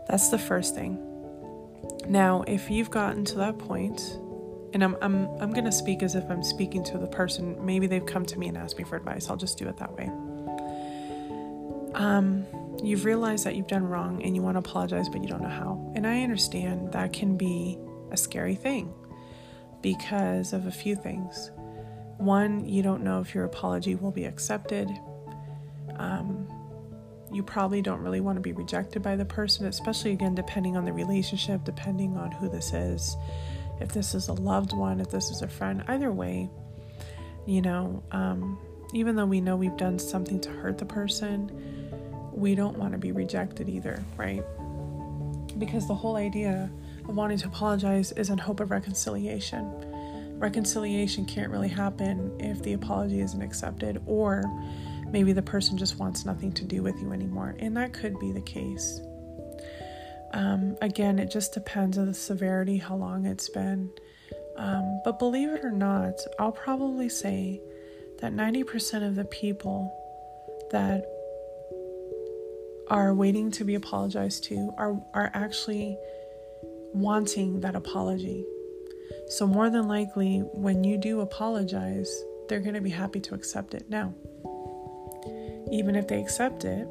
That's 0.08 0.28
the 0.28 0.38
first 0.38 0.74
thing. 0.74 0.98
Now, 2.06 2.42
if 2.46 2.70
you've 2.70 2.90
gotten 2.90 3.24
to 3.26 3.36
that 3.38 3.58
point, 3.58 4.18
and 4.74 4.82
I'm 4.82 4.96
I'm 5.00 5.28
I'm 5.40 5.52
going 5.52 5.64
to 5.64 5.72
speak 5.72 6.02
as 6.02 6.14
if 6.14 6.28
I'm 6.28 6.42
speaking 6.42 6.84
to 6.84 6.98
the 6.98 7.06
person, 7.06 7.64
maybe 7.64 7.86
they've 7.86 8.04
come 8.04 8.26
to 8.26 8.38
me 8.38 8.48
and 8.48 8.58
asked 8.58 8.76
me 8.76 8.84
for 8.84 8.96
advice. 8.96 9.30
I'll 9.30 9.36
just 9.36 9.56
do 9.56 9.68
it 9.68 9.78
that 9.78 9.92
way. 9.92 10.10
Um, 11.94 12.44
you've 12.82 13.04
realized 13.04 13.44
that 13.46 13.54
you've 13.54 13.68
done 13.68 13.84
wrong 13.84 14.22
and 14.22 14.34
you 14.34 14.42
want 14.42 14.56
to 14.56 14.58
apologize, 14.58 15.08
but 15.08 15.22
you 15.22 15.28
don't 15.28 15.42
know 15.42 15.48
how. 15.48 15.92
And 15.94 16.06
I 16.06 16.22
understand 16.22 16.92
that 16.92 17.12
can 17.12 17.36
be 17.36 17.78
a 18.10 18.16
scary 18.16 18.56
thing 18.56 18.92
because 19.80 20.52
of 20.52 20.66
a 20.66 20.72
few 20.72 20.96
things. 20.96 21.52
One, 22.18 22.68
you 22.68 22.82
don't 22.82 23.04
know 23.04 23.20
if 23.20 23.34
your 23.34 23.44
apology 23.44 23.94
will 23.94 24.10
be 24.10 24.24
accepted. 24.24 24.90
Um, 25.96 26.48
you 27.32 27.42
probably 27.42 27.80
don't 27.80 28.00
really 28.00 28.20
want 28.20 28.36
to 28.36 28.40
be 28.40 28.52
rejected 28.52 29.02
by 29.02 29.14
the 29.14 29.24
person, 29.24 29.66
especially 29.66 30.12
again, 30.12 30.34
depending 30.34 30.76
on 30.76 30.84
the 30.84 30.92
relationship, 30.92 31.64
depending 31.64 32.16
on 32.16 32.32
who 32.32 32.48
this 32.48 32.72
is. 32.72 33.16
If 33.80 33.92
this 33.92 34.14
is 34.14 34.28
a 34.28 34.32
loved 34.32 34.72
one, 34.72 35.00
if 35.00 35.10
this 35.10 35.30
is 35.30 35.42
a 35.42 35.48
friend, 35.48 35.84
either 35.88 36.12
way, 36.12 36.48
you 37.46 37.62
know, 37.62 38.02
um, 38.12 38.58
even 38.92 39.16
though 39.16 39.26
we 39.26 39.40
know 39.40 39.56
we've 39.56 39.76
done 39.76 39.98
something 39.98 40.40
to 40.40 40.50
hurt 40.50 40.78
the 40.78 40.84
person, 40.84 41.50
we 42.32 42.54
don't 42.54 42.78
want 42.78 42.92
to 42.92 42.98
be 42.98 43.12
rejected 43.12 43.68
either, 43.68 44.02
right? 44.16 44.42
Because 45.58 45.86
the 45.86 45.94
whole 45.94 46.16
idea 46.16 46.70
of 47.08 47.16
wanting 47.16 47.38
to 47.38 47.48
apologize 47.48 48.12
is 48.12 48.30
in 48.30 48.38
hope 48.38 48.60
of 48.60 48.70
reconciliation. 48.70 50.38
Reconciliation 50.38 51.26
can't 51.26 51.50
really 51.50 51.68
happen 51.68 52.32
if 52.40 52.62
the 52.62 52.72
apology 52.72 53.20
isn't 53.20 53.42
accepted 53.42 54.02
or 54.06 54.42
Maybe 55.14 55.32
the 55.32 55.42
person 55.42 55.78
just 55.78 56.00
wants 56.00 56.24
nothing 56.24 56.50
to 56.54 56.64
do 56.64 56.82
with 56.82 57.00
you 57.00 57.12
anymore, 57.12 57.54
and 57.60 57.76
that 57.76 57.92
could 57.92 58.18
be 58.18 58.32
the 58.32 58.40
case. 58.40 59.00
Um, 60.34 60.76
again, 60.82 61.20
it 61.20 61.30
just 61.30 61.54
depends 61.54 61.96
on 61.96 62.06
the 62.06 62.14
severity, 62.14 62.76
how 62.76 62.96
long 62.96 63.24
it's 63.24 63.48
been. 63.48 63.88
Um, 64.56 65.00
but 65.04 65.20
believe 65.20 65.48
it 65.48 65.64
or 65.64 65.70
not, 65.70 66.14
I'll 66.40 66.52
probably 66.52 67.08
say 67.08 67.60
that 68.18 68.32
90% 68.32 69.06
of 69.06 69.14
the 69.14 69.24
people 69.24 69.92
that 70.72 71.06
are 72.88 73.14
waiting 73.14 73.52
to 73.52 73.64
be 73.64 73.76
apologized 73.76 74.44
to 74.44 74.74
are, 74.76 75.00
are 75.14 75.30
actually 75.34 75.96
wanting 76.92 77.60
that 77.60 77.76
apology. 77.76 78.44
So, 79.28 79.46
more 79.46 79.70
than 79.70 79.86
likely, 79.86 80.38
when 80.38 80.82
you 80.82 80.98
do 80.98 81.20
apologize, 81.20 82.10
they're 82.48 82.60
going 82.60 82.74
to 82.74 82.80
be 82.80 82.90
happy 82.90 83.20
to 83.20 83.34
accept 83.34 83.72
it. 83.72 83.88
Now, 83.88 84.12
even 85.70 85.94
if 85.94 86.08
they 86.08 86.20
accept 86.20 86.64
it, 86.64 86.88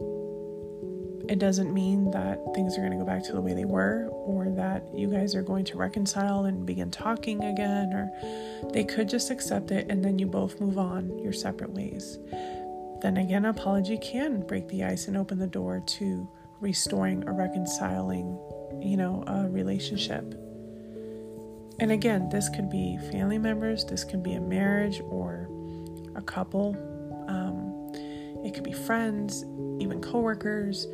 it 1.29 1.39
doesn't 1.39 1.73
mean 1.73 2.11
that 2.11 2.39
things 2.53 2.77
are 2.77 2.81
going 2.81 2.91
to 2.91 2.97
go 2.97 3.05
back 3.05 3.23
to 3.23 3.31
the 3.31 3.41
way 3.41 3.53
they 3.53 3.65
were 3.65 4.07
or 4.09 4.49
that 4.49 4.83
you 4.93 5.09
guys 5.09 5.35
are 5.35 5.41
going 5.41 5.63
to 5.65 5.77
reconcile 5.77 6.45
and 6.45 6.65
begin 6.65 6.91
talking 6.91 7.43
again, 7.43 7.93
or 7.93 8.11
they 8.73 8.83
could 8.83 9.07
just 9.07 9.29
accept 9.31 9.71
it 9.71 9.87
and 9.89 10.03
then 10.03 10.19
you 10.19 10.25
both 10.25 10.59
move 10.59 10.77
on 10.77 11.17
your 11.19 11.31
separate 11.31 11.71
ways. 11.71 12.19
Then 13.01 13.17
again, 13.17 13.45
apology 13.45 13.97
can 13.97 14.41
break 14.41 14.67
the 14.67 14.83
ice 14.83 15.07
and 15.07 15.15
open 15.15 15.39
the 15.39 15.47
door 15.47 15.81
to 15.85 16.27
restoring 16.59 17.27
or 17.27 17.33
reconciling, 17.33 18.37
you 18.81 18.97
know, 18.97 19.23
a 19.27 19.49
relationship. 19.49 20.33
And 21.79 21.91
again, 21.91 22.29
this 22.29 22.49
could 22.49 22.69
be 22.69 22.97
family 23.11 23.37
members, 23.37 23.85
this 23.85 24.03
could 24.03 24.23
be 24.23 24.33
a 24.33 24.41
marriage 24.41 25.01
or 25.05 25.49
a 26.15 26.21
couple. 26.21 26.75
Um, 27.27 27.62
it 28.43 28.53
could 28.53 28.63
be 28.63 28.73
friends, 28.73 29.43
even 29.79 30.01
coworkers. 30.01 30.87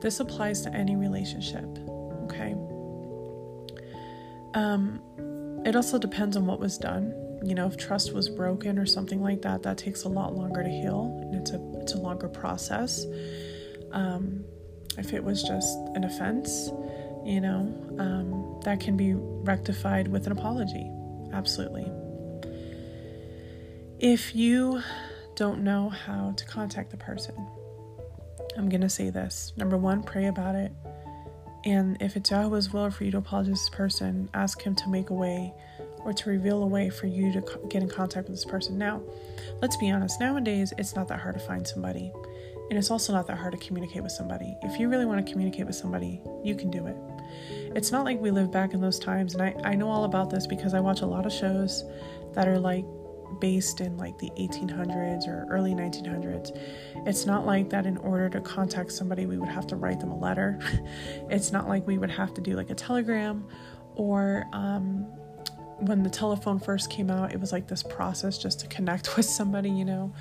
This 0.00 0.20
applies 0.20 0.62
to 0.62 0.74
any 0.74 0.96
relationship, 0.96 1.66
okay? 2.24 2.54
Um, 4.54 5.00
it 5.64 5.76
also 5.76 5.98
depends 5.98 6.36
on 6.36 6.46
what 6.46 6.58
was 6.60 6.78
done. 6.78 7.14
You 7.44 7.54
know, 7.54 7.66
if 7.66 7.76
trust 7.76 8.12
was 8.12 8.28
broken 8.28 8.78
or 8.78 8.86
something 8.86 9.20
like 9.22 9.42
that, 9.42 9.62
that 9.64 9.78
takes 9.78 10.04
a 10.04 10.08
lot 10.08 10.34
longer 10.36 10.62
to 10.62 10.68
heal, 10.68 11.18
and 11.22 11.34
it's 11.34 11.50
a 11.50 11.60
it's 11.80 11.94
a 11.94 11.98
longer 11.98 12.28
process. 12.28 13.04
Um, 13.92 14.44
if 14.96 15.12
it 15.12 15.24
was 15.24 15.42
just 15.42 15.76
an 15.94 16.04
offense, 16.04 16.70
you 17.24 17.40
know, 17.40 17.60
um, 17.98 18.60
that 18.64 18.80
can 18.80 18.96
be 18.96 19.14
rectified 19.14 20.08
with 20.08 20.26
an 20.26 20.32
apology. 20.32 20.88
Absolutely. 21.32 21.90
If 23.98 24.34
you 24.34 24.82
don't 25.42 25.64
know 25.64 25.88
how 25.88 26.32
to 26.36 26.44
contact 26.44 26.92
the 26.92 26.96
person, 26.96 27.34
I'm 28.56 28.68
going 28.68 28.80
to 28.82 28.88
say 28.88 29.10
this. 29.10 29.52
Number 29.56 29.76
one, 29.76 30.04
pray 30.04 30.26
about 30.26 30.54
it. 30.54 30.70
And 31.64 32.00
if 32.00 32.14
it's 32.14 32.30
Yahweh's 32.30 32.72
will 32.72 32.92
for 32.92 33.02
you 33.02 33.10
to 33.10 33.18
apologize 33.18 33.58
to 33.58 33.64
this 33.64 33.68
person, 33.70 34.28
ask 34.34 34.62
Him 34.62 34.76
to 34.76 34.88
make 34.88 35.10
a 35.10 35.14
way 35.14 35.52
or 36.04 36.12
to 36.12 36.30
reveal 36.30 36.62
a 36.62 36.66
way 36.66 36.90
for 36.90 37.08
you 37.08 37.32
to 37.32 37.42
get 37.68 37.82
in 37.82 37.88
contact 37.88 38.28
with 38.28 38.36
this 38.36 38.44
person. 38.44 38.78
Now, 38.78 39.02
let's 39.60 39.76
be 39.76 39.90
honest, 39.90 40.20
nowadays 40.20 40.72
it's 40.78 40.94
not 40.94 41.08
that 41.08 41.18
hard 41.18 41.34
to 41.34 41.40
find 41.40 41.66
somebody. 41.66 42.12
And 42.70 42.78
it's 42.78 42.92
also 42.92 43.12
not 43.12 43.26
that 43.26 43.36
hard 43.36 43.50
to 43.50 43.58
communicate 43.58 44.04
with 44.04 44.12
somebody. 44.12 44.56
If 44.62 44.78
you 44.78 44.88
really 44.88 45.06
want 45.06 45.26
to 45.26 45.32
communicate 45.32 45.66
with 45.66 45.74
somebody, 45.74 46.20
you 46.44 46.54
can 46.54 46.70
do 46.70 46.86
it. 46.86 46.96
It's 47.74 47.90
not 47.90 48.04
like 48.04 48.20
we 48.20 48.30
live 48.30 48.52
back 48.52 48.74
in 48.74 48.80
those 48.80 49.00
times. 49.00 49.34
And 49.34 49.42
I, 49.42 49.56
I 49.64 49.74
know 49.74 49.88
all 49.88 50.04
about 50.04 50.30
this 50.30 50.46
because 50.46 50.72
I 50.72 50.78
watch 50.78 51.00
a 51.00 51.06
lot 51.06 51.26
of 51.26 51.32
shows 51.32 51.82
that 52.34 52.46
are 52.46 52.60
like 52.60 52.84
based 53.40 53.80
in 53.80 53.96
like 53.96 54.18
the 54.18 54.30
1800s 54.38 55.26
or 55.26 55.46
early 55.50 55.72
1900s. 55.74 56.56
It's 57.06 57.26
not 57.26 57.46
like 57.46 57.70
that 57.70 57.86
in 57.86 57.96
order 57.98 58.28
to 58.30 58.40
contact 58.40 58.92
somebody, 58.92 59.26
we 59.26 59.38
would 59.38 59.48
have 59.48 59.66
to 59.68 59.76
write 59.76 60.00
them 60.00 60.10
a 60.10 60.18
letter. 60.18 60.58
it's 61.30 61.52
not 61.52 61.68
like 61.68 61.86
we 61.86 61.98
would 61.98 62.10
have 62.10 62.34
to 62.34 62.40
do 62.40 62.54
like 62.54 62.70
a 62.70 62.74
telegram 62.74 63.46
or 63.94 64.46
um, 64.52 65.06
when 65.78 66.02
the 66.02 66.10
telephone 66.10 66.60
first 66.60 66.90
came 66.90 67.10
out, 67.10 67.32
it 67.32 67.40
was 67.40 67.52
like 67.52 67.66
this 67.66 67.82
process 67.82 68.38
just 68.38 68.60
to 68.60 68.66
connect 68.68 69.16
with 69.16 69.26
somebody, 69.26 69.70
you 69.70 69.84
know. 69.84 70.12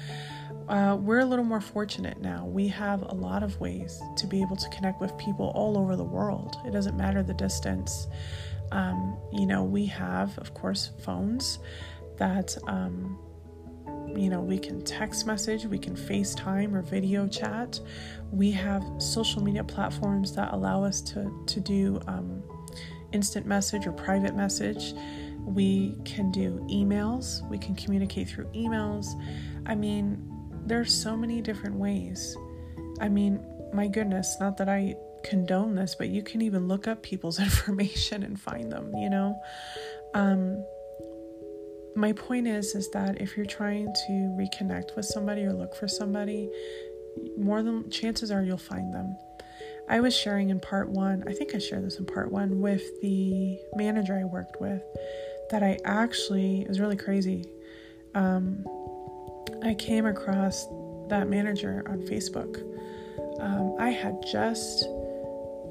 Uh, 0.67 0.95
we're 0.99 1.19
a 1.19 1.25
little 1.25 1.45
more 1.45 1.61
fortunate 1.61 2.21
now. 2.21 2.45
We 2.45 2.67
have 2.69 3.01
a 3.01 3.13
lot 3.13 3.43
of 3.43 3.59
ways 3.59 4.01
to 4.17 4.27
be 4.27 4.41
able 4.41 4.55
to 4.55 4.69
connect 4.69 5.01
with 5.01 5.15
people 5.17 5.51
all 5.53 5.77
over 5.77 5.95
the 5.95 6.03
world. 6.03 6.57
It 6.65 6.71
doesn't 6.71 6.95
matter 6.95 7.23
the 7.23 7.33
distance. 7.33 8.07
Um, 8.71 9.17
you 9.33 9.45
know, 9.45 9.63
we 9.63 9.85
have, 9.87 10.37
of 10.37 10.53
course, 10.53 10.91
phones 11.03 11.59
that, 12.17 12.57
um, 12.67 13.17
you 14.15 14.29
know, 14.29 14.41
we 14.41 14.59
can 14.59 14.81
text 14.81 15.25
message, 15.25 15.65
we 15.65 15.77
can 15.77 15.95
FaceTime 15.95 16.73
or 16.73 16.81
video 16.81 17.27
chat. 17.27 17.79
We 18.31 18.51
have 18.51 18.83
social 18.97 19.41
media 19.41 19.63
platforms 19.63 20.35
that 20.35 20.53
allow 20.53 20.83
us 20.83 21.01
to, 21.01 21.31
to 21.45 21.59
do 21.59 21.99
um, 22.07 22.43
instant 23.11 23.45
message 23.45 23.87
or 23.87 23.91
private 23.91 24.35
message. 24.35 24.93
We 25.39 25.97
can 26.05 26.31
do 26.31 26.65
emails, 26.69 27.47
we 27.49 27.57
can 27.57 27.75
communicate 27.75 28.29
through 28.29 28.45
emails. 28.53 29.07
I 29.65 29.75
mean, 29.75 30.21
there's 30.65 30.93
so 30.93 31.17
many 31.17 31.41
different 31.41 31.75
ways. 31.75 32.37
I 32.99 33.09
mean, 33.09 33.43
my 33.73 33.87
goodness, 33.87 34.37
not 34.39 34.57
that 34.57 34.69
I 34.69 34.95
condone 35.23 35.75
this, 35.75 35.95
but 35.95 36.09
you 36.09 36.23
can 36.23 36.41
even 36.41 36.67
look 36.67 36.87
up 36.87 37.01
people's 37.03 37.39
information 37.47 38.23
and 38.23 38.39
find 38.39 38.71
them, 38.71 38.95
you 38.95 39.09
know? 39.09 39.41
Um, 40.13 40.63
my 41.95 42.13
point 42.13 42.47
is 42.47 42.75
is 42.75 42.89
that 42.91 43.21
if 43.21 43.35
you're 43.35 43.45
trying 43.45 43.93
to 44.07 44.11
reconnect 44.39 44.95
with 44.95 45.05
somebody 45.05 45.43
or 45.43 45.53
look 45.53 45.75
for 45.75 45.87
somebody, 45.87 46.49
more 47.37 47.61
than 47.61 47.89
chances 47.89 48.31
are 48.31 48.43
you'll 48.43 48.57
find 48.57 48.93
them. 48.93 49.17
I 49.89 49.99
was 49.99 50.15
sharing 50.15 50.49
in 50.49 50.59
part 50.59 50.89
one, 50.89 51.23
I 51.27 51.33
think 51.33 51.53
I 51.53 51.57
shared 51.57 51.83
this 51.83 51.97
in 51.97 52.05
part 52.05 52.31
one 52.31 52.61
with 52.61 53.01
the 53.01 53.59
manager 53.75 54.17
I 54.17 54.23
worked 54.23 54.61
with, 54.61 54.81
that 55.49 55.63
I 55.63 55.79
actually, 55.83 56.61
it 56.61 56.69
was 56.69 56.79
really 56.79 56.95
crazy. 56.95 57.45
Um, 58.15 58.65
I 59.63 59.73
came 59.73 60.05
across 60.05 60.65
that 61.09 61.27
manager 61.27 61.83
on 61.87 61.99
Facebook. 62.03 62.61
Um, 63.41 63.75
I 63.79 63.89
had 63.89 64.23
just 64.31 64.85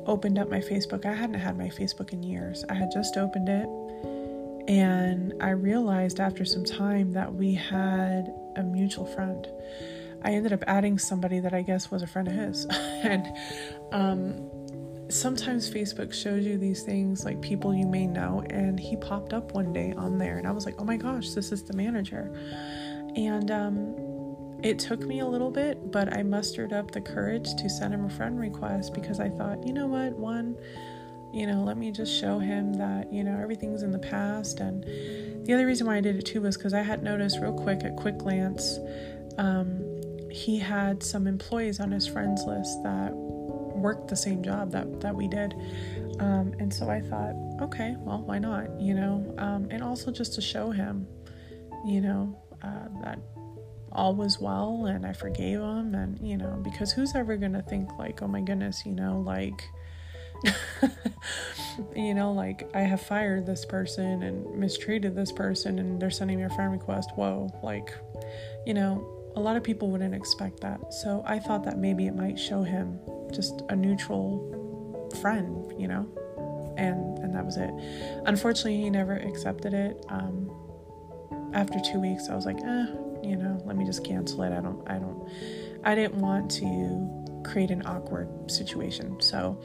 opened 0.06 0.38
up 0.38 0.50
my 0.50 0.60
Facebook. 0.60 1.06
I 1.06 1.14
hadn't 1.14 1.38
had 1.38 1.56
my 1.56 1.68
Facebook 1.68 2.12
in 2.12 2.22
years. 2.22 2.64
I 2.68 2.74
had 2.74 2.90
just 2.92 3.16
opened 3.16 3.48
it, 3.48 3.66
and 4.70 5.34
I 5.40 5.50
realized 5.50 6.20
after 6.20 6.44
some 6.44 6.64
time 6.64 7.10
that 7.14 7.34
we 7.34 7.54
had 7.54 8.32
a 8.54 8.62
mutual 8.62 9.04
friend. 9.04 9.44
I 10.22 10.30
ended 10.30 10.52
up 10.52 10.62
adding 10.68 10.96
somebody 10.96 11.40
that 11.40 11.52
I 11.52 11.62
guess 11.62 11.90
was 11.90 12.02
a 12.02 12.06
friend 12.06 12.28
of 12.28 12.34
his. 12.34 12.66
and 12.70 13.26
um, 13.90 14.48
sometimes 15.08 15.68
Facebook 15.68 16.14
shows 16.14 16.46
you 16.46 16.56
these 16.56 16.84
things 16.84 17.24
like 17.24 17.40
people 17.40 17.74
you 17.74 17.84
may 17.84 18.06
know, 18.06 18.44
and 18.48 18.78
he 18.78 18.94
popped 18.94 19.32
up 19.32 19.54
one 19.54 19.72
day 19.72 19.92
on 19.96 20.18
there, 20.18 20.38
and 20.38 20.46
I 20.46 20.52
was 20.52 20.66
like, 20.66 20.76
oh 20.78 20.84
my 20.84 20.96
gosh, 20.96 21.30
this 21.30 21.50
is 21.50 21.64
the 21.64 21.72
manager. 21.72 22.32
And 23.16 23.50
um, 23.50 23.96
it 24.62 24.78
took 24.78 25.00
me 25.00 25.18
a 25.18 25.26
little 25.26 25.50
bit, 25.50 25.90
but 25.90 26.16
I 26.16 26.22
mustered 26.22 26.72
up 26.72 26.92
the 26.92 27.00
courage 27.00 27.56
to 27.56 27.68
send 27.68 27.92
him 27.92 28.04
a 28.04 28.10
friend 28.10 28.38
request 28.38 28.94
because 28.94 29.18
I 29.18 29.30
thought, 29.30 29.66
you 29.66 29.72
know 29.72 29.88
what, 29.88 30.12
one, 30.12 30.56
you 31.32 31.46
know, 31.46 31.62
let 31.62 31.76
me 31.76 31.90
just 31.90 32.18
show 32.18 32.38
him 32.38 32.74
that, 32.74 33.12
you 33.12 33.22
know, 33.22 33.38
everything's 33.40 33.82
in 33.82 33.90
the 33.90 33.98
past. 33.98 34.60
And 34.60 34.84
the 35.46 35.54
other 35.54 35.66
reason 35.66 35.86
why 35.86 35.96
I 35.96 36.00
did 36.00 36.16
it 36.16 36.26
too 36.26 36.42
was 36.42 36.56
because 36.56 36.74
I 36.74 36.82
had 36.82 37.02
noticed 37.02 37.38
real 37.40 37.52
quick 37.52 37.84
at 37.84 37.96
quick 37.96 38.18
glance, 38.18 38.78
um, 39.38 39.84
he 40.30 40.58
had 40.58 41.02
some 41.02 41.26
employees 41.26 41.80
on 41.80 41.90
his 41.90 42.06
friends 42.06 42.44
list 42.44 42.82
that 42.82 43.12
worked 43.14 44.08
the 44.08 44.16
same 44.16 44.42
job 44.42 44.72
that, 44.72 45.00
that 45.00 45.14
we 45.14 45.28
did. 45.28 45.54
Um, 46.20 46.52
and 46.58 46.72
so 46.72 46.90
I 46.90 47.00
thought, 47.00 47.34
okay, 47.62 47.96
well, 48.00 48.22
why 48.22 48.38
not, 48.38 48.80
you 48.80 48.94
know? 48.94 49.34
Um, 49.38 49.68
and 49.70 49.82
also 49.82 50.10
just 50.10 50.34
to 50.34 50.40
show 50.40 50.70
him, 50.70 51.06
you 51.86 52.00
know, 52.00 52.38
uh, 52.62 52.88
that 53.02 53.18
all 53.92 54.14
was 54.14 54.38
well 54.38 54.86
and 54.86 55.06
I 55.06 55.12
forgave 55.12 55.60
him. 55.60 55.94
And, 55.94 56.18
you 56.20 56.36
know, 56.36 56.60
because 56.62 56.92
who's 56.92 57.14
ever 57.14 57.36
going 57.36 57.54
to 57.54 57.62
think, 57.62 57.90
like, 57.98 58.22
oh 58.22 58.28
my 58.28 58.40
goodness, 58.40 58.84
you 58.84 58.92
know, 58.92 59.20
like, 59.20 59.62
you 61.96 62.14
know, 62.14 62.32
like 62.32 62.68
I 62.74 62.80
have 62.80 63.00
fired 63.00 63.46
this 63.46 63.64
person 63.64 64.22
and 64.22 64.54
mistreated 64.58 65.14
this 65.14 65.32
person 65.32 65.78
and 65.78 66.00
they're 66.00 66.10
sending 66.10 66.38
me 66.38 66.44
a 66.44 66.50
friend 66.50 66.72
request. 66.72 67.10
Whoa, 67.14 67.48
like, 67.62 67.94
you 68.66 68.74
know, 68.74 69.16
a 69.36 69.40
lot 69.40 69.56
of 69.56 69.62
people 69.62 69.90
wouldn't 69.90 70.14
expect 70.14 70.60
that. 70.60 70.92
So 70.92 71.22
I 71.26 71.38
thought 71.38 71.64
that 71.64 71.78
maybe 71.78 72.06
it 72.06 72.14
might 72.14 72.38
show 72.38 72.62
him 72.62 72.98
just 73.32 73.62
a 73.68 73.76
neutral 73.76 75.10
friend, 75.20 75.72
you 75.78 75.88
know? 75.88 76.08
And 76.76 77.18
and 77.18 77.34
that 77.34 77.44
was 77.44 77.56
it. 77.56 77.70
Unfortunately, 78.26 78.76
he 78.76 78.90
never 78.90 79.14
accepted 79.14 79.74
it. 79.74 80.04
Um, 80.08 80.50
after 81.52 81.78
two 81.80 82.00
weeks, 82.00 82.28
I 82.28 82.34
was 82.34 82.46
like, 82.46 82.58
eh, 82.58 82.86
you 83.22 83.36
know, 83.36 83.60
let 83.64 83.76
me 83.76 83.84
just 83.84 84.04
cancel 84.04 84.42
it. 84.42 84.52
I 84.52 84.60
don't, 84.60 84.88
I 84.88 84.98
don't, 84.98 85.28
I 85.84 85.94
didn't 85.94 86.20
want 86.20 86.50
to 86.52 87.42
create 87.44 87.70
an 87.70 87.86
awkward 87.86 88.50
situation. 88.50 89.20
So, 89.20 89.60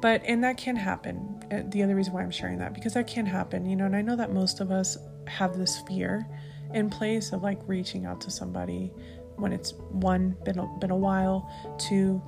but, 0.00 0.22
and 0.24 0.42
that 0.44 0.56
can 0.56 0.76
happen. 0.76 1.42
Uh, 1.50 1.62
the 1.68 1.82
other 1.82 1.94
reason 1.94 2.12
why 2.12 2.22
I'm 2.22 2.30
sharing 2.30 2.58
that, 2.58 2.74
because 2.74 2.94
that 2.94 3.06
can 3.06 3.26
happen, 3.26 3.66
you 3.66 3.76
know, 3.76 3.86
and 3.86 3.96
I 3.96 4.02
know 4.02 4.16
that 4.16 4.32
most 4.32 4.60
of 4.60 4.70
us 4.70 4.96
have 5.26 5.58
this 5.58 5.80
fear 5.86 6.26
in 6.74 6.90
place 6.90 7.32
of 7.32 7.42
like 7.42 7.58
reaching 7.66 8.06
out 8.06 8.20
to 8.22 8.30
somebody 8.30 8.92
when 9.36 9.52
it's 9.52 9.72
one, 9.90 10.36
been 10.44 10.58
a, 10.58 10.66
been 10.80 10.90
a 10.90 10.96
while, 10.96 11.50
two, 11.78 12.22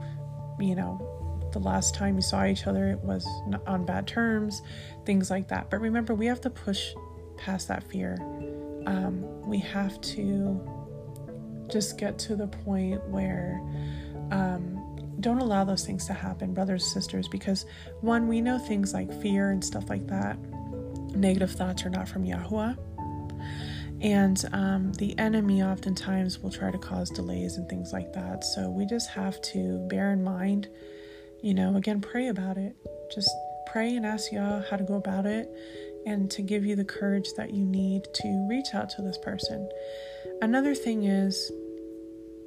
you 0.58 0.74
know, 0.74 1.06
the 1.52 1.58
last 1.58 1.94
time 1.94 2.14
you 2.14 2.22
saw 2.22 2.44
each 2.44 2.66
other 2.66 2.90
it 2.90 2.98
was 3.00 3.26
on 3.66 3.84
bad 3.84 4.06
terms, 4.06 4.62
things 5.04 5.30
like 5.30 5.48
that. 5.48 5.68
But 5.68 5.80
remember, 5.80 6.14
we 6.14 6.26
have 6.26 6.40
to 6.42 6.50
push 6.50 6.92
past 7.36 7.68
that 7.68 7.82
fear 7.90 8.18
um, 8.86 9.42
we 9.46 9.58
have 9.58 10.00
to 10.00 10.60
just 11.70 11.98
get 11.98 12.18
to 12.18 12.36
the 12.36 12.46
point 12.46 13.02
where 13.08 13.60
um, 14.30 14.79
don't 15.20 15.40
allow 15.40 15.64
those 15.64 15.84
things 15.84 16.06
to 16.06 16.12
happen, 16.12 16.54
brothers 16.54 16.82
and 16.82 16.92
sisters, 16.92 17.28
because 17.28 17.66
one, 18.00 18.28
we 18.28 18.40
know 18.40 18.58
things 18.58 18.92
like 18.92 19.12
fear 19.22 19.50
and 19.50 19.64
stuff 19.64 19.88
like 19.88 20.06
that. 20.08 20.38
Negative 21.14 21.50
thoughts 21.50 21.84
are 21.84 21.90
not 21.90 22.08
from 22.08 22.24
Yahuah. 22.24 22.76
And 24.00 24.42
um, 24.52 24.92
the 24.94 25.18
enemy 25.18 25.62
oftentimes 25.62 26.38
will 26.38 26.50
try 26.50 26.70
to 26.70 26.78
cause 26.78 27.10
delays 27.10 27.56
and 27.58 27.68
things 27.68 27.92
like 27.92 28.12
that. 28.14 28.44
So 28.44 28.70
we 28.70 28.86
just 28.86 29.10
have 29.10 29.40
to 29.42 29.78
bear 29.88 30.12
in 30.12 30.24
mind, 30.24 30.68
you 31.42 31.52
know, 31.52 31.76
again, 31.76 32.00
pray 32.00 32.28
about 32.28 32.56
it. 32.56 32.74
Just 33.14 33.30
pray 33.66 33.94
and 33.94 34.06
ask 34.06 34.32
Yah 34.32 34.62
how 34.70 34.76
to 34.76 34.84
go 34.84 34.94
about 34.94 35.26
it 35.26 35.50
and 36.06 36.30
to 36.30 36.42
give 36.42 36.64
you 36.64 36.76
the 36.76 36.84
courage 36.84 37.28
that 37.36 37.52
you 37.52 37.64
need 37.64 38.04
to 38.14 38.46
reach 38.48 38.68
out 38.72 38.88
to 38.90 39.02
this 39.02 39.18
person. 39.18 39.68
Another 40.40 40.74
thing 40.74 41.04
is, 41.04 41.52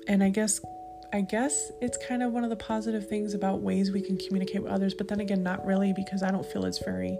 and 0.08 0.24
I 0.24 0.30
guess 0.30 0.60
I 1.14 1.22
guess 1.22 1.72
it's 1.80 1.96
kind 2.08 2.24
of 2.24 2.32
one 2.32 2.44
of 2.44 2.50
the 2.50 2.56
positive 2.56 3.08
things 3.08 3.36
about 3.36 3.62
ways 3.62 3.92
we 3.92 4.02
can 4.02 4.18
communicate 4.18 4.64
with 4.64 4.72
others, 4.72 4.96
but 4.96 5.08
then 5.08 5.20
again, 5.20 5.44
not 5.44 5.64
really 5.64 5.94
because 5.94 6.24
I 6.24 6.32
don't 6.32 6.46
feel 6.46 6.66
it's 6.66 6.84
very 6.84 7.20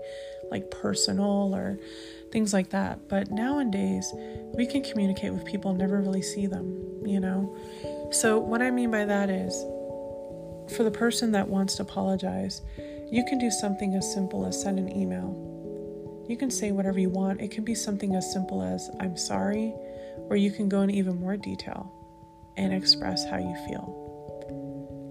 like 0.50 0.72
personal 0.72 1.54
or 1.54 1.78
things 2.32 2.54
like 2.54 2.72
that. 2.72 3.08
But 3.08 3.30
nowadays, 3.30 4.12
we 4.56 4.66
can 4.66 4.82
communicate 4.82 5.32
with 5.32 5.46
people 5.46 5.76
never 5.76 6.02
really 6.02 6.24
see 6.24 6.48
them, 6.48 7.06
you 7.06 7.20
know? 7.20 7.56
So, 8.12 8.40
what 8.40 8.64
I 8.64 8.72
mean 8.72 8.90
by 8.90 9.06
that 9.06 9.30
is 9.30 9.54
for 10.76 10.84
the 10.84 10.92
person 10.92 11.32
that 11.34 11.48
wants 11.48 11.76
to 11.76 11.84
apologize, 11.84 12.64
you 13.12 13.24
can 13.30 13.38
do 13.38 13.52
something 13.52 13.94
as 13.94 14.12
simple 14.12 14.44
as 14.48 14.60
send 14.60 14.80
an 14.80 14.92
email 14.92 15.52
you 16.28 16.38
can 16.38 16.50
say 16.50 16.72
whatever 16.72 17.00
you 17.00 17.10
want. 17.10 17.42
It 17.42 17.52
can 17.52 17.66
be 17.66 17.76
something 17.76 18.16
as 18.16 18.32
simple 18.32 18.62
as, 18.62 18.90
I'm 19.02 19.18
sorry, 19.18 19.74
or 20.30 20.38
you 20.38 20.52
can 20.52 20.70
go 20.70 20.82
in 20.82 20.90
even 20.90 21.20
more 21.20 21.36
detail 21.36 21.92
and 22.58 22.74
express 22.74 23.26
how 23.30 23.38
you 23.38 23.56
feel. 23.68 24.00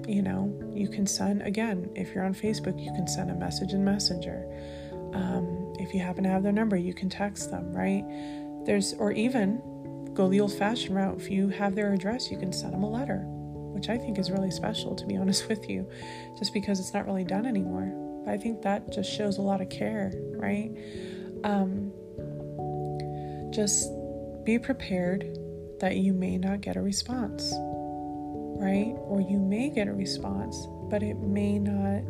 You 0.07 0.23
know, 0.23 0.53
you 0.75 0.89
can 0.89 1.07
send, 1.07 1.43
again, 1.43 1.89
if 1.95 2.15
you're 2.15 2.25
on 2.25 2.35
Facebook, 2.35 2.83
you 2.83 2.93
can 2.93 3.07
send 3.07 3.31
a 3.31 3.35
message 3.35 3.73
in 3.73 3.85
Messenger. 3.85 4.45
Um, 5.15 5.75
if 5.79 5.95
you 5.95 6.01
happen 6.01 6.25
to 6.25 6.31
have 6.31 6.43
their 6.43 6.53
number, 6.53 6.77
you 6.77 6.95
can 6.95 7.09
text 7.09 7.51
them, 7.51 7.73
right? 7.73 8.05
There's, 8.65 8.95
or 8.95 9.13
even 9.13 9.63
go 10.15 10.29
the 10.29 10.41
old 10.41 10.53
fashioned 10.53 10.97
route. 10.97 11.21
If 11.21 11.31
you 11.31 11.49
have 11.49 11.75
their 11.75 11.93
address, 11.93 12.31
you 12.31 12.39
can 12.39 12.53
send 12.53 12.73
them 12.73 12.83
a 12.83 12.91
letter, 12.91 13.23
which 13.27 13.89
I 13.89 13.97
think 13.97 14.19
is 14.19 14.31
really 14.31 14.51
special, 14.51 14.95
to 14.97 15.07
be 15.07 15.17
honest 15.19 15.49
with 15.49 15.69
you, 15.69 15.89
just 16.39 16.53
because 16.53 16.81
it's 16.81 16.93
not 16.93 17.07
really 17.07 17.25
done 17.25 17.47
anymore. 17.47 17.93
But 18.25 18.35
I 18.35 18.39
think 18.39 18.63
that 18.63 18.93
just 18.93 19.11
shows 19.11 19.39
a 19.39 19.43
lot 19.43 19.61
of 19.61 19.69
care, 19.69 20.13
right? 20.35 20.71
Um, 21.45 21.93
just 23.51 23.91
be 24.45 24.59
prepared 24.59 25.39
that 25.83 25.97
you 25.97 26.15
may 26.15 26.39
not 26.39 26.61
get 26.61 26.77
a 26.77 26.81
response, 26.81 27.53
right? 27.53 28.95
Or 29.09 29.21
you 29.21 29.37
may 29.37 29.69
get 29.69 29.89
a 29.89 29.93
response, 29.93 30.69
but 30.89 31.03
it 31.03 31.19
may 31.19 31.59
not 31.59 32.05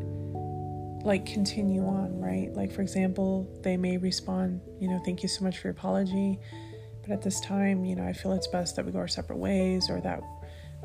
like 1.06 1.24
continue 1.24 1.84
on, 1.86 2.20
right? 2.20 2.52
Like, 2.52 2.70
for 2.70 2.82
example, 2.82 3.48
they 3.62 3.78
may 3.78 3.96
respond, 3.96 4.60
you 4.78 4.88
know, 4.88 5.00
thank 5.06 5.22
you 5.22 5.28
so 5.28 5.42
much 5.42 5.58
for 5.58 5.68
your 5.68 5.72
apology. 5.72 6.38
But 7.00 7.12
at 7.12 7.22
this 7.22 7.40
time, 7.40 7.86
you 7.86 7.96
know, 7.96 8.04
I 8.04 8.12
feel 8.12 8.32
it's 8.32 8.46
best 8.46 8.76
that 8.76 8.84
we 8.84 8.92
go 8.92 8.98
our 8.98 9.08
separate 9.08 9.38
ways 9.38 9.88
or 9.88 10.02
that 10.02 10.20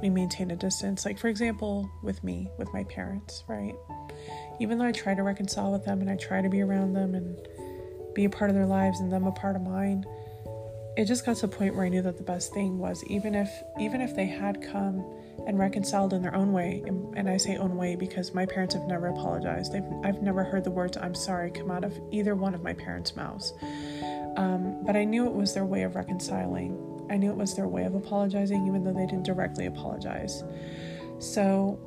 we 0.02 0.10
maintain 0.10 0.50
a 0.52 0.56
distance. 0.56 1.06
Like, 1.06 1.20
for 1.20 1.28
example, 1.28 1.92
with 2.04 2.24
me, 2.24 2.50
with 2.58 2.74
my 2.74 2.86
parents, 2.86 3.44
right? 3.50 3.76
Even 4.62 4.78
though 4.78 4.86
I 4.86 4.94
try 4.94 5.14
to 5.14 5.24
reconcile 5.24 5.74
with 5.74 5.84
them 5.84 6.00
and 6.00 6.10
I 6.10 6.16
try 6.16 6.42
to 6.42 6.50
be 6.50 6.62
around 6.62 6.94
them 6.94 7.16
and 7.16 7.38
be 8.16 8.24
a 8.24 8.30
part 8.30 8.50
of 8.50 8.56
their 8.56 8.66
lives 8.66 9.02
and 9.02 9.12
them 9.12 9.28
a 9.28 9.32
part 9.34 9.58
of 9.58 9.62
mine, 9.62 10.06
it 10.98 11.06
just 11.06 11.26
got 11.26 11.38
to 11.38 11.46
a 11.46 11.50
point 11.50 11.76
where 11.76 11.86
I 11.86 11.90
knew 11.90 12.02
that 12.02 12.18
the 12.18 12.24
best 12.24 12.54
thing 12.54 12.80
was 12.80 13.04
even 13.06 13.36
if 13.36 13.50
even 13.80 14.02
if 14.02 14.16
they 14.16 14.26
had 14.26 14.64
come 14.64 15.06
and 15.46 15.60
reconciled 15.60 16.12
in 16.12 16.24
their 16.24 16.36
own 16.36 16.52
way, 16.52 16.84
and, 16.88 17.30
I 17.30 17.38
say 17.38 17.56
own 17.56 17.78
way 17.78 17.96
because 17.96 18.34
my 18.34 18.46
parents 18.46 18.74
have 18.74 18.86
never 18.86 19.08
apologized. 19.08 19.72
They've, 19.72 19.84
I've 20.04 20.22
never 20.22 20.44
heard 20.44 20.64
the 20.64 20.72
words 20.72 20.98
"I'm 20.98 21.14
sorry" 21.14 21.52
come 21.52 21.70
out 21.70 21.84
of 21.84 21.98
either 22.12 22.36
one 22.36 22.56
of 22.56 22.64
my 22.64 22.74
parents' 22.74 23.16
mouths. 23.16 23.54
Um, 24.38 24.84
but 24.86 24.96
I 24.96 25.04
knew 25.04 25.28
it 25.28 25.34
was 25.34 25.54
their 25.54 25.66
way 25.66 25.84
of 25.84 25.96
reconciling. 25.96 26.76
I 27.12 27.18
knew 27.18 27.30
it 27.30 27.38
was 27.38 27.56
their 27.56 27.68
way 27.68 27.84
of 27.84 27.94
apologizing, 27.94 28.66
even 28.68 28.84
though 28.84 28.94
they 28.94 29.06
didn't 29.06 29.26
directly 29.26 29.68
apologize. 29.68 30.44
So 31.20 31.80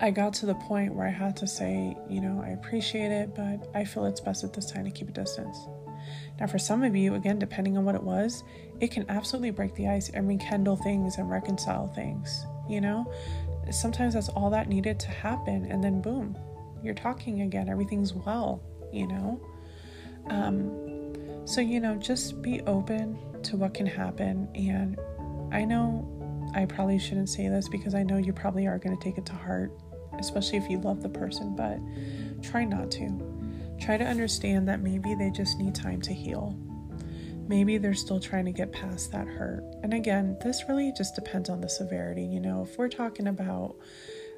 I 0.00 0.10
got 0.10 0.34
to 0.34 0.46
the 0.46 0.54
point 0.54 0.94
where 0.94 1.06
I 1.06 1.10
had 1.10 1.36
to 1.38 1.46
say, 1.46 1.96
you 2.10 2.20
know, 2.20 2.42
I 2.44 2.50
appreciate 2.50 3.12
it, 3.12 3.34
but 3.36 3.70
I 3.74 3.84
feel 3.84 4.04
it's 4.06 4.20
best 4.20 4.42
at 4.42 4.52
this 4.52 4.70
time 4.70 4.84
to 4.84 4.90
keep 4.90 5.08
a 5.08 5.12
distance. 5.12 5.56
Now, 6.42 6.48
for 6.48 6.58
some 6.58 6.82
of 6.82 6.96
you, 6.96 7.14
again, 7.14 7.38
depending 7.38 7.78
on 7.78 7.84
what 7.84 7.94
it 7.94 8.02
was, 8.02 8.42
it 8.80 8.90
can 8.90 9.08
absolutely 9.08 9.52
break 9.52 9.76
the 9.76 9.86
ice 9.86 10.08
and 10.08 10.26
rekindle 10.26 10.74
things 10.74 11.18
and 11.18 11.30
reconcile 11.30 11.86
things, 11.86 12.44
you 12.68 12.80
know? 12.80 13.08
Sometimes 13.70 14.14
that's 14.14 14.28
all 14.30 14.50
that 14.50 14.68
needed 14.68 14.98
to 14.98 15.08
happen, 15.08 15.66
and 15.70 15.84
then 15.84 16.02
boom, 16.02 16.36
you're 16.82 16.94
talking 16.94 17.42
again, 17.42 17.68
everything's 17.68 18.12
well, 18.12 18.60
you 18.92 19.06
know? 19.06 19.40
Um, 20.30 21.46
so, 21.46 21.60
you 21.60 21.78
know, 21.78 21.94
just 21.94 22.42
be 22.42 22.60
open 22.62 23.16
to 23.44 23.56
what 23.56 23.72
can 23.72 23.86
happen. 23.86 24.48
And 24.56 24.98
I 25.52 25.64
know 25.64 26.50
I 26.56 26.64
probably 26.64 26.98
shouldn't 26.98 27.28
say 27.28 27.46
this 27.46 27.68
because 27.68 27.94
I 27.94 28.02
know 28.02 28.16
you 28.16 28.32
probably 28.32 28.66
are 28.66 28.78
going 28.78 28.98
to 28.98 29.04
take 29.04 29.16
it 29.16 29.26
to 29.26 29.32
heart, 29.32 29.70
especially 30.18 30.58
if 30.58 30.68
you 30.68 30.80
love 30.80 31.02
the 31.02 31.08
person, 31.08 31.54
but 31.54 31.78
try 32.42 32.64
not 32.64 32.90
to. 32.92 33.41
Try 33.84 33.96
to 33.96 34.04
understand 34.04 34.68
that 34.68 34.80
maybe 34.80 35.16
they 35.16 35.30
just 35.30 35.58
need 35.58 35.74
time 35.74 36.00
to 36.02 36.14
heal. 36.14 36.56
Maybe 37.48 37.78
they're 37.78 37.94
still 37.94 38.20
trying 38.20 38.44
to 38.44 38.52
get 38.52 38.70
past 38.70 39.10
that 39.10 39.26
hurt. 39.26 39.64
And 39.82 39.92
again, 39.92 40.36
this 40.40 40.62
really 40.68 40.92
just 40.96 41.16
depends 41.16 41.50
on 41.50 41.60
the 41.60 41.68
severity. 41.68 42.22
You 42.22 42.38
know, 42.38 42.62
if 42.62 42.78
we're 42.78 42.88
talking 42.88 43.26
about 43.26 43.74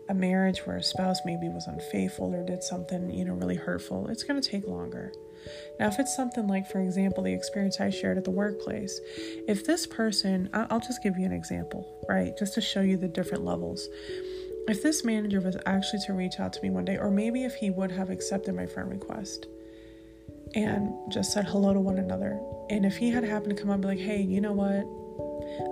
a 0.08 0.14
marriage 0.14 0.60
where 0.60 0.78
a 0.78 0.82
spouse 0.82 1.18
maybe 1.26 1.50
was 1.50 1.66
unfaithful 1.66 2.34
or 2.34 2.42
did 2.42 2.62
something, 2.62 3.10
you 3.10 3.26
know, 3.26 3.34
really 3.34 3.56
hurtful, 3.56 4.08
it's 4.08 4.22
going 4.22 4.40
to 4.40 4.48
take 4.48 4.66
longer. 4.66 5.12
Now, 5.78 5.88
if 5.88 5.98
it's 5.98 6.16
something 6.16 6.46
like, 6.46 6.66
for 6.70 6.80
example, 6.80 7.22
the 7.22 7.34
experience 7.34 7.78
I 7.80 7.90
shared 7.90 8.16
at 8.16 8.24
the 8.24 8.30
workplace, 8.30 8.98
if 9.46 9.66
this 9.66 9.86
person, 9.86 10.48
I'll 10.54 10.80
just 10.80 11.02
give 11.02 11.18
you 11.18 11.26
an 11.26 11.32
example, 11.32 12.02
right, 12.08 12.32
just 12.38 12.54
to 12.54 12.62
show 12.62 12.80
you 12.80 12.96
the 12.96 13.08
different 13.08 13.44
levels 13.44 13.88
if 14.68 14.82
this 14.82 15.04
manager 15.04 15.40
was 15.40 15.56
actually 15.66 16.00
to 16.06 16.12
reach 16.12 16.40
out 16.40 16.52
to 16.54 16.62
me 16.62 16.70
one 16.70 16.84
day, 16.84 16.96
or 16.96 17.10
maybe 17.10 17.44
if 17.44 17.54
he 17.54 17.70
would 17.70 17.90
have 17.90 18.10
accepted 18.10 18.54
my 18.54 18.66
friend 18.66 18.90
request 18.90 19.46
and 20.54 20.92
just 21.10 21.32
said 21.32 21.44
hello 21.44 21.74
to 21.74 21.80
one 21.80 21.98
another, 21.98 22.40
and 22.70 22.86
if 22.86 22.96
he 22.96 23.10
had 23.10 23.24
happened 23.24 23.56
to 23.56 23.60
come 23.60 23.70
up 23.70 23.74
and 23.74 23.82
be 23.82 23.88
like, 23.88 23.98
hey, 23.98 24.20
you 24.20 24.40
know 24.40 24.52
what? 24.52 24.86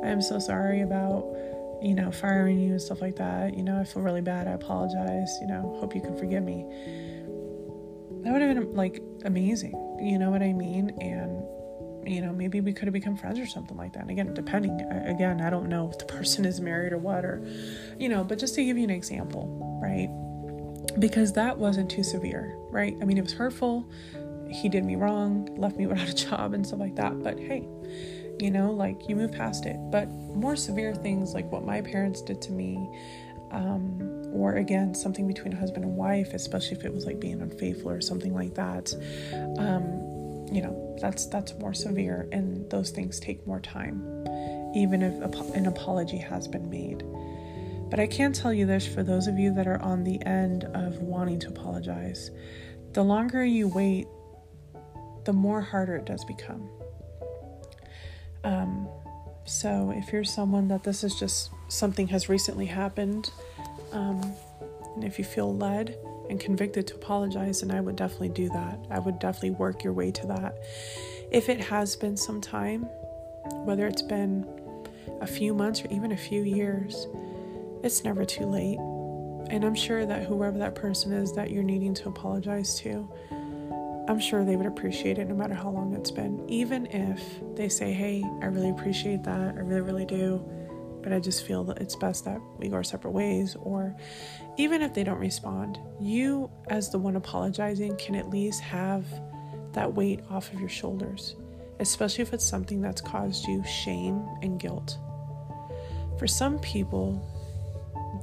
I 0.05 0.11
am 0.11 0.21
so 0.21 0.39
sorry 0.39 0.83
about, 0.83 1.25
you 1.83 1.95
know, 1.95 2.11
firing 2.13 2.61
you 2.61 2.73
and 2.73 2.81
stuff 2.81 3.01
like 3.01 3.17
that. 3.17 3.57
You 3.57 3.63
know, 3.63 3.81
I 3.81 3.85
feel 3.85 4.03
really 4.03 4.21
bad. 4.21 4.47
I 4.47 4.53
apologize. 4.53 5.31
You 5.41 5.49
know, 5.49 5.77
hope 5.81 5.95
you 5.95 6.01
can 6.01 6.17
forgive 6.17 6.43
me. 6.43 6.67
That 8.23 8.33
would 8.33 8.43
have 8.43 8.55
been 8.55 8.75
like 8.75 9.03
amazing. 9.25 9.73
You 10.01 10.19
know 10.19 10.31
what 10.31 10.43
I 10.43 10.53
mean? 10.53 10.91
And 11.01 11.43
you 12.07 12.21
know, 12.21 12.33
maybe 12.33 12.61
we 12.61 12.73
could 12.73 12.87
have 12.87 12.93
become 12.93 13.17
friends 13.17 13.39
or 13.39 13.47
something 13.47 13.77
like 13.77 13.93
that. 13.93 14.03
And 14.03 14.11
again, 14.11 14.35
depending, 14.35 14.81
again, 15.07 15.41
I 15.41 15.51
don't 15.51 15.69
know 15.69 15.91
if 15.91 15.99
the 15.99 16.05
person 16.05 16.45
is 16.45 16.61
married 16.61 16.93
or 16.93 16.99
what, 16.99 17.25
or, 17.25 17.43
you 17.99 18.09
know, 18.09 18.25
but 18.25 18.39
just 18.39 18.55
to 18.57 18.65
give 18.65 18.77
you 18.77 18.85
an 18.85 18.91
example, 18.91 19.79
right? 19.83 20.09
Because 20.99 21.33
that 21.35 21.59
wasn't 21.59 21.91
too 21.91 22.03
severe, 22.03 22.57
right? 22.71 22.97
I 23.01 23.05
mean, 23.05 23.19
it 23.19 23.23
was 23.23 23.33
hurtful. 23.33 23.89
He 24.51 24.69
did 24.69 24.85
me 24.85 24.97
wrong, 24.97 25.49
left 25.57 25.77
me 25.77 25.87
without 25.89 26.09
a 26.09 26.15
job 26.15 26.55
and 26.55 26.67
stuff 26.67 26.81
like 26.81 26.97
that. 26.97 27.23
But 27.23 27.39
hey, 27.39 27.67
you 28.39 28.51
know, 28.51 28.73
like 28.73 29.09
you 29.09 29.17
move 29.17 29.33
past 29.33 29.67
it. 29.67 29.77
But 29.91 30.09
more 30.11 30.57
severe 30.57 30.95
things 30.95 31.35
like 31.35 31.51
what 31.53 31.65
my 31.65 31.81
parents 31.81 32.23
did 32.23 32.43
to 32.43 32.53
me, 32.53 32.77
um, 33.53 34.23
or 34.33 34.55
again, 34.55 34.95
something 34.95 35.29
between 35.29 35.53
a 35.53 35.57
husband 35.57 35.85
and 35.85 35.97
wife, 35.97 36.35
especially 36.35 36.77
if 36.77 36.85
it 36.85 36.93
was 36.93 37.05
like 37.05 37.21
being 37.21 37.41
unfaithful 37.41 37.91
or 37.91 38.01
something 38.01 38.35
like 38.35 38.55
that. 38.55 38.93
Um, 39.59 40.12
you 40.55 40.63
know 40.63 40.97
that's 41.01 41.27
that's 41.27 41.55
more 41.55 41.75
severe 41.75 42.29
and 42.33 42.69
those 42.71 42.91
things 42.91 43.19
take 43.19 43.47
more 43.47 43.61
time 43.61 44.03
even 44.75 45.03
if 45.03 45.15
an 45.55 45.67
apology 45.67 46.17
has 46.17 46.49
been 46.49 46.71
made. 46.71 47.05
But 47.91 48.01
i 48.01 48.07
can 48.07 48.33
tell 48.33 48.55
you 48.55 48.65
this 48.65 48.87
for 48.87 49.03
those 49.03 49.27
of 49.27 49.39
you 49.39 49.55
that 49.55 49.67
are 49.67 49.81
on 49.83 50.03
the 50.05 50.25
end 50.25 50.65
of 50.65 50.99
wanting 50.99 51.39
to 51.41 51.49
apologize 51.49 52.31
the 52.93 53.03
longer 53.03 53.45
you 53.45 53.69
wait 53.69 54.07
the 55.25 55.33
more 55.33 55.61
harder 55.61 55.97
it 55.97 56.05
does 56.05 56.25
become. 56.25 56.69
Um, 58.45 58.89
so 59.45 59.93
if 59.97 60.13
you're 60.13 60.25
someone 60.25 60.69
that 60.69 60.83
this 60.83 61.05
is 61.05 61.15
just 61.15 61.51
something 61.69 62.09
has 62.09 62.29
recently 62.29 62.67
happened 62.67 63.31
um, 63.93 64.21
and 64.95 65.05
if 65.05 65.19
you 65.19 65.25
feel 65.25 65.55
led 65.55 65.97
and 66.29 66.41
convicted 66.41 66.87
to 66.89 66.95
apologize, 66.95 67.63
and 67.63 67.73
I 67.73 67.81
would 67.81 67.97
definitely 67.97 68.31
do 68.31 68.49
that. 68.51 68.79
I 68.91 68.99
would 68.99 69.19
definitely 69.19 69.51
work 69.51 69.85
your 69.85 69.93
way 69.93 70.11
to 70.11 70.27
that. 70.29 70.55
If 71.31 71.49
it 71.49 71.61
has 71.61 71.97
been 71.97 72.17
some 72.17 72.41
time, 72.41 72.83
whether 73.65 73.87
it's 73.87 74.03
been 74.03 74.47
a 75.21 75.27
few 75.27 75.55
months 75.55 75.83
or 75.83 75.89
even 75.91 76.13
a 76.13 76.17
few 76.17 76.43
years, 76.43 77.07
it's 77.83 78.05
never 78.05 78.25
too 78.25 78.47
late. 78.47 78.79
And 79.51 79.65
I'm 79.65 79.75
sure 79.75 80.07
that 80.07 80.25
whoever 80.25 80.59
that 80.59 80.75
person 80.75 81.13
is 81.13 81.33
that 81.35 81.51
you're 81.51 81.63
needing 81.63 81.95
to 81.95 82.09
apologize 82.09 82.79
to, 82.81 83.09
I'm 84.09 84.21
sure 84.21 84.45
they 84.45 84.57
would 84.57 84.67
appreciate 84.67 85.19
it 85.19 85.29
no 85.29 85.35
matter 85.35 85.55
how 85.55 85.71
long 85.71 85.95
it's 85.95 86.11
been. 86.11 86.45
Even 86.49 86.87
if 86.87 87.23
they 87.55 87.69
say, 87.69 87.93
hey, 87.93 88.25
I 88.41 88.47
really 88.47 88.71
appreciate 88.71 89.23
that, 89.25 89.55
I 89.57 89.61
really, 89.61 89.81
really 89.81 90.07
do 90.07 90.45
but 91.03 91.13
I 91.13 91.21
just 91.21 91.47
feel 91.47 91.65
that 91.65 91.79
it's 91.79 91.97
best 91.97 92.25
that 92.25 92.41
we 92.59 92.69
go 92.69 92.77
our 92.77 92.85
separate 92.85 93.13
ways. 93.13 93.57
Or 93.61 93.95
even 94.57 94.83
if 94.83 94.95
they 94.95 95.05
don't 95.05 95.19
respond, 95.19 95.79
you, 96.01 96.51
as 96.69 96.91
the 96.91 96.99
one 96.99 97.17
apologizing, 97.17 97.97
can 97.97 98.15
at 98.15 98.31
least 98.31 98.61
have 98.61 99.05
that 99.73 99.93
weight 99.95 100.21
off 100.31 100.53
of 100.53 100.61
your 100.61 100.69
shoulders, 100.69 101.37
especially 101.81 102.23
if 102.23 102.33
it's 102.33 102.45
something 102.45 102.81
that's 102.81 103.01
caused 103.01 103.47
you 103.47 103.65
shame 103.65 104.25
and 104.43 104.61
guilt. 104.61 104.99
For 106.19 106.27
some 106.27 106.59
people 106.61 107.29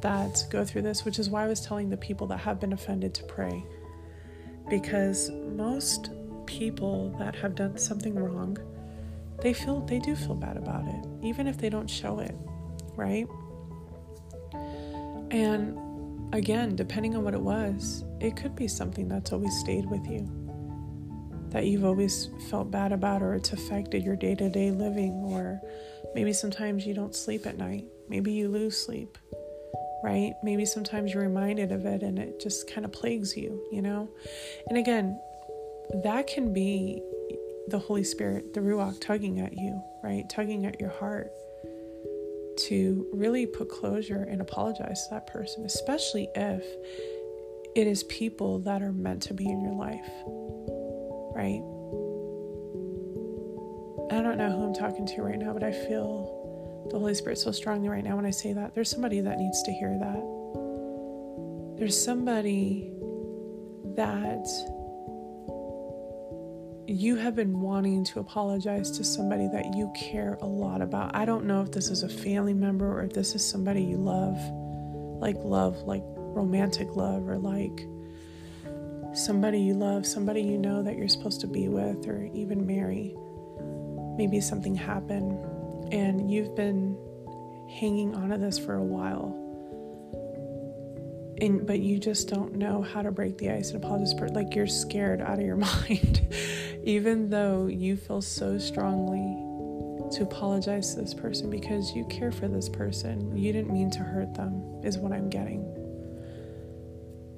that 0.02 0.46
go 0.50 0.64
through 0.64 0.84
this, 0.84 1.04
which 1.04 1.20
is 1.20 1.30
why 1.30 1.44
I 1.44 1.48
was 1.48 1.60
telling 1.60 1.90
the 1.90 1.98
people 1.98 2.28
that 2.28 2.38
have 2.38 2.60
been 2.60 2.74
offended 2.74 3.14
to 3.16 3.24
pray, 3.24 3.64
because 4.70 5.32
most 5.32 6.12
people 6.46 7.16
that 7.20 7.36
have 7.36 7.56
done 7.56 7.78
something 7.78 8.16
wrong 8.16 8.58
they 9.42 9.54
feel 9.54 9.82
they 9.82 10.00
do 10.00 10.16
feel 10.16 10.36
bad 10.36 10.58
about 10.58 10.86
it 10.88 11.06
even 11.22 11.48
if 11.48 11.58
they 11.58 11.70
don't 11.70 11.90
show 11.90 12.20
it 12.20 12.36
right? 13.00 13.28
And 15.32 16.34
again, 16.34 16.76
depending 16.76 17.16
on 17.16 17.24
what 17.24 17.34
it 17.34 17.42
was, 17.42 18.04
it 18.20 18.36
could 18.36 18.56
be 18.56 18.68
something 18.68 19.08
that's 19.08 19.32
always 19.32 19.58
stayed 19.60 19.90
with 19.90 20.06
you, 20.06 20.28
that 21.50 21.66
you've 21.66 21.86
always 21.86 22.30
felt 22.50 22.70
bad 22.70 22.92
about, 22.92 23.24
or 23.24 23.34
it's 23.34 23.54
affected 23.54 24.04
your 24.04 24.16
day 24.16 24.36
to 24.36 24.50
day 24.50 24.72
living, 24.72 25.14
or 25.24 25.62
maybe 26.14 26.34
sometimes 26.34 26.86
you 26.86 26.94
don't 26.94 27.16
sleep 27.16 27.46
at 27.46 27.58
night, 27.58 27.86
maybe 28.10 28.32
you 28.32 28.50
lose 28.50 28.78
sleep, 28.78 29.18
right? 30.04 30.34
Maybe 30.44 30.66
sometimes 30.66 31.14
you're 31.14 31.24
reminded 31.24 31.72
of 31.72 31.86
it 31.86 32.04
and 32.04 32.20
it 32.20 32.42
just 32.42 32.70
kind 32.70 32.86
of 32.86 32.92
plagues 32.92 33.38
you, 33.38 33.64
you 33.72 33.82
know? 33.82 34.10
And 34.68 34.78
again, 34.78 35.20
that 36.04 36.28
can 36.28 36.54
be 36.54 37.02
the 37.68 37.80
Holy 37.80 38.04
Spirit, 38.04 38.54
the 38.54 38.62
Ruach 38.62 39.00
tugging 39.00 39.40
at 39.40 39.58
you, 39.58 39.82
right? 40.04 40.28
Tugging 40.30 40.66
at 40.66 40.80
your 40.80 40.90
heart 40.90 41.32
to 42.68 43.08
really 43.14 43.46
put 43.46 43.70
closure 43.70 44.24
and 44.30 44.42
apologize 44.42 45.08
to 45.08 45.16
that 45.16 45.28
person, 45.28 45.66
especially 45.66 46.28
if 46.36 46.64
it 47.76 47.88
is 47.88 48.04
people 48.04 48.60
that 48.60 48.82
are 48.82 48.92
meant 48.92 49.22
to 49.24 49.34
be 49.34 49.50
in 49.50 49.62
your 49.62 49.74
life, 49.74 50.10
right? 51.36 51.62
I 54.12 54.22
don't 54.22 54.38
know 54.38 54.52
who 54.52 54.64
I'm 54.64 54.74
talking 54.74 55.06
to 55.06 55.22
right 55.22 55.38
now, 55.38 55.54
but 55.54 55.64
I 55.64 55.72
feel 55.72 56.88
the 56.92 56.98
Holy 56.98 57.14
Spirit 57.14 57.38
so 57.38 57.52
strongly 57.52 57.90
right 57.90 58.04
now 58.04 58.16
when 58.16 58.26
I 58.26 58.32
say 58.32 58.54
that. 58.54 58.74
There's 58.74 58.90
somebody 58.90 59.22
that 59.22 59.38
needs 59.38 59.62
to 59.64 59.72
hear 59.72 59.98
that. 60.00 61.78
There's 61.78 62.02
somebody 62.02 62.92
that 63.96 64.46
you 66.90 67.16
have 67.18 67.36
been 67.36 67.60
wanting 67.60 68.04
to 68.04 68.20
apologize 68.20 68.90
to 68.90 69.04
somebody 69.04 69.48
that 69.48 69.76
you 69.76 69.92
care 69.96 70.40
a 70.42 70.48
lot 70.48 70.82
about. 70.82 71.16
I 71.16 71.24
don't 71.24 71.46
know 71.46 71.62
if 71.62 71.72
this 71.72 71.90
is 71.90 72.02
a 72.02 72.10
family 72.10 72.54
member 72.54 72.92
or 72.92 73.04
if 73.04 73.14
this 73.14 73.36
is 73.36 73.48
somebody 73.48 73.84
you 73.84 73.98
love, 73.98 74.38
like 75.22 75.36
love, 75.38 75.78
like 75.84 76.02
romantic 76.18 76.96
love, 76.96 77.30
or 77.30 77.38
like 77.38 77.86
somebody 79.14 79.60
you 79.60 79.76
love, 79.76 80.08
somebody 80.08 80.42
you 80.42 80.58
know 80.58 80.82
that 80.82 80.98
you're 80.98 81.08
supposed 81.08 81.42
to 81.42 81.48
be 81.48 81.68
with 81.68 82.08
or 82.08 82.28
even 82.34 82.66
marry. 82.66 83.16
maybe 84.18 84.42
something 84.42 84.76
happened 84.76 85.38
and 85.94 86.30
you've 86.32 86.56
been 86.56 86.98
hanging 87.70 88.16
on 88.16 88.30
to 88.30 88.38
this 88.38 88.58
for 88.58 88.76
a 88.76 88.84
while 88.84 89.49
and 91.42 91.66
but 91.66 91.80
you 91.80 92.00
just 92.00 92.28
don't 92.28 92.56
know 92.56 92.82
how 92.82 93.02
to 93.02 93.12
break 93.12 93.38
the 93.38 93.50
ice 93.50 93.72
and 93.72 93.84
apologize 93.84 94.14
for 94.14 94.28
like 94.30 94.56
you're 94.56 94.68
scared 94.68 95.22
out 95.22 95.40
of 95.40 95.46
your 95.46 95.56
mind. 95.58 96.34
Even 96.84 97.30
though 97.30 97.68
you 97.68 97.98
feel 97.98 98.22
so 98.22 98.58
strongly 98.58 99.46
to 100.12 100.24
apologize 100.24 100.96
to 100.96 101.02
this 101.02 101.14
person 101.14 101.50
because 101.50 101.94
you 101.96 102.04
care 102.06 102.32
for 102.32 102.48
this 102.48 102.68
person 102.68 103.38
you 103.38 103.54
didn't 103.54 103.72
mean 103.72 103.92
to 103.92 104.00
hurt 104.00 104.34
them 104.34 104.82
is 104.84 104.98
what 104.98 105.12
i'm 105.12 105.30
getting. 105.30 105.64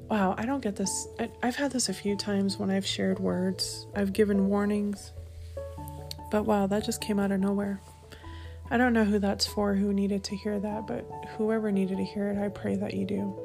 Wow 0.09 0.35
i 0.37 0.45
don't 0.45 0.61
get 0.61 0.75
this. 0.75 1.07
I've 1.43 1.55
had 1.55 1.71
this 1.71 1.89
a 1.89 1.93
few 1.93 2.15
times 2.15 2.57
when 2.57 2.69
i've 2.69 2.85
shared 2.85 3.19
words. 3.19 3.87
I've 3.95 4.13
given 4.13 4.47
warnings. 4.47 5.11
But 6.31 6.43
wow 6.43 6.67
that 6.67 6.85
just 6.85 7.01
came 7.01 7.19
out 7.19 7.31
of 7.31 7.39
nowhere. 7.39 7.81
I 8.71 8.77
don't 8.77 8.93
know 8.93 9.03
who 9.03 9.19
that's 9.19 9.45
for, 9.45 9.75
who 9.75 9.91
needed 9.91 10.23
to 10.23 10.35
hear 10.37 10.57
that, 10.57 10.87
but 10.87 11.05
whoever 11.35 11.73
needed 11.73 11.97
to 11.97 12.05
hear 12.05 12.29
it, 12.29 12.41
I 12.41 12.47
pray 12.47 12.77
that 12.77 12.93
you 12.93 13.05
do. 13.05 13.37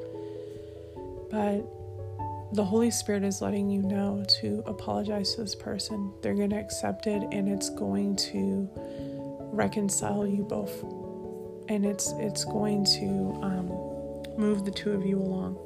But 1.29 1.65
the 2.53 2.63
Holy 2.63 2.91
Spirit 2.91 3.23
is 3.23 3.41
letting 3.41 3.69
you 3.69 3.81
know 3.81 4.23
to 4.39 4.63
apologize 4.65 5.35
to 5.35 5.41
this 5.41 5.55
person. 5.55 6.13
They're 6.21 6.35
going 6.35 6.51
to 6.51 6.59
accept 6.59 7.07
it 7.07 7.23
and 7.31 7.49
it's 7.49 7.69
going 7.69 8.15
to 8.17 8.69
reconcile 9.51 10.25
you 10.25 10.43
both. 10.43 10.81
And 11.69 11.85
it's 11.85 12.13
it's 12.17 12.45
going 12.45 12.85
to 12.85 13.39
um, 13.43 13.67
move 14.37 14.63
the 14.63 14.71
two 14.71 14.91
of 14.91 15.05
you 15.05 15.19
along. 15.19 15.59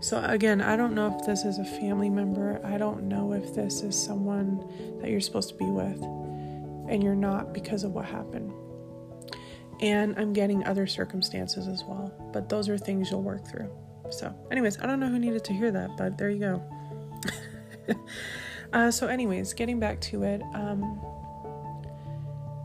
So 0.00 0.22
again, 0.24 0.60
I 0.62 0.76
don't 0.76 0.94
know 0.94 1.14
if 1.18 1.26
this 1.26 1.44
is 1.44 1.58
a 1.58 1.64
family 1.64 2.08
member. 2.08 2.60
I 2.64 2.78
don't 2.78 3.04
know 3.04 3.32
if 3.32 3.54
this 3.54 3.82
is 3.82 4.00
someone 4.00 4.64
that 5.00 5.10
you're 5.10 5.20
supposed 5.20 5.50
to 5.50 5.54
be 5.56 5.66
with 5.66 6.02
and 6.88 7.02
you're 7.02 7.14
not 7.14 7.52
because 7.52 7.84
of 7.84 7.92
what 7.92 8.06
happened. 8.06 8.52
And 9.80 10.18
I'm 10.18 10.32
getting 10.32 10.64
other 10.64 10.86
circumstances 10.86 11.68
as 11.68 11.84
well, 11.84 12.30
but 12.32 12.48
those 12.48 12.68
are 12.68 12.78
things 12.78 13.10
you'll 13.10 13.22
work 13.22 13.46
through. 13.46 13.70
So, 14.10 14.34
anyways, 14.50 14.78
I 14.80 14.86
don't 14.86 15.00
know 15.00 15.08
who 15.08 15.18
needed 15.18 15.44
to 15.44 15.52
hear 15.52 15.70
that, 15.70 15.90
but 15.96 16.18
there 16.18 16.30
you 16.30 16.38
go. 16.38 16.62
uh, 18.72 18.90
so, 18.90 19.06
anyways, 19.06 19.52
getting 19.54 19.80
back 19.80 20.00
to 20.02 20.22
it, 20.22 20.42
um, 20.54 21.00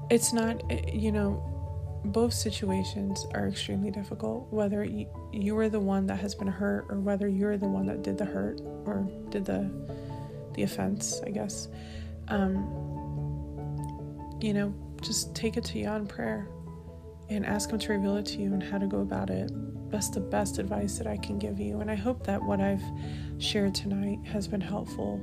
it's 0.10 0.34
not, 0.34 0.62
eh, 0.70 0.92
you 0.94 1.12
know, 1.12 1.44
both 2.06 2.34
situations 2.34 3.26
are 3.34 3.48
extremely 3.48 3.92
difficult, 3.92 4.52
whether 4.52 4.84
you, 4.84 5.08
you 5.32 5.58
are 5.58 5.70
the 5.70 5.80
one 5.80 6.08
that 6.08 6.18
has 6.20 6.34
been 6.34 6.48
hurt 6.48 6.88
or 6.89 7.00
whether 7.00 7.28
you're 7.28 7.58
the 7.58 7.68
one 7.68 7.86
that 7.86 8.02
did 8.02 8.18
the 8.18 8.26
hurt 8.26 8.60
or 8.86 9.08
did 9.30 9.46
the 9.46 9.70
the 10.54 10.64
offense, 10.64 11.22
I 11.26 11.30
guess. 11.30 11.70
Um, 12.28 12.68
you 14.42 14.54
know, 14.54 14.74
just 15.02 15.34
take 15.36 15.56
it 15.56 15.64
to 15.66 15.80
Yah 15.80 15.96
in 15.96 16.08
prayer 16.08 16.50
and 17.36 17.45
ask 17.45 17.69
Him 17.69 17.79
to 17.79 17.93
reveal 17.93 18.17
it 18.17 18.25
to 18.27 18.38
you 18.39 18.53
and 18.53 18.61
how 18.61 18.77
to 18.77 18.88
go 18.88 19.01
about 19.01 19.29
it. 19.29 19.51
That's 19.89 20.09
the 20.09 20.19
best 20.19 20.57
advice 20.57 20.97
that 20.97 21.07
I 21.07 21.17
can 21.17 21.38
give 21.38 21.59
you. 21.59 21.79
And 21.79 21.89
I 21.89 21.95
hope 21.95 22.25
that 22.25 22.41
what 22.41 22.59
I've 22.59 22.84
shared 23.39 23.75
tonight 23.75 24.19
has 24.25 24.47
been 24.47 24.61
helpful. 24.61 25.21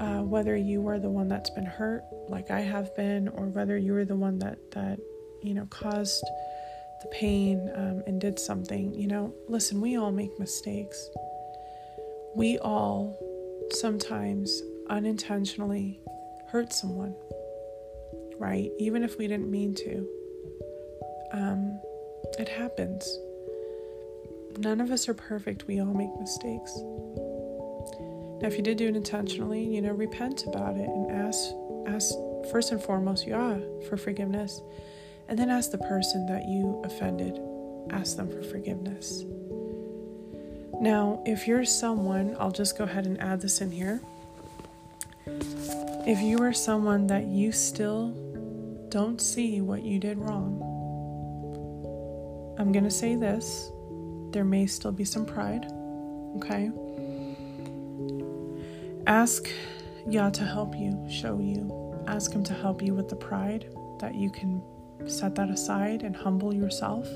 Uh, 0.00 0.22
whether 0.22 0.56
you 0.56 0.86
are 0.88 0.98
the 0.98 1.08
one 1.08 1.28
that's 1.28 1.50
been 1.50 1.64
hurt, 1.64 2.04
like 2.28 2.50
I 2.50 2.60
have 2.60 2.94
been, 2.96 3.28
or 3.28 3.46
whether 3.46 3.78
you 3.78 3.92
were 3.92 4.04
the 4.04 4.16
one 4.16 4.38
that 4.40 4.58
that 4.72 4.98
you 5.42 5.54
know 5.54 5.66
caused 5.66 6.24
the 7.00 7.08
pain 7.08 7.70
um, 7.74 8.02
and 8.06 8.20
did 8.20 8.38
something. 8.38 8.92
You 8.94 9.06
know, 9.06 9.34
listen, 9.48 9.80
we 9.80 9.96
all 9.96 10.12
make 10.12 10.38
mistakes. 10.38 11.08
We 12.34 12.58
all 12.58 13.16
sometimes 13.70 14.62
unintentionally 14.90 16.00
hurt 16.48 16.72
someone, 16.72 17.14
right? 18.38 18.70
Even 18.78 19.04
if 19.04 19.16
we 19.16 19.28
didn't 19.28 19.50
mean 19.50 19.74
to 19.76 20.08
um, 21.34 21.80
it 22.38 22.48
happens. 22.48 23.18
None 24.58 24.80
of 24.80 24.90
us 24.92 25.08
are 25.08 25.14
perfect. 25.14 25.66
We 25.66 25.80
all 25.80 25.92
make 25.92 26.10
mistakes. 26.18 26.72
Now, 28.40 28.48
if 28.48 28.56
you 28.56 28.62
did 28.62 28.78
do 28.78 28.88
it 28.88 28.96
intentionally, 28.96 29.64
you 29.64 29.82
know, 29.82 29.90
repent 29.90 30.44
about 30.46 30.76
it 30.76 30.88
and 30.88 31.10
ask, 31.10 31.50
ask 31.86 32.14
first 32.52 32.70
and 32.70 32.80
foremost, 32.80 33.26
Yah 33.26 33.58
for 33.88 33.96
forgiveness, 33.96 34.60
and 35.28 35.38
then 35.38 35.50
ask 35.50 35.72
the 35.72 35.78
person 35.78 36.26
that 36.26 36.44
you 36.46 36.80
offended, 36.84 37.40
ask 37.90 38.16
them 38.16 38.30
for 38.30 38.42
forgiveness. 38.42 39.24
Now, 40.80 41.22
if 41.26 41.48
you're 41.48 41.64
someone, 41.64 42.36
I'll 42.38 42.52
just 42.52 42.78
go 42.78 42.84
ahead 42.84 43.06
and 43.06 43.20
add 43.20 43.40
this 43.40 43.60
in 43.60 43.72
here. 43.72 44.00
If 46.06 46.20
you 46.20 46.38
are 46.42 46.52
someone 46.52 47.06
that 47.08 47.24
you 47.26 47.50
still 47.50 48.10
don't 48.88 49.20
see 49.20 49.60
what 49.60 49.82
you 49.82 49.98
did 49.98 50.18
wrong, 50.18 50.73
I'm 52.58 52.70
going 52.70 52.84
to 52.84 52.90
say 52.90 53.16
this 53.16 53.72
there 54.30 54.44
may 54.44 54.66
still 54.66 54.92
be 54.92 55.04
some 55.04 55.24
pride, 55.24 55.66
okay? 56.36 56.70
Ask 59.06 59.48
Yah 60.08 60.30
to 60.30 60.44
help 60.44 60.76
you, 60.76 61.06
show 61.08 61.38
you. 61.38 62.04
Ask 62.06 62.32
Him 62.32 62.42
to 62.44 62.52
help 62.52 62.82
you 62.82 62.94
with 62.94 63.08
the 63.08 63.16
pride 63.16 63.66
that 64.00 64.14
you 64.14 64.30
can 64.30 64.62
set 65.06 65.34
that 65.36 65.50
aside 65.50 66.02
and 66.02 66.16
humble 66.16 66.54
yourself. 66.54 67.08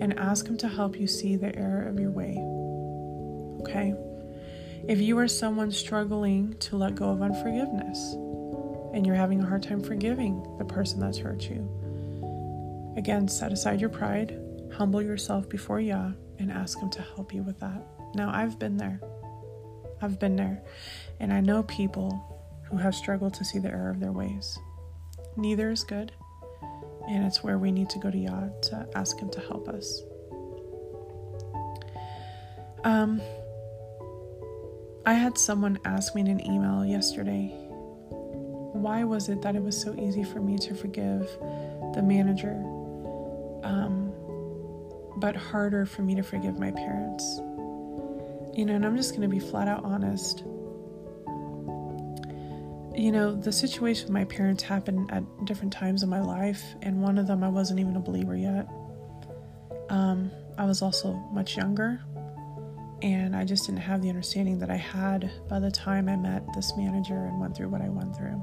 And 0.00 0.18
ask 0.18 0.46
Him 0.46 0.56
to 0.58 0.68
help 0.68 0.98
you 0.98 1.06
see 1.06 1.36
the 1.36 1.54
error 1.56 1.88
of 1.88 1.98
your 1.98 2.10
way, 2.10 2.36
okay? 3.62 3.94
If 4.88 5.00
you 5.00 5.18
are 5.18 5.28
someone 5.28 5.72
struggling 5.72 6.56
to 6.60 6.76
let 6.76 6.94
go 6.94 7.10
of 7.10 7.20
unforgiveness 7.20 8.14
and 8.94 9.06
you're 9.06 9.16
having 9.16 9.42
a 9.42 9.46
hard 9.46 9.62
time 9.62 9.82
forgiving 9.82 10.46
the 10.58 10.64
person 10.64 11.00
that's 11.00 11.18
hurt 11.18 11.48
you, 11.48 12.94
again, 12.96 13.28
set 13.28 13.52
aside 13.52 13.80
your 13.80 13.90
pride 13.90 14.38
Humble 14.72 15.02
yourself 15.02 15.48
before 15.48 15.80
Yah 15.80 16.12
and 16.38 16.52
ask 16.52 16.78
Him 16.78 16.90
to 16.90 17.02
help 17.02 17.32
you 17.32 17.42
with 17.42 17.58
that. 17.60 17.82
Now, 18.14 18.30
I've 18.32 18.58
been 18.58 18.76
there. 18.76 19.00
I've 20.00 20.18
been 20.18 20.36
there. 20.36 20.62
And 21.20 21.32
I 21.32 21.40
know 21.40 21.62
people 21.64 22.24
who 22.70 22.76
have 22.76 22.94
struggled 22.94 23.34
to 23.34 23.44
see 23.44 23.58
the 23.58 23.68
error 23.68 23.90
of 23.90 24.00
their 24.00 24.12
ways. 24.12 24.58
Neither 25.36 25.70
is 25.70 25.84
good. 25.84 26.12
And 27.08 27.24
it's 27.24 27.42
where 27.42 27.58
we 27.58 27.72
need 27.72 27.88
to 27.90 27.98
go 27.98 28.10
to 28.10 28.18
Yah 28.18 28.48
to 28.62 28.88
ask 28.94 29.18
Him 29.18 29.30
to 29.30 29.40
help 29.40 29.68
us. 29.68 30.02
Um, 32.84 33.20
I 35.06 35.14
had 35.14 35.38
someone 35.38 35.78
ask 35.84 36.14
me 36.14 36.20
in 36.20 36.26
an 36.26 36.44
email 36.44 36.84
yesterday 36.84 37.68
why 38.72 39.04
was 39.04 39.28
it 39.28 39.42
that 39.42 39.56
it 39.56 39.62
was 39.62 39.80
so 39.80 39.94
easy 39.98 40.22
for 40.22 40.40
me 40.40 40.58
to 40.58 40.74
forgive 40.74 41.28
the 41.94 42.02
manager 42.02 42.54
um, 43.64 44.07
but 45.20 45.36
harder 45.36 45.86
for 45.86 46.02
me 46.02 46.14
to 46.14 46.22
forgive 46.22 46.58
my 46.58 46.70
parents. 46.70 47.38
You 48.56 48.64
know, 48.64 48.74
and 48.74 48.84
I'm 48.84 48.96
just 48.96 49.10
going 49.10 49.22
to 49.22 49.28
be 49.28 49.38
flat 49.40 49.68
out 49.68 49.84
honest. 49.84 50.44
You 52.96 53.12
know, 53.12 53.34
the 53.34 53.52
situation 53.52 54.06
with 54.06 54.12
my 54.12 54.24
parents 54.24 54.62
happened 54.62 55.10
at 55.12 55.22
different 55.44 55.72
times 55.72 56.02
in 56.02 56.08
my 56.08 56.20
life, 56.20 56.62
and 56.82 57.00
one 57.00 57.18
of 57.18 57.26
them 57.26 57.44
I 57.44 57.48
wasn't 57.48 57.78
even 57.78 57.94
a 57.94 58.00
believer 58.00 58.36
yet. 58.36 58.68
Um, 59.88 60.30
I 60.56 60.64
was 60.64 60.82
also 60.82 61.12
much 61.32 61.56
younger, 61.56 62.00
and 63.02 63.36
I 63.36 63.44
just 63.44 63.66
didn't 63.66 63.82
have 63.82 64.02
the 64.02 64.08
understanding 64.08 64.58
that 64.58 64.70
I 64.70 64.76
had 64.76 65.30
by 65.48 65.60
the 65.60 65.70
time 65.70 66.08
I 66.08 66.16
met 66.16 66.42
this 66.54 66.72
manager 66.76 67.14
and 67.14 67.40
went 67.40 67.56
through 67.56 67.68
what 67.68 67.80
I 67.80 67.88
went 67.88 68.16
through. 68.16 68.42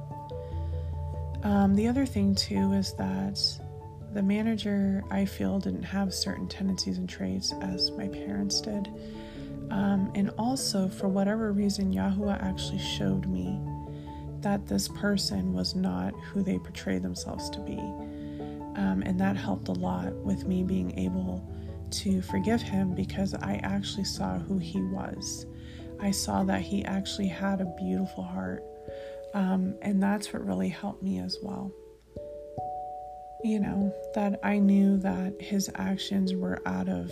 Um, 1.43 1.75
the 1.75 1.87
other 1.87 2.05
thing, 2.05 2.33
too, 2.33 2.71
is 2.71 2.93
that 2.93 3.37
the 4.15 4.23
manager, 4.23 5.03
I 5.11 5.25
feel, 5.25 5.59
didn't 5.59 5.83
have 5.83 6.13
certain 6.13 6.47
tendencies 6.47 6.97
and 6.97 7.07
traits 7.07 7.53
as 7.61 7.91
my 7.91 8.07
parents 8.07 8.61
did. 8.61 8.87
Um, 9.69 10.09
and 10.15 10.31
also, 10.37 10.87
for 10.87 11.09
whatever 11.09 11.51
reason, 11.51 11.93
Yahuah 11.93 12.41
actually 12.41 12.79
showed 12.79 13.27
me 13.27 13.59
that 14.39 14.67
this 14.67 14.87
person 14.87 15.53
was 15.53 15.75
not 15.75 16.13
who 16.31 16.43
they 16.43 16.57
portrayed 16.57 17.03
themselves 17.03 17.49
to 17.49 17.59
be. 17.59 17.77
Um, 18.77 19.03
and 19.05 19.19
that 19.19 19.35
helped 19.35 19.67
a 19.67 19.73
lot 19.73 20.13
with 20.13 20.45
me 20.45 20.63
being 20.63 20.97
able 20.97 21.45
to 21.91 22.21
forgive 22.21 22.61
him 22.61 22.95
because 22.95 23.33
I 23.33 23.59
actually 23.63 24.05
saw 24.05 24.39
who 24.39 24.57
he 24.57 24.81
was. 24.81 25.45
I 25.99 26.11
saw 26.11 26.43
that 26.45 26.61
he 26.61 26.85
actually 26.85 27.27
had 27.27 27.59
a 27.59 27.75
beautiful 27.77 28.23
heart. 28.23 28.63
Um, 29.33 29.75
and 29.81 30.01
that's 30.01 30.31
what 30.31 30.45
really 30.45 30.69
helped 30.69 31.03
me 31.03 31.19
as 31.19 31.37
well 31.41 31.73
you 33.45 33.59
know, 33.59 33.93
that 34.15 34.39
I 34.43 34.57
knew 34.57 34.97
that 34.97 35.39
his 35.39 35.69
actions 35.75 36.33
were 36.33 36.59
out 36.65 36.89
of 36.89 37.11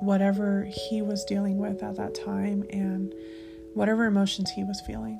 whatever 0.00 0.68
he 0.70 1.00
was 1.00 1.24
dealing 1.24 1.56
with 1.56 1.82
at 1.82 1.96
that 1.96 2.14
time 2.14 2.64
and 2.68 3.14
whatever 3.72 4.04
emotions 4.04 4.50
he 4.50 4.62
was 4.62 4.78
feeling. 4.86 5.18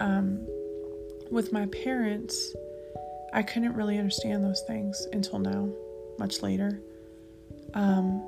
Um, 0.00 0.46
with 1.30 1.52
my 1.52 1.66
parents, 1.66 2.54
I 3.34 3.42
couldn't 3.42 3.74
really 3.74 3.98
understand 3.98 4.42
those 4.42 4.62
things 4.66 5.06
until 5.12 5.38
now, 5.38 5.68
much 6.18 6.40
later. 6.40 6.80
Um, 7.74 8.26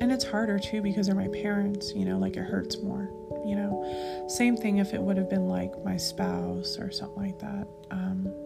and 0.00 0.10
it's 0.10 0.24
harder 0.24 0.58
too 0.58 0.82
because 0.82 1.06
they're 1.06 1.14
my 1.14 1.28
parents, 1.28 1.92
you 1.94 2.04
know, 2.04 2.18
like 2.18 2.36
it 2.36 2.42
hurts 2.42 2.78
more, 2.82 3.08
you 3.46 3.54
know. 3.54 4.26
Same 4.28 4.56
thing 4.56 4.78
if 4.78 4.92
it 4.92 5.00
would 5.00 5.16
have 5.18 5.30
been 5.30 5.46
like 5.46 5.72
my 5.84 5.96
spouse 5.96 6.78
or 6.80 6.90
something 6.90 7.22
like 7.22 7.38
that. 7.38 7.68
um, 7.92 8.43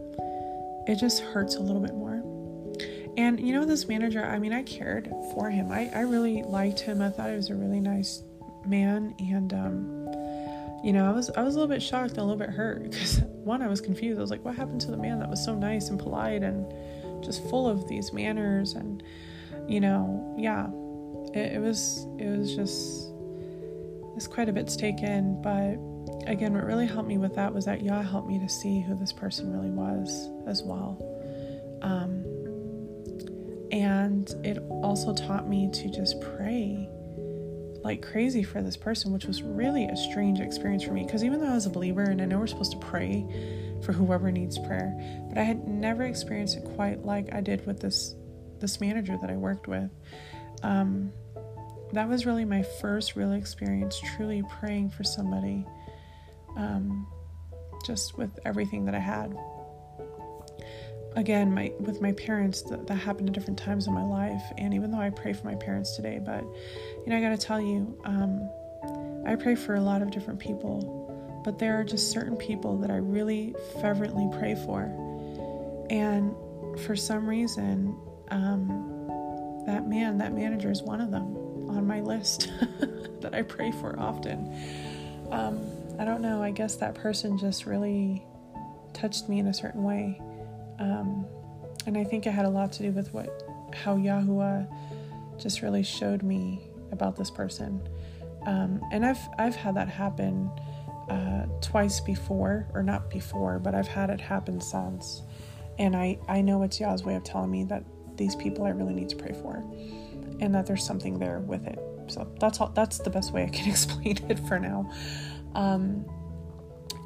it 0.89 0.97
just 0.97 1.21
hurts 1.21 1.57
a 1.57 1.61
little 1.61 1.83
bit 1.83 1.95
more. 1.95 2.23
And 3.17 3.39
you 3.39 3.53
know, 3.53 3.65
this 3.65 3.87
manager, 3.87 4.25
I 4.25 4.39
mean, 4.39 4.53
I 4.53 4.63
cared 4.63 5.13
for 5.35 5.51
him. 5.51 5.71
I, 5.71 5.91
I 5.95 6.01
really 6.01 6.43
liked 6.43 6.81
him. 6.81 7.03
I 7.03 7.11
thought 7.11 7.31
he 7.31 7.37
was 7.37 7.51
a 7.51 7.55
really 7.55 7.81
nice 7.81 8.23
man. 8.67 9.15
And, 9.19 9.53
um, 9.53 10.09
you 10.83 10.93
know, 10.93 11.09
I 11.09 11.13
was 11.13 11.31
I 11.31 11.43
was 11.43 11.55
a 11.55 11.59
little 11.59 11.73
bit 11.73 11.83
shocked 11.83 12.13
and 12.13 12.21
a 12.21 12.25
little 12.25 12.39
bit 12.39 12.51
hurt 12.51 12.83
because 12.91 13.21
one, 13.45 13.61
I 13.61 13.69
was 13.69 13.81
confused. 13.81 14.19
I 14.19 14.23
was 14.23 14.31
like, 14.31 14.45
what 14.45 14.55
happened 14.55 14.81
to 14.83 14.91
the 14.91 14.97
man 14.97 15.19
that 15.19 15.29
was 15.29 15.45
so 15.45 15.55
nice 15.55 15.91
and 15.91 15.99
polite 15.99 16.43
and 16.43 16.73
just 17.23 17.47
full 17.51 17.69
of 17.69 17.87
these 17.89 18.13
manners 18.13 18.75
and 18.75 19.03
you 19.69 19.81
know, 19.81 20.35
yeah, 20.39 20.69
it, 21.39 21.57
it 21.57 21.61
was 21.61 22.07
it 22.19 22.27
was 22.27 22.55
just 22.55 23.13
it's 24.17 24.27
quite 24.27 24.49
a 24.49 24.53
bit 24.53 24.69
taken. 24.69 25.43
But 25.43 25.77
again, 26.29 26.53
what 26.53 26.65
really 26.65 26.87
helped 26.87 27.09
me 27.09 27.19
with 27.19 27.35
that 27.35 27.53
was 27.53 27.65
that 27.65 27.83
Yah 27.83 28.03
helped 28.03 28.29
me 28.29 28.39
to 28.39 28.49
see 28.49 28.81
who 28.81 28.95
this 28.95 29.13
person 29.13 29.53
really 29.53 29.71
was 29.71 30.29
as 30.47 30.63
well. 30.63 30.99
Um, 31.83 32.25
and 33.71 34.29
it 34.45 34.59
also 34.83 35.15
taught 35.15 35.49
me 35.49 35.71
to 35.73 35.91
just 35.91 36.21
pray 36.21 36.89
like 37.83 38.03
crazy 38.03 38.43
for 38.43 38.61
this 38.61 38.77
person, 38.77 39.13
which 39.13 39.25
was 39.25 39.43
really 39.43 39.85
a 39.85 39.97
strange 39.97 40.41
experience 40.41 40.83
for 40.83 40.93
me. 40.93 41.05
Because 41.05 41.25
even 41.25 41.41
though 41.41 41.49
I 41.49 41.55
was 41.55 41.67
a 41.67 41.71
believer 41.71 42.03
and 42.03 42.21
I 42.21 42.25
know 42.25 42.39
we're 42.39 42.47
supposed 42.47 42.73
to 42.73 42.79
pray 42.79 43.25
for 43.83 43.93
whoever 43.93 44.31
needs 44.31 44.59
prayer, 44.59 44.95
but 45.29 45.39
I 45.39 45.43
had 45.43 45.67
never 45.67 46.03
experienced 46.03 46.57
it 46.57 46.65
quite 46.75 47.05
like 47.05 47.33
I 47.33 47.41
did 47.41 47.67
with 47.67 47.81
this 47.81 48.15
this 48.59 48.81
manager 48.81 49.17
that 49.21 49.31
I 49.31 49.37
worked 49.37 49.69
with. 49.69 49.91
Um, 50.63 51.13
that 51.93 52.09
was 52.09 52.27
really 52.27 52.45
my 52.45 52.63
first 52.81 53.15
real 53.15 53.33
experience, 53.33 54.01
truly 54.17 54.43
praying 54.59 54.91
for 54.91 55.05
somebody, 55.05 55.65
um, 56.57 57.07
just 57.85 58.17
with 58.19 58.39
everything 58.45 58.85
that 58.87 58.95
I 58.95 59.01
had. 59.01 59.37
Again 61.17 61.53
my 61.53 61.73
with 61.81 62.01
my 62.01 62.13
parents 62.13 62.63
that, 62.63 62.87
that 62.87 62.95
happened 62.95 63.29
at 63.29 63.35
different 63.35 63.59
times 63.59 63.87
in 63.89 63.95
my 63.95 64.05
life 64.05 64.43
and 64.57 64.73
even 64.73 64.93
though 64.93 65.01
i 65.01 65.11
pray 65.11 65.33
for 65.33 65.47
my 65.47 65.57
parents 65.57 65.97
today 65.97 66.21
but 66.25 66.43
you 66.43 67.05
know 67.07 67.17
i 67.17 67.21
got 67.21 67.31
to 67.31 67.39
tell 67.39 67.61
you 67.61 67.99
um, 68.05 68.49
i 69.27 69.35
pray 69.35 69.57
for 69.57 69.75
a 69.75 69.81
lot 69.81 70.01
of 70.01 70.13
different 70.13 70.39
people 70.39 71.09
but 71.45 71.59
there 71.59 71.79
are 71.79 71.85
just 71.85 72.11
certain 72.11 72.37
people 72.37 72.77
that 72.77 72.91
i 72.91 72.97
really 72.97 73.55
fervently 73.81 74.29
pray 74.39 74.55
for. 74.55 74.83
And 75.91 76.35
for 76.81 76.95
some 76.95 77.27
reason 77.27 77.97
um, 78.31 79.65
that 79.67 79.89
man 79.89 80.19
that 80.19 80.35
manager 80.35 80.71
is 80.71 80.83
one 80.83 81.01
of 81.01 81.11
them 81.11 81.35
on 81.71 81.87
my 81.87 82.01
list 82.01 82.51
that 83.21 83.35
i 83.35 83.43
pray 83.43 83.73
for 83.73 83.99
often. 83.99 84.55
Um, 85.31 85.59
i 85.99 86.05
don't 86.05 86.21
know 86.21 86.43
i 86.43 86.51
guess 86.51 86.77
that 86.77 86.95
person 86.95 87.39
just 87.39 87.67
really 87.67 88.25
touched 88.93 89.29
me 89.29 89.39
in 89.39 89.47
a 89.49 89.55
certain 89.55 89.85
way 89.85 90.21
um, 90.79 91.27
and 91.87 91.97
I 91.97 92.05
think 92.05 92.27
it 92.27 92.33
had 92.33 92.45
a 92.45 92.51
lot 92.51 92.73
to 92.73 92.83
do 92.83 92.93
with 92.93 93.13
what 93.13 93.43
how 93.73 93.97
Yahuah 93.97 94.69
just 95.39 95.63
really 95.63 95.83
showed 95.83 96.23
me 96.23 96.61
about 96.93 97.17
this 97.17 97.31
person. 97.31 97.81
Um, 98.47 98.81
and 98.93 99.05
I've 99.05 99.21
I've 99.39 99.57
had 99.57 99.75
that 99.77 99.89
happen 99.89 100.51
uh, 101.09 101.47
twice 101.61 102.01
before, 102.01 102.67
or 102.75 102.83
not 102.83 103.11
before, 103.11 103.59
but 103.59 103.75
I've 103.75 103.89
had 103.89 104.11
it 104.11 104.21
happen 104.21 104.61
since. 104.61 105.23
And 105.79 105.97
I 105.97 106.19
I 106.29 106.41
know 106.41 106.63
it's 106.63 106.79
Yah's 106.81 107.05
way 107.05 107.15
of 107.15 107.25
telling 107.25 107.51
me 107.51 107.65
that 107.65 107.85
these 108.17 108.35
people 108.37 108.65
I 108.65 108.71
really 108.71 108.95
need 108.95 109.09
to 109.11 109.17
pray 109.17 109.33
for, 109.33 109.65
and 110.41 110.55
that 110.55 110.67
there's 110.67 110.85
something 110.85 111.19
there 111.19 111.41
with 111.41 111.67
it. 111.67 111.79
So 112.09 112.31
that's 112.41 112.61
all. 112.61 112.69
That's 112.69 112.99
the 112.99 113.11
best 113.11 113.33
way 113.33 113.45
I 113.45 113.49
can 113.49 113.69
explain 113.71 114.19
it 114.29 114.39
for 114.47 114.59
now. 114.59 114.91
Um, 115.59 116.07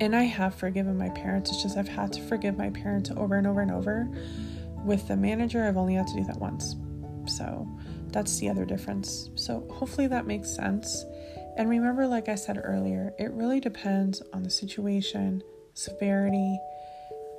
and 0.01 0.15
I 0.15 0.25
have 0.25 0.55
forgiven 0.55 0.99
my 0.99 1.09
parents. 1.11 1.51
It's 1.51 1.63
just 1.63 1.79
I've 1.79 1.89
had 1.89 2.13
to 2.13 2.23
forgive 2.29 2.59
my 2.59 2.69
parents 2.69 3.11
over 3.17 3.37
and 3.37 3.47
over 3.47 3.63
and 3.63 3.71
over. 3.71 4.09
With 4.85 5.09
the 5.09 5.17
manager, 5.17 5.65
I've 5.65 5.79
only 5.79 5.95
had 5.95 6.07
to 6.09 6.15
do 6.15 6.25
that 6.25 6.39
once. 6.39 6.77
So 7.27 7.67
that's 8.09 8.39
the 8.39 8.51
other 8.51 8.67
difference. 8.67 9.31
So 9.37 9.67
hopefully 9.71 10.07
that 10.09 10.27
makes 10.27 10.55
sense. 10.55 11.05
And 11.57 11.71
remember, 11.71 12.07
like 12.07 12.29
I 12.29 12.35
said 12.35 12.61
earlier, 12.63 13.15
it 13.19 13.31
really 13.33 13.59
depends 13.59 14.23
on 14.35 14.43
the 14.43 14.51
situation, 14.51 15.43
severity, 15.73 16.59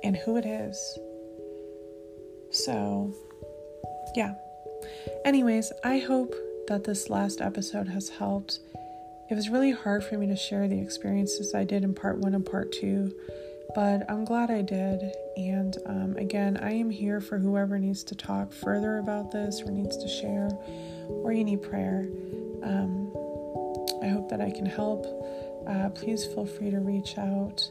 and 0.02 0.16
who 0.16 0.36
it 0.36 0.46
is. 0.46 0.98
So, 2.50 3.14
yeah. 4.16 4.34
Anyways, 5.24 5.72
I 5.84 5.98
hope 5.98 6.34
that 6.66 6.84
this 6.84 7.08
last 7.08 7.40
episode 7.40 7.88
has 7.88 8.08
helped 8.08 8.58
it 9.30 9.34
was 9.34 9.48
really 9.48 9.72
hard 9.72 10.04
for 10.04 10.18
me 10.18 10.26
to 10.26 10.36
share 10.36 10.68
the 10.68 10.80
experiences 10.80 11.54
I 11.54 11.64
did 11.64 11.82
in 11.82 11.94
part 11.94 12.18
one 12.18 12.34
and 12.34 12.44
part 12.44 12.72
two, 12.72 13.14
but 13.74 14.08
I'm 14.10 14.24
glad 14.24 14.50
I 14.50 14.62
did. 14.62 15.00
And 15.36 15.76
um, 15.86 16.16
again, 16.16 16.58
I 16.58 16.72
am 16.72 16.90
here 16.90 17.20
for 17.20 17.38
whoever 17.38 17.78
needs 17.78 18.04
to 18.04 18.14
talk 18.14 18.52
further 18.52 18.98
about 18.98 19.32
this 19.32 19.62
or 19.62 19.70
needs 19.70 19.96
to 19.96 20.08
share 20.08 20.50
or 21.08 21.32
you 21.32 21.42
need 21.42 21.62
prayer. 21.62 22.08
Um, 22.62 23.12
I 24.02 24.08
hope 24.08 24.28
that 24.28 24.40
I 24.40 24.50
can 24.50 24.66
help. 24.66 25.06
Uh, 25.66 25.88
please 25.88 26.26
feel 26.26 26.44
free 26.44 26.70
to 26.70 26.80
reach 26.80 27.16
out. 27.16 27.62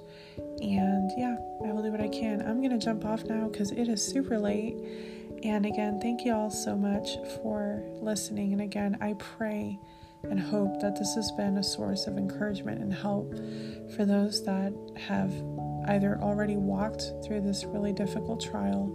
And 0.61 1.11
yeah, 1.15 1.35
I 1.63 1.71
will 1.71 1.83
do 1.83 1.91
what 1.91 2.01
I 2.01 2.07
can. 2.07 2.41
I'm 2.41 2.57
going 2.57 2.77
to 2.77 2.83
jump 2.83 3.05
off 3.05 3.23
now 3.25 3.47
because 3.47 3.71
it 3.71 3.87
is 3.87 4.03
super 4.03 4.39
late. 4.39 4.75
And 5.43 5.65
again, 5.65 5.99
thank 6.01 6.25
you 6.25 6.33
all 6.33 6.49
so 6.49 6.75
much 6.75 7.09
for 7.41 7.83
listening. 8.01 8.53
And 8.53 8.61
again, 8.61 8.97
I 9.01 9.13
pray 9.19 9.77
and 10.29 10.39
hope 10.39 10.79
that 10.79 10.95
this 10.97 11.13
has 11.15 11.31
been 11.33 11.57
a 11.57 11.63
source 11.63 12.07
of 12.07 12.17
encouragement 12.17 12.81
and 12.81 12.93
help 12.93 13.33
for 13.95 14.05
those 14.05 14.43
that 14.45 14.73
have 14.95 15.33
either 15.87 16.17
already 16.21 16.55
walked 16.55 17.03
through 17.25 17.41
this 17.41 17.65
really 17.65 17.91
difficult 17.91 18.41
trial 18.41 18.89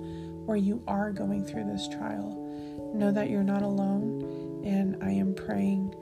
or 0.46 0.56
you 0.56 0.82
are 0.88 1.12
going 1.12 1.44
through 1.44 1.64
this 1.64 1.86
trial. 1.88 2.34
Know 2.94 3.12
that 3.12 3.28
you're 3.28 3.42
not 3.42 3.60
alone, 3.60 4.62
and 4.64 4.96
I 5.04 5.10
am 5.10 5.34
praying, 5.34 5.94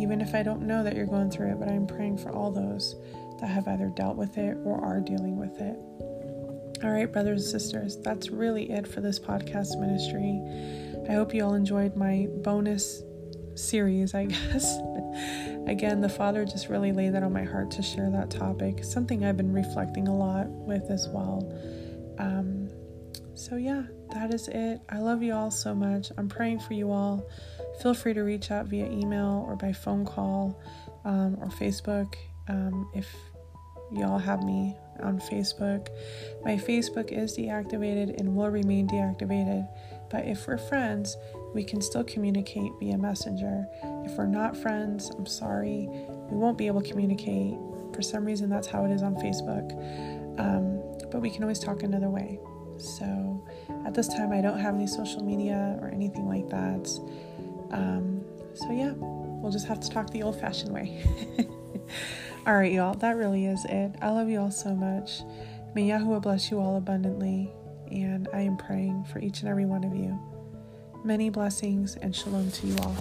even 0.00 0.22
if 0.22 0.34
I 0.34 0.42
don't 0.42 0.62
know 0.62 0.82
that 0.82 0.96
you're 0.96 1.04
going 1.04 1.30
through 1.30 1.52
it, 1.52 1.60
but 1.60 1.68
I'm 1.68 1.86
praying 1.86 2.16
for 2.16 2.30
all 2.30 2.50
those 2.50 2.96
that 3.40 3.48
have 3.48 3.68
either 3.68 3.88
dealt 3.90 4.16
with 4.16 4.38
it 4.38 4.56
or 4.64 4.82
are 4.82 5.00
dealing 5.00 5.36
with 5.36 5.60
it. 5.60 5.76
All 6.82 6.90
right, 6.90 7.12
brothers 7.12 7.42
and 7.42 7.62
sisters, 7.62 7.98
that's 7.98 8.30
really 8.30 8.70
it 8.70 8.86
for 8.86 9.02
this 9.02 9.18
podcast 9.18 9.78
ministry. 9.78 10.40
I 11.08 11.12
hope 11.12 11.34
you 11.34 11.44
all 11.44 11.54
enjoyed 11.54 11.94
my 11.96 12.28
bonus 12.42 13.02
series, 13.58 14.14
I 14.14 14.24
guess. 14.26 14.78
Again, 15.66 16.00
the 16.00 16.08
Father 16.08 16.44
just 16.44 16.68
really 16.68 16.92
laid 16.92 17.14
that 17.14 17.22
on 17.22 17.32
my 17.32 17.44
heart 17.44 17.70
to 17.72 17.82
share 17.82 18.10
that 18.10 18.30
topic, 18.30 18.84
something 18.84 19.24
I've 19.24 19.36
been 19.36 19.52
reflecting 19.52 20.08
a 20.08 20.16
lot 20.16 20.48
with 20.48 20.90
as 20.90 21.08
well. 21.08 21.52
Um, 22.18 22.68
so, 23.34 23.56
yeah, 23.56 23.84
that 24.12 24.32
is 24.32 24.48
it. 24.48 24.80
I 24.88 24.98
love 24.98 25.22
you 25.22 25.34
all 25.34 25.50
so 25.50 25.74
much. 25.74 26.12
I'm 26.16 26.28
praying 26.28 26.60
for 26.60 26.74
you 26.74 26.90
all. 26.92 27.26
Feel 27.82 27.94
free 27.94 28.14
to 28.14 28.22
reach 28.22 28.50
out 28.50 28.66
via 28.66 28.86
email 28.86 29.44
or 29.48 29.56
by 29.56 29.72
phone 29.72 30.04
call 30.04 30.60
um, 31.04 31.36
or 31.40 31.48
Facebook 31.48 32.14
um, 32.48 32.88
if 32.94 33.08
y'all 33.92 34.18
have 34.18 34.42
me 34.42 34.76
on 35.02 35.18
Facebook. 35.18 35.88
My 36.44 36.56
Facebook 36.56 37.10
is 37.10 37.36
deactivated 37.36 38.18
and 38.18 38.34
will 38.34 38.50
remain 38.50 38.88
deactivated, 38.88 39.68
but 40.10 40.24
if 40.24 40.46
we're 40.46 40.58
friends, 40.58 41.16
we 41.54 41.64
can 41.64 41.80
still 41.80 42.04
communicate 42.04 42.72
via 42.80 42.98
Messenger. 42.98 43.66
If 44.04 44.12
we're 44.18 44.26
not 44.26 44.56
friends, 44.56 45.10
I'm 45.10 45.26
sorry, 45.26 45.88
we 45.88 46.36
won't 46.36 46.58
be 46.58 46.66
able 46.66 46.82
to 46.82 46.88
communicate. 46.88 47.54
For 47.94 48.02
some 48.02 48.24
reason, 48.24 48.50
that's 48.50 48.66
how 48.66 48.84
it 48.84 48.90
is 48.90 49.02
on 49.02 49.14
Facebook. 49.14 49.70
Um, 50.38 50.82
but 51.10 51.20
we 51.20 51.30
can 51.30 51.44
always 51.44 51.60
talk 51.60 51.84
another 51.84 52.10
way. 52.10 52.40
So 52.76 53.46
at 53.86 53.94
this 53.94 54.08
time, 54.08 54.32
I 54.32 54.40
don't 54.40 54.58
have 54.58 54.74
any 54.74 54.88
social 54.88 55.22
media 55.22 55.78
or 55.80 55.88
anything 55.88 56.28
like 56.28 56.48
that. 56.50 56.88
Um, 57.70 58.24
so 58.54 58.72
yeah, 58.72 58.92
we'll 58.96 59.52
just 59.52 59.66
have 59.66 59.78
to 59.80 59.88
talk 59.88 60.10
the 60.10 60.24
old 60.24 60.40
fashioned 60.40 60.72
way. 60.72 61.04
all 62.46 62.56
right, 62.56 62.72
y'all, 62.72 62.94
that 62.94 63.16
really 63.16 63.46
is 63.46 63.64
it. 63.66 63.94
I 64.02 64.10
love 64.10 64.28
you 64.28 64.40
all 64.40 64.50
so 64.50 64.74
much. 64.74 65.22
May 65.74 65.88
Yahuah 65.88 66.20
bless 66.20 66.50
you 66.50 66.58
all 66.60 66.76
abundantly, 66.76 67.52
and 67.90 68.28
I 68.32 68.40
am 68.40 68.56
praying 68.56 69.04
for 69.04 69.20
each 69.20 69.40
and 69.40 69.48
every 69.48 69.66
one 69.66 69.84
of 69.84 69.94
you. 69.94 70.18
Many 71.06 71.28
blessings 71.28 71.96
and 71.96 72.16
shalom 72.16 72.50
to 72.50 72.66
you 72.66 72.78
all. 72.78 72.96